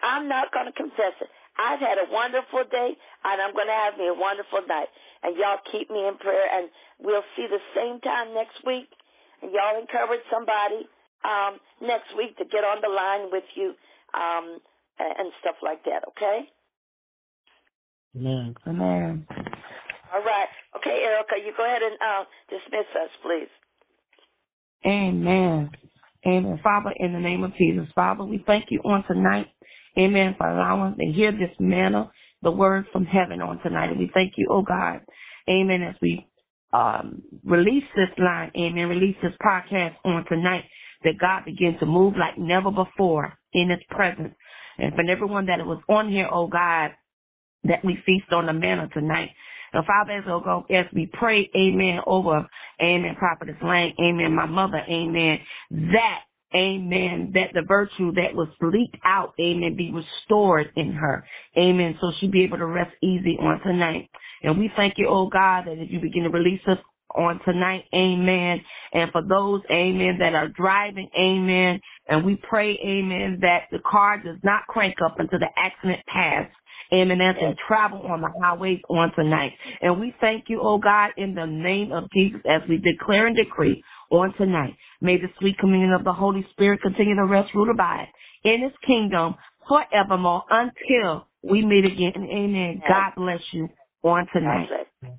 [0.03, 1.31] I'm not going to confess it.
[1.59, 2.91] I've had a wonderful day,
[3.25, 4.89] and I'm going to have me a wonderful night.
[5.27, 6.71] And y'all keep me in prayer, and
[7.03, 8.87] we'll see the same time next week.
[9.43, 10.87] And y'all encourage somebody
[11.27, 13.75] um, next week to get on the line with you
[14.15, 14.63] um,
[15.03, 16.07] and, and stuff like that.
[16.15, 16.47] Okay?
[18.17, 18.55] Amen.
[18.67, 19.27] Amen.
[20.15, 20.49] All right.
[20.77, 23.53] Okay, Erica, you go ahead and uh, dismiss us, please.
[24.87, 25.71] Amen.
[26.27, 26.61] Amen.
[26.63, 29.47] Father, in the name of Jesus, Father, we thank you on tonight.
[29.99, 30.35] Amen.
[30.39, 32.11] For allowing us to hear this manna,
[32.43, 33.91] the word from heaven on tonight.
[33.91, 35.01] And we thank you, oh God.
[35.49, 35.83] Amen.
[35.83, 36.27] As we
[36.73, 40.65] um, release this line, amen, release this podcast on tonight,
[41.05, 44.35] that God begins to move like never before in his presence.
[44.79, 46.91] And for everyone that was on here, oh God,
[47.65, 49.31] that we feast on the manna tonight.
[49.73, 52.47] And Father, oh God, as we pray, amen, over,
[52.81, 55.39] amen, Prophetess Lang, amen, my mother, amen,
[55.71, 56.21] that
[56.55, 61.25] amen, that the virtue that was leaked out, amen, be restored in her.
[61.57, 61.97] Amen.
[62.01, 64.09] So she'll be able to rest easy on tonight.
[64.43, 66.79] And we thank you, oh God, that if you begin to release us
[67.15, 68.61] on tonight, amen.
[68.93, 71.81] And for those, amen, that are driving, amen.
[72.09, 76.49] And we pray, amen, that the car does not crank up until the accident pass.
[76.93, 77.21] Amen.
[77.21, 79.53] As they travel on the highways on tonight.
[79.83, 83.37] And we thank you, oh God, in the name of Jesus, as we declare and
[83.37, 84.75] decree on tonight.
[85.01, 88.09] May the sweet communion of the Holy Spirit continue to rest, rule, abide
[88.45, 89.35] in his kingdom
[89.69, 92.27] forevermore until we meet again.
[92.31, 92.83] Amen.
[92.89, 93.69] God bless you
[94.03, 94.69] on God tonight.
[94.69, 95.13] bless.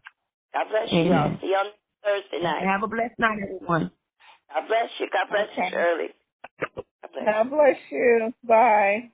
[0.53, 0.99] God bless you.
[0.99, 1.37] Amen.
[1.41, 1.71] See you on
[2.03, 2.65] Thursday night.
[2.65, 3.91] Have a blessed night, everyone.
[4.53, 5.07] God bless you.
[5.11, 5.71] God bless you, Okay.
[5.71, 6.09] Shirley.
[7.01, 7.33] God bless you.
[7.33, 8.33] God bless you.
[8.47, 9.11] Bye.